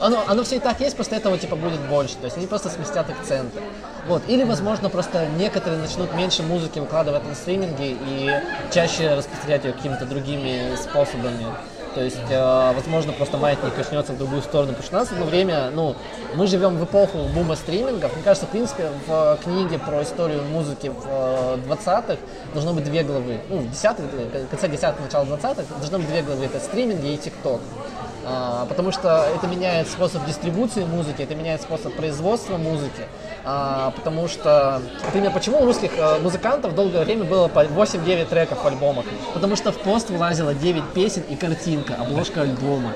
оно, 0.00 0.24
оно 0.26 0.44
все 0.44 0.56
и 0.56 0.58
так 0.58 0.80
есть, 0.80 0.96
просто 0.96 1.16
этого 1.16 1.38
типа 1.38 1.56
будет 1.56 1.80
больше, 1.88 2.16
то 2.16 2.24
есть 2.24 2.36
они 2.36 2.46
просто 2.46 2.68
сместят 2.70 3.08
акценты. 3.10 3.60
Вот. 4.06 4.22
Или, 4.28 4.44
возможно, 4.44 4.90
просто 4.90 5.26
некоторые 5.38 5.80
начнут 5.80 6.12
меньше 6.14 6.42
музыки 6.42 6.78
выкладывать 6.78 7.26
на 7.26 7.34
стриминги 7.34 7.96
и 8.06 8.30
чаще 8.72 9.14
распространять 9.14 9.64
ее 9.64 9.72
какими-то 9.72 10.04
другими 10.04 10.76
способами. 10.76 11.46
То 11.94 12.02
есть, 12.02 12.18
э, 12.28 12.72
возможно, 12.74 13.12
просто 13.12 13.36
маятник 13.36 13.74
качнется 13.74 14.12
в 14.12 14.18
другую 14.18 14.42
сторону. 14.42 14.72
Потому 14.72 14.86
что 14.86 14.96
у 14.96 14.98
нас 15.00 15.12
одно 15.12 15.24
время, 15.24 15.70
ну, 15.70 15.94
мы 16.34 16.46
живем 16.46 16.76
в 16.76 16.84
эпоху 16.84 17.18
бума 17.34 17.56
стримингов. 17.56 18.14
Мне 18.14 18.22
кажется, 18.22 18.46
в 18.46 18.50
принципе, 18.50 18.90
в 19.06 19.38
книге 19.42 19.78
про 19.78 20.02
историю 20.02 20.42
музыки 20.44 20.88
в 20.88 21.06
э, 21.06 21.58
20-х 21.68 22.16
должно 22.52 22.72
быть 22.72 22.84
две 22.84 23.02
главы. 23.02 23.40
Ну, 23.48 23.58
в 23.58 23.66
10-х, 23.66 24.02
в 24.02 24.48
конце 24.48 24.66
10-х, 24.66 24.94
начало 25.02 25.24
20-х 25.24 25.62
должно 25.78 25.98
быть 25.98 26.08
две 26.08 26.22
главы. 26.22 26.44
Это 26.46 26.58
стриминги 26.60 27.14
и 27.14 27.16
ТикТок. 27.16 27.60
А, 28.26 28.64
потому 28.66 28.90
что 28.90 29.26
это 29.36 29.46
меняет 29.46 29.86
способ 29.88 30.24
дистрибуции 30.24 30.84
музыки, 30.84 31.22
это 31.22 31.34
меняет 31.34 31.60
способ 31.62 31.94
производства 31.94 32.56
музыки. 32.56 33.04
А, 33.46 33.90
потому 33.90 34.26
что, 34.26 34.80
например, 35.04 35.30
почему 35.32 35.60
у 35.60 35.66
русских 35.66 35.90
э, 35.98 36.18
музыкантов 36.20 36.74
долгое 36.74 37.04
время 37.04 37.24
было 37.24 37.48
по 37.48 37.64
8-9 37.64 38.26
треков 38.26 38.64
в 38.64 38.66
альбомах? 38.66 39.04
Потому 39.34 39.54
что 39.54 39.70
в 39.70 39.78
пост 39.78 40.08
вылазило 40.08 40.54
9 40.54 40.82
песен 40.94 41.22
и 41.28 41.36
картинка, 41.36 41.94
обложка 41.96 42.40
альбома. 42.40 42.94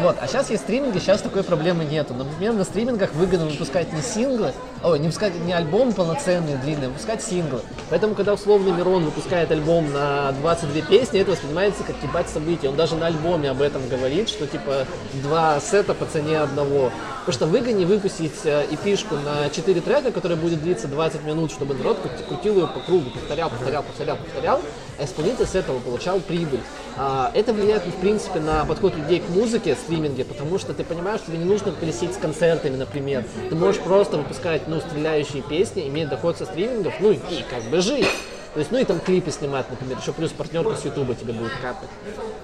Вот, 0.00 0.16
а 0.20 0.26
сейчас 0.28 0.50
есть 0.50 0.62
стриминги, 0.62 0.98
сейчас 0.98 1.22
такой 1.22 1.42
проблемы 1.42 1.84
нету. 1.84 2.14
Например, 2.14 2.52
на 2.52 2.64
стримингах 2.64 3.12
выгодно 3.14 3.46
выпускать 3.46 3.92
не 3.92 4.02
синглы, 4.02 4.52
ой, 4.84 4.98
не 4.98 5.06
выпускать 5.06 5.34
не 5.44 5.52
альбом 5.52 5.92
полноценный, 5.92 6.56
длинный, 6.58 6.86
а 6.86 6.88
выпускать 6.90 7.22
синглы. 7.22 7.60
Поэтому, 7.90 8.14
когда 8.14 8.34
условный 8.34 8.72
Мирон 8.72 9.04
выпускает 9.04 9.50
альбом 9.50 9.92
на 9.92 10.32
22 10.32 10.82
песни, 10.82 11.20
это 11.20 11.32
воспринимается 11.32 11.82
как 11.84 11.96
ебать 12.02 12.28
событие. 12.28 12.70
Он 12.70 12.76
даже 12.76 12.94
на 12.96 13.06
альбоме 13.06 13.50
об 13.50 13.62
этом 13.62 13.88
говорит, 13.88 14.28
что 14.28 14.46
типа 14.46 14.86
два 15.22 15.58
сета 15.60 15.94
по 15.94 16.06
цене 16.06 16.38
одного. 16.38 16.90
Потому 17.24 17.32
что 17.32 17.46
выгоднее 17.46 17.86
выпустить 17.86 18.34
э, 18.44 18.66
эпишку 18.70 19.14
на 19.14 19.48
4 19.48 19.80
трека, 19.80 20.12
которая 20.12 20.36
будет 20.36 20.62
длиться 20.62 20.88
20 20.88 21.24
минут, 21.24 21.50
чтобы 21.50 21.74
народ 21.74 21.98
крути- 22.00 22.22
крутил 22.28 22.56
ее 22.56 22.66
по 22.66 22.80
кругу, 22.80 23.08
повторял, 23.10 23.48
повторял, 23.48 23.82
повторял, 23.82 24.16
повторял, 24.18 24.60
а 24.98 25.04
исполнитель 25.04 25.46
с 25.46 25.54
этого 25.54 25.78
получал 25.80 26.20
прибыль. 26.20 26.60
А, 26.98 27.30
Это 27.34 27.54
влияет, 27.54 27.86
в 27.86 27.92
принципе, 27.94 28.40
на 28.40 28.66
подход 28.66 28.94
людей 28.94 29.20
к 29.20 29.28
музыке, 29.30 29.74
стриминге, 29.74 30.26
потому 30.26 30.58
что 30.58 30.74
ты 30.74 30.84
понимаешь, 30.84 31.20
что 31.20 31.30
тебе 31.30 31.38
не 31.38 31.46
нужно 31.46 31.72
колесить 31.72 32.12
с 32.12 32.18
концертами, 32.18 32.76
например. 32.76 33.24
Ты 33.48 33.54
можешь 33.56 33.80
просто 33.80 34.18
выпускать, 34.18 34.68
ну, 34.74 34.80
стреляющие 34.80 35.42
песни, 35.42 35.88
иметь 35.88 36.08
доход 36.08 36.36
со 36.36 36.44
стримингов, 36.46 36.94
ну, 37.00 37.12
и 37.12 37.44
как 37.48 37.62
бы 37.64 37.80
жить. 37.80 38.06
То 38.54 38.60
есть, 38.60 38.70
ну 38.70 38.78
и 38.78 38.84
там 38.84 39.00
клипы 39.00 39.32
снимать, 39.32 39.68
например, 39.68 39.98
еще 39.98 40.12
плюс 40.12 40.30
партнерка 40.30 40.76
с 40.76 40.84
Ютуба 40.84 41.16
тебе 41.16 41.32
будет 41.32 41.52
капать. 41.60 41.88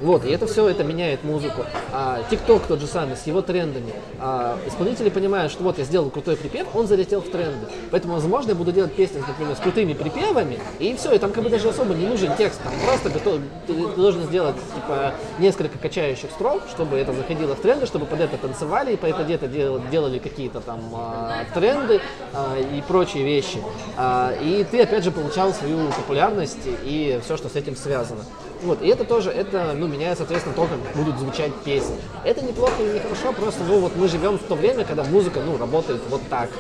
Вот, 0.01 0.25
и 0.25 0.31
это 0.31 0.47
все, 0.47 0.69
это 0.69 0.83
меняет 0.83 1.23
музыку. 1.23 1.65
А 1.93 2.23
ТикТок 2.29 2.63
тот 2.67 2.81
же 2.81 2.89
самый, 2.89 3.17
с 3.17 3.27
его 3.27 3.43
трендами. 3.43 3.93
А, 4.19 4.59
исполнители 4.67 5.09
понимают, 5.09 5.53
что 5.53 5.63
вот 5.63 5.79
я 5.79 5.85
сделал 5.85 6.11
крутой 6.11 6.37
припев, 6.37 6.67
он 6.75 6.89
залетел 6.89 7.21
в 7.21 7.31
тренды. 7.31 7.67
Поэтому, 7.93 8.15
возможно, 8.15 8.51
я 8.51 8.55
буду 8.57 8.73
делать 8.73 8.93
песни, 8.93 9.23
например, 9.25 9.55
с 9.55 9.61
крутыми 9.61 9.93
припевами, 9.93 10.59
и 10.81 10.97
все, 10.97 11.13
и 11.13 11.19
там 11.19 11.31
как 11.31 11.45
бы 11.45 11.51
даже 11.51 11.69
особо 11.69 11.95
не 11.95 12.07
нужен 12.07 12.35
текст, 12.37 12.61
там 12.63 12.73
просто 12.85 13.11
готов, 13.11 13.41
ты, 13.69 13.75
ты 13.75 13.97
должен 13.97 14.25
сделать, 14.25 14.57
типа, 14.75 15.15
несколько 15.39 15.79
качающих 15.79 16.31
строк, 16.33 16.63
чтобы 16.71 16.97
это 16.97 17.13
заходило 17.13 17.55
в 17.55 17.61
тренды, 17.61 17.87
чтобы 17.87 18.07
под 18.07 18.21
это 18.21 18.37
танцевали, 18.37 18.95
и 18.95 18.97
под 18.97 19.11
это 19.11 19.23
где-то 19.23 19.47
дел- 19.47 19.81
делали 19.93 20.19
какие-то 20.19 20.61
там 20.61 20.81
а, 20.93 21.45
тренды 21.55 22.01
а, 22.33 22.59
и 22.59 22.81
прочие 22.83 23.23
вещи. 23.23 23.63
А, 23.97 24.33
и 24.41 24.65
ты, 24.65 24.83
опять 24.83 25.05
же, 25.05 25.13
получал 25.13 25.53
свою 25.53 25.79
популярность 26.01 26.59
и 26.85 27.21
все, 27.25 27.37
что 27.37 27.49
с 27.49 27.57
этим 27.57 27.77
связано. 27.77 28.25
Вот, 28.63 28.83
и 28.83 28.89
это 28.89 29.05
тоже, 29.05 29.31
это, 29.31 29.75
ну, 29.75 29.87
меняет, 29.87 30.19
соответственно, 30.19 30.55
то, 30.55 30.67
как 30.67 30.97
будут 30.97 31.19
звучать 31.19 31.55
песни. 31.65 31.97
Это 32.25 32.43
неплохо 32.43 32.83
и 32.83 32.95
нехорошо, 32.95 33.33
просто, 33.33 33.63
ну, 33.65 33.79
вот 33.81 33.97
мы 33.97 34.09
живем 34.09 34.39
в 34.39 34.43
то 34.43 34.55
время, 34.55 34.85
когда 34.85 35.05
музыка, 35.05 35.41
ну, 35.45 35.57
работает 35.57 36.01
вот 36.11 36.21
так. 36.29 36.51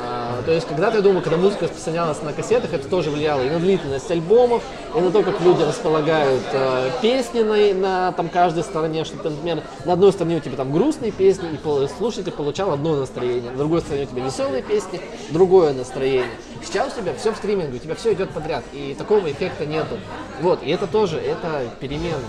А, 0.00 0.42
то 0.44 0.52
есть, 0.52 0.66
когда-то, 0.66 0.96
я 0.96 1.02
думаю, 1.02 1.22
когда 1.22 1.36
музыка 1.36 1.64
распространялась 1.64 2.22
на 2.22 2.32
кассетах, 2.32 2.72
это 2.72 2.88
тоже 2.88 3.10
влияло 3.10 3.42
и 3.42 3.50
на 3.50 3.58
длительность 3.58 4.10
альбомов, 4.10 4.62
и 4.94 5.00
на 5.00 5.10
то, 5.10 5.22
как 5.22 5.40
люди 5.40 5.62
располагают 5.62 6.42
э, 6.52 6.90
песни 7.02 7.40
на, 7.40 7.74
на 7.74 8.12
там, 8.12 8.28
каждой 8.28 8.62
стороне, 8.62 9.04
что, 9.04 9.18
ты, 9.18 9.30
например, 9.30 9.62
на 9.84 9.94
одной 9.94 10.12
стороне 10.12 10.36
у 10.36 10.40
тебя 10.40 10.56
там 10.56 10.72
грустные 10.72 11.12
песни, 11.12 11.48
и 11.52 11.88
слушатель 11.98 12.32
получал 12.32 12.72
одно 12.72 12.96
настроение, 12.96 13.50
на 13.50 13.58
другой 13.58 13.80
стороне 13.80 14.04
у 14.04 14.06
тебя 14.06 14.24
веселые 14.24 14.62
песни, 14.62 15.00
другое 15.30 15.72
настроение. 15.72 16.30
Сейчас 16.64 16.92
у 16.96 17.00
тебя 17.00 17.14
все 17.14 17.32
в 17.32 17.36
стриминге, 17.36 17.76
у 17.76 17.80
тебя 17.80 17.94
все 17.94 18.12
идет 18.12 18.30
подряд, 18.30 18.64
и 18.72 18.94
такого 18.96 19.30
эффекта 19.30 19.66
нету. 19.66 19.98
Вот, 20.40 20.62
и 20.62 20.70
это 20.70 20.86
тоже, 20.86 21.18
это 21.18 21.64
перемены. 21.80 22.22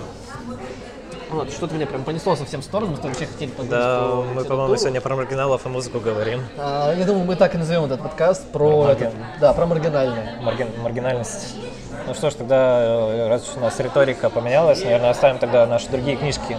Вот, 1.31 1.51
что-то 1.51 1.75
меня 1.75 1.85
прям 1.85 2.03
понесло 2.03 2.35
совсем 2.35 2.61
в 2.61 2.63
сторону, 2.63 2.95
мы 3.01 3.07
вообще 3.09 3.27
хотели 3.27 3.51
поговорить 3.51 3.71
Да, 3.71 3.99
про 3.99 4.15
мы, 4.33 4.43
по-моему, 4.45 4.75
сегодня 4.77 4.99
про 5.01 5.15
маргиналов 5.15 5.65
и 5.65 5.69
музыку 5.69 5.99
говорим. 5.99 6.41
А, 6.57 6.91
я 6.93 7.05
думаю, 7.05 7.25
мы 7.25 7.35
так 7.35 7.53
и 7.53 7.57
назовем 7.59 7.85
этот 7.85 8.01
подкаст 8.01 8.47
про, 8.51 8.83
Про 8.85 8.91
этот, 8.93 9.13
да, 9.39 9.53
про 9.53 9.65
маргинальное. 9.67 10.39
Марги- 10.41 10.67
маргинальность. 10.81 11.55
Ну 12.07 12.13
что 12.15 12.31
ж, 12.31 12.33
тогда, 12.33 12.81
э, 12.81 13.27
раз 13.29 13.47
уж 13.47 13.57
у 13.57 13.59
нас 13.59 13.79
риторика 13.79 14.29
поменялась, 14.31 14.83
наверное, 14.83 15.11
оставим 15.11 15.37
тогда 15.37 15.67
наши 15.67 15.87
другие 15.89 16.17
книжки 16.17 16.57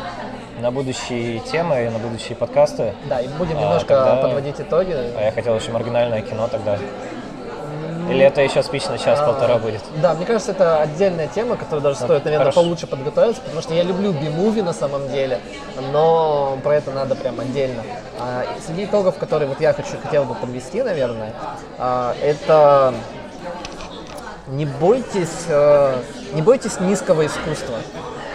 на 0.60 0.70
будущие 0.70 1.40
темы 1.40 1.86
и 1.86 1.88
на 1.88 1.98
будущие 1.98 2.36
подкасты. 2.36 2.94
Да, 3.08 3.20
и 3.20 3.26
будем 3.26 3.58
А, 3.58 3.60
немножко 3.62 3.88
тогда- 3.88 4.16
подводить 4.22 4.60
итоги. 4.60 4.92
А 4.92 5.20
я 5.24 5.32
хотел 5.32 5.56
еще 5.56 5.72
маргинальное 5.72 6.22
кино 6.22 6.46
тогда. 6.48 6.78
Или 8.10 8.24
это 8.24 8.40
еще 8.40 8.62
спич 8.62 8.86
на 8.86 8.98
час-полтора 8.98 9.58
будет? 9.58 9.80
Да, 10.02 10.14
мне 10.14 10.26
кажется, 10.26 10.52
это 10.52 10.80
отдельная 10.80 11.28
тема, 11.28 11.56
которую 11.56 11.82
даже 11.82 11.96
стоит, 11.96 12.24
наверное, 12.24 12.52
получше 12.52 12.86
подготовиться, 12.86 13.42
потому 13.42 13.62
что 13.62 13.74
я 13.74 13.82
люблю 13.82 14.12
би-муви 14.12 14.62
на 14.62 14.72
самом 14.72 15.08
деле, 15.08 15.40
но 15.92 16.58
про 16.62 16.76
это 16.76 16.90
надо 16.90 17.14
прям 17.14 17.40
отдельно. 17.40 17.82
А, 18.18 18.44
среди 18.66 18.84
итогов, 18.84 19.18
которые 19.18 19.48
вот 19.48 19.60
я 19.60 19.72
хочу, 19.72 19.92
хотел 20.02 20.24
бы 20.24 20.34
подвести, 20.34 20.82
наверное, 20.82 21.32
а, 21.78 22.14
это 22.22 22.94
не 24.48 24.64
бойтесь, 24.64 25.46
э, 25.48 25.96
не 26.32 26.42
бойтесь 26.42 26.80
низкого 26.80 27.24
искусства. 27.26 27.76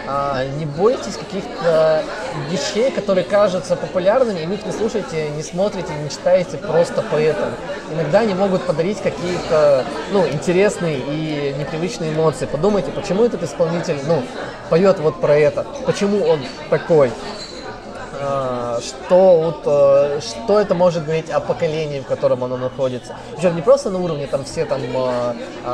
А, 0.08 0.46
не 0.46 0.66
бойтесь 0.66 1.18
каких-то 1.18 2.04
вещей, 2.50 2.92
которые 2.92 3.24
кажутся 3.24 3.76
популярными, 3.76 4.40
и 4.40 4.54
их 4.54 4.66
не 4.66 4.72
слушаете, 4.72 5.30
не 5.30 5.44
смотрите, 5.44 5.94
не 5.96 6.10
читаете 6.10 6.58
просто 6.58 7.04
поэтому. 7.10 7.52
Иногда 7.92 8.20
они 8.20 8.34
могут 8.34 8.64
подарить 8.64 9.00
какие-то 9.02 9.86
ну, 10.12 10.28
интересные 10.28 10.98
и 10.98 11.56
непривычные 11.58 12.14
эмоции. 12.14 12.46
Подумайте, 12.46 12.92
почему 12.92 13.24
этот 13.24 13.44
исполнитель 13.44 13.98
ну, 14.08 14.24
поет 14.70 15.00
вот 15.00 15.20
про 15.22 15.36
это, 15.36 15.66
почему 15.86 16.24
он 16.26 16.40
такой. 16.70 17.12
А, 18.28 18.80
что, 18.82 19.40
вот, 19.40 19.62
э, 19.66 20.20
что 20.20 20.60
это 20.60 20.74
может 20.74 21.04
говорить 21.04 21.30
о 21.30 21.40
поколении, 21.40 22.00
в 22.00 22.06
котором 22.06 22.44
оно 22.44 22.58
находится. 22.58 23.16
Причем 23.36 23.56
не 23.56 23.62
просто 23.62 23.92
на 23.92 24.00
уровне 24.00 24.26
там 24.26 24.44
все 24.46 24.66
там 24.66 24.82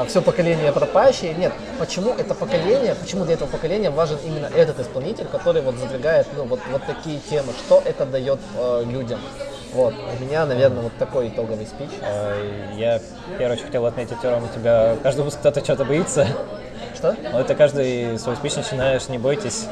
все 0.07 0.21
поколение 0.21 0.71
пропащие, 0.71 1.33
нет. 1.33 1.53
Почему 1.79 2.13
это 2.13 2.33
поколение, 2.33 2.95
почему 2.95 3.23
для 3.23 3.35
этого 3.35 3.47
поколения 3.47 3.89
важен 3.89 4.17
именно 4.25 4.47
этот 4.47 4.79
исполнитель, 4.79 5.25
который 5.25 5.61
вот 5.61 5.75
задвигает 5.75 6.27
ну, 6.35 6.43
вот, 6.43 6.59
вот 6.71 6.81
такие 6.85 7.19
темы, 7.29 7.53
что 7.65 7.81
это 7.85 8.05
дает 8.05 8.39
э, 8.57 8.83
людям. 8.85 9.19
Вот, 9.73 9.93
у 9.93 10.21
меня, 10.21 10.45
наверное, 10.45 10.83
вот 10.83 10.91
такой 10.99 11.29
итоговый 11.29 11.65
спич. 11.65 11.89
А, 12.01 12.35
Я, 12.75 12.99
в 12.99 13.37
первую 13.37 13.53
очередь, 13.53 13.67
хотел 13.67 13.85
отметить, 13.85 14.17
Ром, 14.23 14.43
у 14.43 14.59
тебя 14.59 14.97
каждый 15.01 15.19
выпуск 15.19 15.39
кто-то 15.39 15.63
что-то 15.63 15.85
боится. 15.85 16.27
Что? 16.95 17.15
Но 17.31 17.39
это 17.39 17.55
каждый 17.55 18.19
свой 18.19 18.35
спич 18.35 18.55
начинаешь, 18.55 19.07
не 19.07 19.17
бойтесь. 19.17 19.67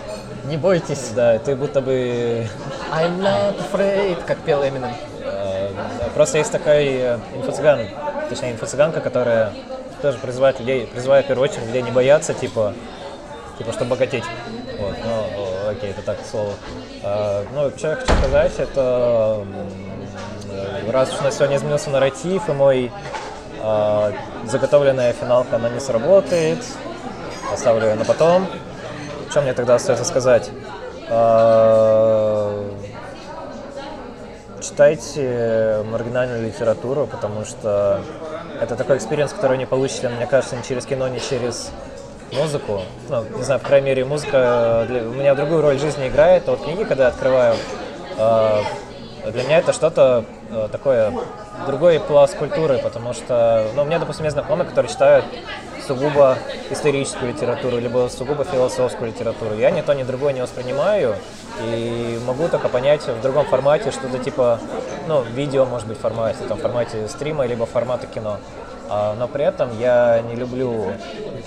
Не 0.45 0.57
бойтесь. 0.57 1.09
Да, 1.15 1.37
ты 1.39 1.55
будто 1.55 1.81
бы... 1.81 2.47
I'm 2.91 3.19
not 3.21 3.55
afraid, 3.59 4.23
как 4.25 4.39
пел 4.39 4.63
Эминем. 4.63 4.93
э, 5.21 5.69
Просто 6.15 6.37
есть 6.39 6.51
такой 6.51 6.85
э, 6.87 7.19
инфо-цыган, 7.35 7.87
точнее 8.29 8.53
инфо-цыганка, 8.53 9.01
которая 9.01 9.53
тоже 10.01 10.17
призывает 10.17 10.59
людей, 10.59 10.87
призывает 10.87 11.25
в 11.25 11.27
первую 11.27 11.49
очередь 11.49 11.67
людей 11.67 11.81
не 11.81 11.91
бояться, 11.91 12.33
типа, 12.33 12.73
типа, 13.57 13.73
чтобы 13.73 13.91
богатеть. 13.91 14.23
Вот. 14.79 14.95
Но 15.05 15.69
окей, 15.69 15.91
это 15.91 16.01
так, 16.01 16.21
к 16.21 16.25
слову. 16.25 16.53
А, 17.03 17.43
ну, 17.53 17.69
что 17.77 17.89
я 17.89 17.95
хочу 17.95 18.13
сказать, 18.13 18.53
это 18.57 19.45
раз 20.89 21.13
уж 21.13 21.21
на 21.21 21.31
сегодня 21.31 21.57
изменился 21.57 21.89
нарратив, 21.89 22.49
и 22.49 22.51
мой 22.53 22.91
а, 23.61 24.11
заготовленная 24.45 25.13
финалка, 25.13 25.57
она 25.57 25.69
не 25.69 25.79
сработает, 25.79 26.63
оставлю 27.53 27.89
ее 27.89 27.95
на 27.95 28.05
потом. 28.05 28.47
Что 29.29 29.41
мне 29.41 29.53
тогда 29.53 29.75
остается 29.75 30.05
сказать? 30.05 30.49
А, 31.07 32.67
читайте 34.59 35.83
маргинальную 35.91 36.43
литературу, 36.43 37.05
потому 37.05 37.45
что 37.45 38.01
это 38.59 38.75
такой 38.75 38.97
experience, 38.97 39.33
который 39.33 39.59
не 39.59 39.67
получите, 39.67 40.09
мне 40.09 40.25
кажется, 40.25 40.55
ни 40.55 40.63
через 40.63 40.85
кино, 40.85 41.07
ни 41.07 41.19
через 41.19 41.69
музыку. 42.33 42.81
Ну, 43.09 43.23
не 43.37 43.43
знаю, 43.43 43.59
по 43.59 43.67
крайней 43.67 43.87
мере, 43.87 44.05
музыка 44.05 44.85
для, 44.87 45.01
у 45.03 45.13
меня 45.13 45.35
другую 45.35 45.61
роль 45.61 45.77
в 45.77 45.79
жизни 45.79 46.07
играет. 46.07 46.47
А 46.47 46.51
вот 46.51 46.63
книги, 46.63 46.83
когда 46.83 47.03
я 47.03 47.09
открываю, 47.09 47.55
э, 48.17 48.61
для 49.31 49.43
меня 49.43 49.59
это 49.59 49.73
что-то 49.73 50.25
э, 50.49 50.69
такое, 50.71 51.13
другой 51.67 51.99
пласт 51.99 52.35
культуры, 52.35 52.79
потому 52.79 53.13
что, 53.13 53.67
ну, 53.75 53.83
у 53.83 53.85
меня, 53.85 53.99
допустим, 53.99 54.25
есть 54.25 54.33
знакомые, 54.33 54.67
которые 54.67 54.91
читают 54.91 55.25
сугубо 55.89 56.37
историческую 56.69 57.33
литературу, 57.33 57.79
либо 57.79 58.07
сугубо 58.15 58.43
философскую 58.43 59.09
литературу. 59.09 59.55
Я 59.55 59.71
ни 59.71 59.81
то, 59.81 59.93
ни 59.93 60.03
другое 60.03 60.33
не 60.33 60.41
воспринимаю, 60.41 61.15
и 61.63 62.19
могу 62.27 62.47
только 62.47 62.69
понять 62.69 63.07
в 63.07 63.19
другом 63.21 63.45
формате, 63.45 63.89
что-то 63.89 64.19
типа, 64.19 64.59
ну, 65.07 65.23
видео, 65.23 65.65
может 65.65 65.87
быть, 65.87 65.97
формате, 65.97 66.37
там, 66.47 66.59
формате 66.59 67.07
стрима, 67.07 67.47
либо 67.47 67.65
формата 67.65 68.05
кино. 68.05 68.37
А, 68.87 69.15
но 69.15 69.27
при 69.27 69.43
этом 69.45 69.79
я 69.79 70.21
не 70.21 70.35
люблю 70.35 70.91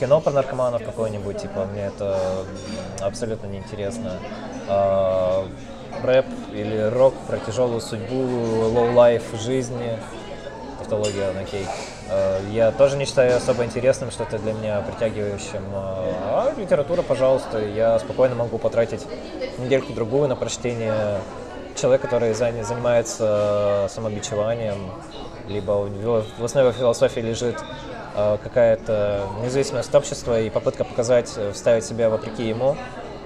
кино 0.01 0.21
про 0.21 0.33
наркоманов 0.33 0.83
какое-нибудь, 0.83 1.39
типа, 1.39 1.65
мне 1.73 1.87
это 1.87 2.19
абсолютно 3.01 3.47
неинтересно. 3.47 4.19
А, 4.69 5.47
рэп 6.03 6.27
или 6.53 6.91
рок 6.93 7.15
про 7.29 7.39
тяжелую 7.39 7.81
судьбу, 7.81 8.25
low-life 8.75 9.23
жизни, 9.41 10.01
тавтология, 10.81 11.31
окей. 11.41 11.65
А, 11.65 11.92
я 12.51 12.71
тоже 12.73 12.97
не 12.97 13.05
считаю 13.05 13.37
особо 13.37 13.65
интересным, 13.65 14.11
что-то 14.11 14.39
для 14.39 14.53
меня 14.53 14.81
притягивающим. 14.81 15.63
А 15.75 16.53
литература, 16.57 17.03
пожалуйста, 17.03 17.59
я 17.59 17.99
спокойно 17.99 18.35
могу 18.35 18.59
потратить 18.59 19.07
недельку-другую 19.59 20.29
на 20.29 20.37
прочтение 20.37 21.19
человека, 21.77 22.07
который 22.07 22.35
занимается 22.35 23.89
самобичеванием, 23.91 24.91
либо 25.49 25.89
в 26.39 26.45
основе 26.45 26.73
философии 26.73 27.21
лежит 27.21 27.57
э, 28.15 28.39
какая-то 28.43 29.27
независимость 29.43 29.95
общества 29.95 30.41
и 30.41 30.51
попытка 30.51 30.85
показать, 30.85 31.33
э, 31.37 31.53
вставить 31.53 31.85
себя 31.85 32.11
вопреки 32.11 32.49
ему. 32.49 32.77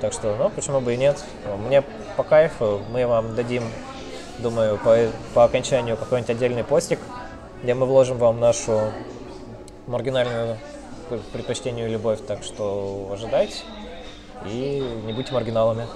Так 0.01 0.12
что, 0.12 0.34
ну, 0.37 0.51
почему 0.51 0.80
бы 0.80 0.95
и 0.95 0.97
нет. 0.97 1.22
Мне 1.66 1.82
по 2.16 2.22
кайфу, 2.22 2.80
мы 2.91 3.07
вам 3.07 3.34
дадим, 3.34 3.62
думаю, 4.39 4.78
по, 4.78 4.97
по 5.34 5.45
окончанию 5.45 5.97
какой-нибудь 5.97 6.30
отдельный 6.30 6.64
постик, 6.64 6.99
где 7.62 7.74
мы 7.74 7.86
вложим 7.86 8.18
вам 8.18 8.40
нашу 8.40 8.92
маргинальную 9.86 10.59
предпочтению 11.32 11.90
любовь, 11.90 12.20
так 12.26 12.42
что 12.42 13.11
ожидайте 13.12 13.62
и 14.44 14.84
не 15.04 15.12
будьте 15.12 15.32
маргиналами. 15.32 15.86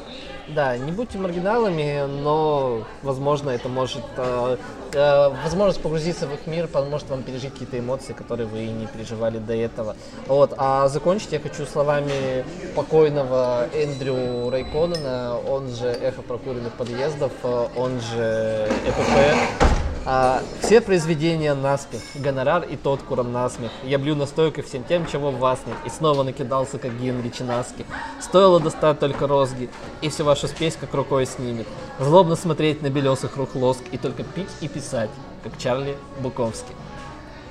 Да, 0.48 0.76
не 0.76 0.90
будьте 0.90 1.16
маргиналами, 1.18 2.06
но, 2.06 2.84
возможно, 3.02 3.50
это 3.50 3.68
может... 3.68 4.02
Э, 4.16 4.56
э, 4.92 5.28
возможность 5.44 5.80
погрузиться 5.80 6.26
в 6.26 6.34
их 6.34 6.46
мир 6.46 6.66
поможет 6.66 7.08
вам 7.08 7.22
пережить 7.22 7.52
какие-то 7.52 7.78
эмоции, 7.78 8.14
которые 8.14 8.48
вы 8.48 8.64
и 8.64 8.68
не 8.68 8.86
переживали 8.86 9.38
до 9.38 9.54
этого. 9.54 9.94
Вот. 10.26 10.54
А 10.56 10.88
закончить 10.88 11.30
я 11.32 11.38
хочу 11.38 11.66
словами 11.66 12.44
покойного 12.74 13.68
Эндрю 13.74 14.50
Райконена, 14.50 15.38
он 15.38 15.68
же 15.68 15.86
«Эхо 15.86 16.22
прокуренных 16.22 16.72
подъездов», 16.72 17.32
э, 17.44 17.66
он 17.76 18.00
же 18.00 18.68
ЭПП. 18.86 19.69
А, 20.12 20.42
все 20.60 20.80
произведения 20.80 21.54
наспех, 21.54 22.00
гонорар 22.16 22.64
и 22.64 22.74
тот 22.74 23.00
куром 23.00 23.30
насмех. 23.30 23.70
Я 23.84 23.96
блю 23.96 24.16
настойкой 24.16 24.64
всем 24.64 24.82
тем, 24.82 25.06
чего 25.06 25.30
в 25.30 25.38
вас 25.38 25.60
нет. 25.68 25.76
И 25.86 25.88
снова 25.88 26.24
накидался, 26.24 26.80
как 26.80 26.98
Генри 26.98 27.28
Чинаски. 27.28 27.86
Стоило 28.20 28.58
достать 28.58 28.98
только 28.98 29.28
розги, 29.28 29.70
и 30.00 30.08
всю 30.08 30.24
вашу 30.24 30.48
спесь 30.48 30.74
как 30.74 30.92
рукой 30.94 31.26
снимет. 31.26 31.68
Злобно 32.00 32.34
смотреть 32.34 32.82
на 32.82 32.90
белесых 32.90 33.36
рук 33.36 33.54
лоск 33.54 33.82
и 33.92 33.98
только 33.98 34.24
пить 34.24 34.50
и 34.60 34.66
писать, 34.66 35.10
как 35.44 35.56
Чарли 35.58 35.96
Буковский. 36.18 36.74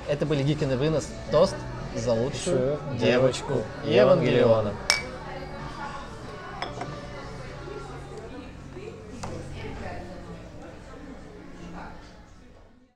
Это 0.06 0.26
были 0.26 0.42
Гикин 0.42 0.70
и 0.70 0.76
Вынос. 0.76 1.08
Тост 1.32 1.56
за 1.96 2.12
лучшую 2.12 2.78
девочку 2.98 3.54
Евангелиона. 3.86 4.74